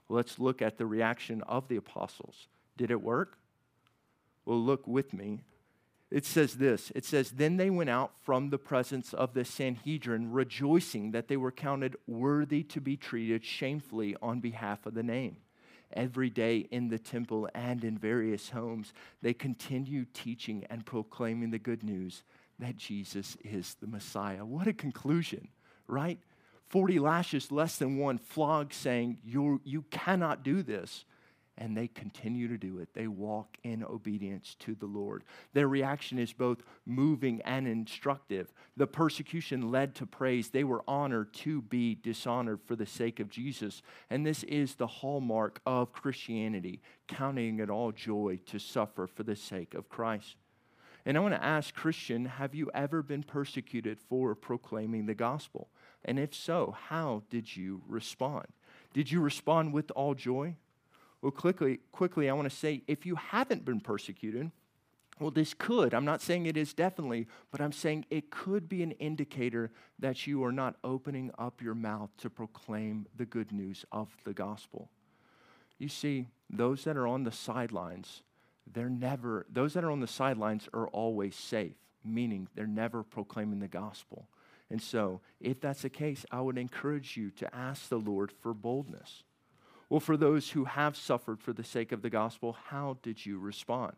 Let's 0.08 0.38
look 0.38 0.62
at 0.62 0.78
the 0.78 0.86
reaction 0.86 1.42
of 1.48 1.66
the 1.66 1.74
apostles. 1.74 2.46
Did 2.76 2.92
it 2.92 3.02
work? 3.02 3.38
Well, 4.44 4.60
look 4.60 4.86
with 4.86 5.12
me. 5.12 5.40
It 6.12 6.24
says 6.24 6.54
this 6.54 6.92
it 6.94 7.04
says, 7.04 7.32
Then 7.32 7.56
they 7.56 7.70
went 7.70 7.90
out 7.90 8.12
from 8.22 8.50
the 8.50 8.58
presence 8.58 9.12
of 9.12 9.34
the 9.34 9.44
Sanhedrin, 9.44 10.30
rejoicing 10.30 11.10
that 11.10 11.26
they 11.26 11.36
were 11.36 11.50
counted 11.50 11.96
worthy 12.06 12.62
to 12.62 12.80
be 12.80 12.96
treated 12.96 13.44
shamefully 13.44 14.14
on 14.22 14.38
behalf 14.38 14.86
of 14.86 14.94
the 14.94 15.02
name. 15.02 15.38
Every 15.92 16.30
day 16.30 16.58
in 16.70 16.88
the 16.88 16.98
temple 16.98 17.48
and 17.54 17.82
in 17.84 17.98
various 17.98 18.50
homes, 18.50 18.92
they 19.22 19.34
continued 19.34 20.14
teaching 20.14 20.64
and 20.70 20.86
proclaiming 20.86 21.50
the 21.50 21.58
good 21.58 21.82
news 21.82 22.22
that 22.58 22.76
Jesus 22.76 23.36
is 23.44 23.74
the 23.80 23.86
Messiah. 23.86 24.44
What 24.44 24.68
a 24.68 24.72
conclusion, 24.72 25.48
right? 25.86 26.18
40 26.68 27.00
lashes, 27.00 27.50
less 27.50 27.76
than 27.76 27.96
one, 27.96 28.18
flogged, 28.18 28.72
saying, 28.72 29.18
you 29.24 29.60
You 29.64 29.82
cannot 29.90 30.44
do 30.44 30.62
this. 30.62 31.04
And 31.60 31.76
they 31.76 31.88
continue 31.88 32.48
to 32.48 32.56
do 32.56 32.78
it. 32.78 32.94
They 32.94 33.06
walk 33.06 33.58
in 33.62 33.84
obedience 33.84 34.56
to 34.60 34.74
the 34.74 34.86
Lord. 34.86 35.24
Their 35.52 35.68
reaction 35.68 36.18
is 36.18 36.32
both 36.32 36.62
moving 36.86 37.42
and 37.42 37.68
instructive. 37.68 38.50
The 38.78 38.86
persecution 38.86 39.70
led 39.70 39.94
to 39.96 40.06
praise. 40.06 40.48
They 40.48 40.64
were 40.64 40.82
honored 40.88 41.34
to 41.34 41.60
be 41.60 41.94
dishonored 41.94 42.60
for 42.64 42.76
the 42.76 42.86
sake 42.86 43.20
of 43.20 43.28
Jesus. 43.28 43.82
And 44.08 44.26
this 44.26 44.42
is 44.44 44.74
the 44.74 44.86
hallmark 44.86 45.60
of 45.66 45.92
Christianity, 45.92 46.80
counting 47.06 47.60
it 47.60 47.68
all 47.68 47.92
joy 47.92 48.40
to 48.46 48.58
suffer 48.58 49.06
for 49.06 49.22
the 49.22 49.36
sake 49.36 49.74
of 49.74 49.90
Christ. 49.90 50.36
And 51.04 51.16
I 51.16 51.20
want 51.20 51.34
to 51.34 51.44
ask, 51.44 51.74
Christian, 51.74 52.24
have 52.24 52.54
you 52.54 52.70
ever 52.72 53.02
been 53.02 53.22
persecuted 53.22 53.98
for 54.00 54.34
proclaiming 54.34 55.04
the 55.04 55.14
gospel? 55.14 55.68
And 56.06 56.18
if 56.18 56.34
so, 56.34 56.74
how 56.88 57.22
did 57.28 57.54
you 57.54 57.82
respond? 57.86 58.46
Did 58.94 59.12
you 59.12 59.20
respond 59.20 59.74
with 59.74 59.90
all 59.92 60.14
joy? 60.14 60.56
Well, 61.22 61.32
quickly, 61.32 61.80
quickly, 61.92 62.30
I 62.30 62.32
want 62.32 62.48
to 62.48 62.56
say 62.56 62.82
if 62.86 63.04
you 63.04 63.16
haven't 63.16 63.64
been 63.64 63.80
persecuted, 63.80 64.50
well, 65.18 65.30
this 65.30 65.52
could, 65.52 65.92
I'm 65.92 66.06
not 66.06 66.22
saying 66.22 66.46
it 66.46 66.56
is 66.56 66.72
definitely, 66.72 67.26
but 67.50 67.60
I'm 67.60 67.72
saying 67.72 68.06
it 68.08 68.30
could 68.30 68.70
be 68.70 68.82
an 68.82 68.92
indicator 68.92 69.70
that 69.98 70.26
you 70.26 70.42
are 70.44 70.52
not 70.52 70.76
opening 70.82 71.30
up 71.38 71.60
your 71.60 71.74
mouth 71.74 72.08
to 72.18 72.30
proclaim 72.30 73.06
the 73.14 73.26
good 73.26 73.52
news 73.52 73.84
of 73.92 74.08
the 74.24 74.32
gospel. 74.32 74.88
You 75.78 75.88
see, 75.88 76.28
those 76.48 76.84
that 76.84 76.96
are 76.96 77.06
on 77.06 77.24
the 77.24 77.32
sidelines, 77.32 78.22
they're 78.72 78.88
never, 78.88 79.44
those 79.52 79.74
that 79.74 79.84
are 79.84 79.90
on 79.90 80.00
the 80.00 80.06
sidelines 80.06 80.68
are 80.72 80.88
always 80.88 81.34
safe, 81.34 81.76
meaning 82.02 82.48
they're 82.54 82.66
never 82.66 83.02
proclaiming 83.02 83.58
the 83.58 83.68
gospel. 83.68 84.26
And 84.70 84.80
so, 84.80 85.20
if 85.38 85.60
that's 85.60 85.82
the 85.82 85.90
case, 85.90 86.24
I 86.30 86.40
would 86.40 86.56
encourage 86.56 87.16
you 87.16 87.30
to 87.32 87.54
ask 87.54 87.88
the 87.88 87.98
Lord 87.98 88.32
for 88.32 88.54
boldness. 88.54 89.24
Well, 89.90 90.00
for 90.00 90.16
those 90.16 90.50
who 90.50 90.64
have 90.64 90.96
suffered 90.96 91.42
for 91.42 91.52
the 91.52 91.64
sake 91.64 91.90
of 91.90 92.00
the 92.00 92.10
gospel, 92.10 92.56
how 92.68 92.96
did 93.02 93.26
you 93.26 93.38
respond? 93.38 93.96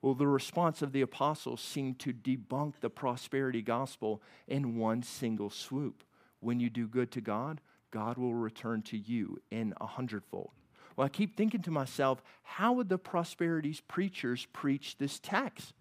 Well, 0.00 0.14
the 0.14 0.26
response 0.26 0.80
of 0.80 0.92
the 0.92 1.02
apostles 1.02 1.60
seemed 1.60 1.98
to 2.00 2.12
debunk 2.12 2.80
the 2.80 2.90
prosperity 2.90 3.60
gospel 3.60 4.22
in 4.48 4.78
one 4.78 5.02
single 5.02 5.50
swoop. 5.50 6.04
When 6.40 6.58
you 6.58 6.70
do 6.70 6.88
good 6.88 7.10
to 7.12 7.20
God, 7.20 7.60
God 7.90 8.16
will 8.16 8.34
return 8.34 8.80
to 8.82 8.96
you 8.96 9.38
in 9.50 9.74
a 9.78 9.86
hundredfold. 9.86 10.50
Well, 10.96 11.04
I 11.04 11.10
keep 11.10 11.36
thinking 11.36 11.62
to 11.62 11.70
myself, 11.70 12.22
how 12.42 12.72
would 12.72 12.88
the 12.88 12.98
prosperities 12.98 13.80
preachers 13.80 14.46
preach 14.54 14.96
this 14.96 15.18
text? 15.18 15.74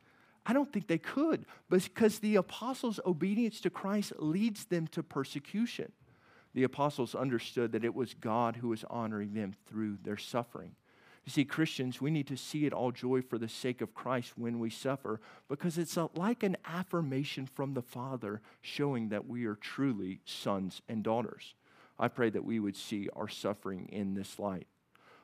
I 0.45 0.51
don't 0.51 0.71
think 0.71 0.87
they 0.87 0.97
could, 0.97 1.45
because 1.69 2.19
the 2.19 2.35
apostles' 2.35 2.99
obedience 3.05 3.61
to 3.61 3.69
Christ 3.69 4.13
leads 4.19 4.65
them 4.65 4.87
to 4.87 5.01
persecution. 5.01 5.93
The 6.55 6.63
apostles 6.63 7.13
understood 7.13 7.73
that 7.73 7.83
it 7.83 7.93
was 7.93 8.13
God 8.13 8.55
who 8.55 8.69
was 8.69 8.85
honoring 8.89 9.33
them 9.33 9.53
through 9.67 9.97
their 10.01 10.17
suffering. 10.17 10.71
You 11.25 11.31
see, 11.31 11.43
Christians, 11.43 11.99
we 11.99 12.11
need 12.11 12.27
to 12.27 12.37
see 12.37 12.65
it 12.65 12.71
all 12.71 12.91
joy 12.91 13.21
for 13.21 13.37
the 13.37 13.49
sake 13.49 13.81
of 13.81 13.93
Christ 13.93 14.37
when 14.37 14.59
we 14.59 14.69
suffer, 14.69 15.19
because 15.49 15.77
it's 15.77 15.97
a, 15.97 16.09
like 16.15 16.43
an 16.43 16.55
affirmation 16.65 17.45
from 17.45 17.73
the 17.73 17.81
Father 17.81 18.41
showing 18.61 19.09
that 19.09 19.27
we 19.27 19.45
are 19.45 19.55
truly 19.55 20.21
sons 20.23 20.81
and 20.87 21.03
daughters. 21.03 21.55
I 21.99 22.07
pray 22.07 22.29
that 22.29 22.45
we 22.45 22.61
would 22.61 22.77
see 22.77 23.09
our 23.13 23.27
suffering 23.27 23.89
in 23.91 24.13
this 24.13 24.39
light. 24.39 24.67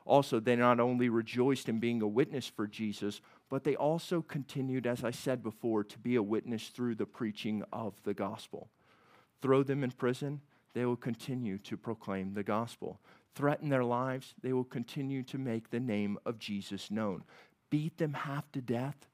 Also, 0.04 0.40
they 0.40 0.58
not 0.58 0.82
only 0.82 1.08
rejoiced 1.08 1.70
in 1.70 1.80
being 1.80 2.02
a 2.02 2.08
witness 2.08 2.48
for 2.48 2.68
Jesus, 2.68 3.22
but 3.50 3.64
they 3.64 3.76
also 3.76 4.22
continued, 4.22 4.86
as 4.86 5.04
I 5.04 5.12
said 5.12 5.42
before, 5.42 5.86
to 5.86 6.00
be 6.00 6.16
a 6.16 6.24
witness 6.24 6.68
through 6.70 6.96
the 6.96 7.06
preaching 7.06 7.64
of 7.72 7.94
the 8.04 8.14
gospel. 8.14 8.70
Throw 9.42 9.64
them 9.64 9.84
in 9.84 9.92
prison, 9.92 10.42
they 10.74 10.86
will 10.86 10.96
continue 10.96 11.58
to 11.60 11.78
proclaim 11.78 12.34
the 12.34 12.44
gospel. 12.44 13.00
Threaten 13.36 13.70
their 13.70 13.84
lives, 13.84 14.34
they 14.42 14.54
will 14.54 14.64
continue 14.64 15.24
to 15.24 15.38
make 15.38 15.70
the 15.70 15.80
name 15.80 16.18
of 16.26 16.40
Jesus 16.40 16.92
known. 16.92 17.24
Beat 17.70 17.98
them 17.98 18.14
half 18.14 18.52
to 18.52 18.62
death, 18.62 19.08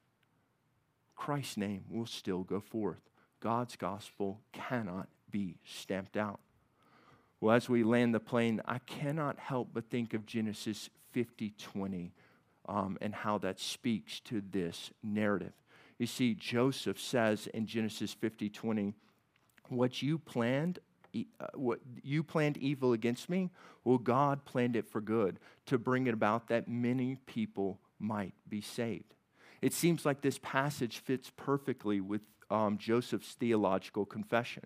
Christ's 1.14 1.56
name 1.56 1.84
will 1.90 2.06
still 2.06 2.42
go 2.42 2.60
forth. 2.60 3.00
God's 3.40 3.76
gospel 3.76 4.40
cannot 4.52 5.08
be 5.30 5.56
stamped 5.64 6.16
out. 6.16 6.40
Well, 7.40 7.54
as 7.54 7.68
we 7.68 7.84
land 7.84 8.14
the 8.14 8.20
plane, 8.20 8.60
I 8.64 8.78
cannot 8.78 9.38
help 9.38 9.68
but 9.72 9.90
think 9.90 10.14
of 10.14 10.26
Genesis 10.26 10.90
50 11.12 11.54
20 11.58 12.12
um, 12.68 12.98
and 13.00 13.14
how 13.14 13.38
that 13.38 13.60
speaks 13.60 14.20
to 14.20 14.42
this 14.50 14.90
narrative. 15.02 15.52
You 15.98 16.06
see, 16.06 16.34
Joseph 16.34 17.00
says 17.00 17.46
in 17.48 17.66
Genesis 17.66 18.12
50 18.12 18.48
20, 18.48 18.94
what 19.68 20.02
you 20.02 20.18
planned, 20.18 20.78
what 21.54 21.80
you 22.02 22.22
planned 22.22 22.56
evil 22.58 22.92
against 22.92 23.28
me, 23.28 23.50
well, 23.84 23.98
God 23.98 24.44
planned 24.44 24.76
it 24.76 24.86
for 24.86 25.00
good 25.00 25.40
to 25.66 25.78
bring 25.78 26.06
it 26.06 26.14
about 26.14 26.48
that 26.48 26.68
many 26.68 27.16
people 27.26 27.80
might 27.98 28.34
be 28.48 28.60
saved. 28.60 29.14
It 29.60 29.72
seems 29.72 30.06
like 30.06 30.20
this 30.20 30.38
passage 30.38 30.98
fits 30.98 31.32
perfectly 31.36 32.00
with 32.00 32.20
um, 32.50 32.78
Joseph's 32.78 33.34
theological 33.34 34.04
confession. 34.04 34.64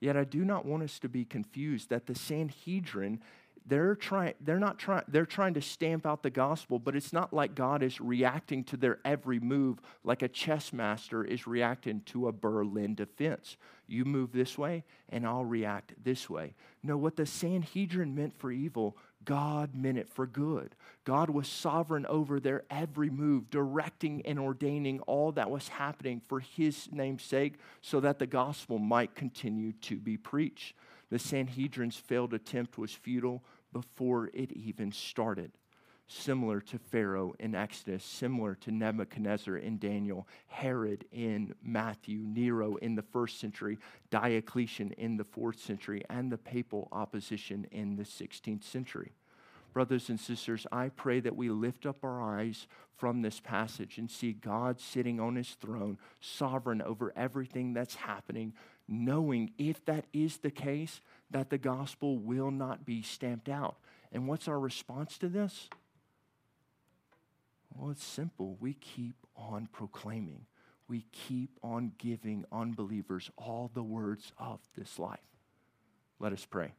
Yet 0.00 0.16
I 0.16 0.24
do 0.24 0.44
not 0.44 0.64
want 0.64 0.82
us 0.82 0.98
to 1.00 1.08
be 1.08 1.24
confused 1.24 1.88
that 1.90 2.06
the 2.06 2.14
Sanhedrin 2.14 3.20
they're 3.68 3.94
trying 3.94 4.34
they're 4.40 4.58
not 4.58 4.78
trying 4.78 5.04
they're 5.08 5.26
trying 5.26 5.54
to 5.54 5.60
stamp 5.60 6.06
out 6.06 6.22
the 6.22 6.30
gospel 6.30 6.78
but 6.78 6.96
it's 6.96 7.12
not 7.12 7.32
like 7.32 7.54
god 7.54 7.82
is 7.82 8.00
reacting 8.00 8.64
to 8.64 8.76
their 8.76 8.98
every 9.04 9.38
move 9.38 9.78
like 10.04 10.22
a 10.22 10.28
chess 10.28 10.72
master 10.72 11.22
is 11.24 11.46
reacting 11.46 12.00
to 12.02 12.28
a 12.28 12.32
berlin 12.32 12.94
defense. 12.94 13.56
You 13.86 14.04
move 14.04 14.32
this 14.32 14.58
way 14.58 14.84
and 15.08 15.26
i'll 15.26 15.44
react 15.44 15.94
this 16.02 16.28
way. 16.28 16.54
No 16.82 16.96
what 16.96 17.16
the 17.16 17.26
sanhedrin 17.26 18.14
meant 18.14 18.38
for 18.38 18.50
evil 18.50 18.96
god 19.24 19.74
meant 19.74 19.98
it 19.98 20.08
for 20.08 20.26
good. 20.26 20.74
God 21.04 21.28
was 21.28 21.48
sovereign 21.48 22.06
over 22.06 22.40
their 22.40 22.64
every 22.70 23.10
move 23.10 23.50
directing 23.50 24.24
and 24.24 24.38
ordaining 24.38 25.00
all 25.00 25.32
that 25.32 25.50
was 25.50 25.68
happening 25.68 26.22
for 26.26 26.40
his 26.40 26.88
name's 26.90 27.24
sake 27.24 27.54
so 27.82 28.00
that 28.00 28.18
the 28.18 28.26
gospel 28.26 28.78
might 28.78 29.14
continue 29.14 29.72
to 29.82 29.96
be 29.96 30.16
preached. 30.16 30.74
The 31.10 31.18
sanhedrin's 31.18 31.96
failed 31.96 32.34
attempt 32.34 32.78
was 32.78 32.92
futile 32.92 33.42
before 33.72 34.30
it 34.32 34.52
even 34.52 34.92
started. 34.92 35.52
Similar 36.10 36.62
to 36.62 36.78
Pharaoh 36.78 37.34
in 37.38 37.54
Exodus, 37.54 38.02
similar 38.02 38.54
to 38.56 38.70
Nebuchadnezzar 38.72 39.58
in 39.58 39.78
Daniel, 39.78 40.26
Herod 40.46 41.04
in 41.12 41.54
Matthew, 41.62 42.20
Nero 42.20 42.76
in 42.76 42.94
the 42.94 43.02
first 43.02 43.38
century, 43.38 43.78
Diocletian 44.08 44.92
in 44.92 45.18
the 45.18 45.24
fourth 45.24 45.60
century, 45.60 46.02
and 46.08 46.32
the 46.32 46.38
papal 46.38 46.88
opposition 46.92 47.66
in 47.70 47.96
the 47.96 48.04
16th 48.04 48.64
century. 48.64 49.12
Brothers 49.74 50.08
and 50.08 50.18
sisters, 50.18 50.66
I 50.72 50.88
pray 50.88 51.20
that 51.20 51.36
we 51.36 51.50
lift 51.50 51.84
up 51.84 52.02
our 52.02 52.22
eyes 52.22 52.66
from 52.96 53.20
this 53.20 53.38
passage 53.38 53.98
and 53.98 54.10
see 54.10 54.32
God 54.32 54.80
sitting 54.80 55.20
on 55.20 55.36
his 55.36 55.50
throne, 55.50 55.98
sovereign 56.20 56.80
over 56.80 57.12
everything 57.14 57.74
that's 57.74 57.96
happening, 57.96 58.54
knowing 58.88 59.52
if 59.58 59.84
that 59.84 60.06
is 60.12 60.38
the 60.38 60.50
case, 60.50 61.02
that 61.30 61.50
the 61.50 61.58
gospel 61.58 62.18
will 62.18 62.50
not 62.50 62.86
be 62.86 63.02
stamped 63.02 63.48
out. 63.48 63.76
And 64.12 64.26
what's 64.26 64.48
our 64.48 64.58
response 64.58 65.18
to 65.18 65.28
this? 65.28 65.68
Well, 67.74 67.90
it's 67.90 68.04
simple. 68.04 68.56
We 68.60 68.74
keep 68.74 69.14
on 69.36 69.68
proclaiming, 69.72 70.46
we 70.88 71.04
keep 71.12 71.50
on 71.62 71.92
giving 71.98 72.44
unbelievers 72.50 73.30
all 73.36 73.70
the 73.72 73.82
words 73.82 74.32
of 74.38 74.58
this 74.76 74.98
life. 74.98 75.20
Let 76.18 76.32
us 76.32 76.44
pray. 76.44 76.72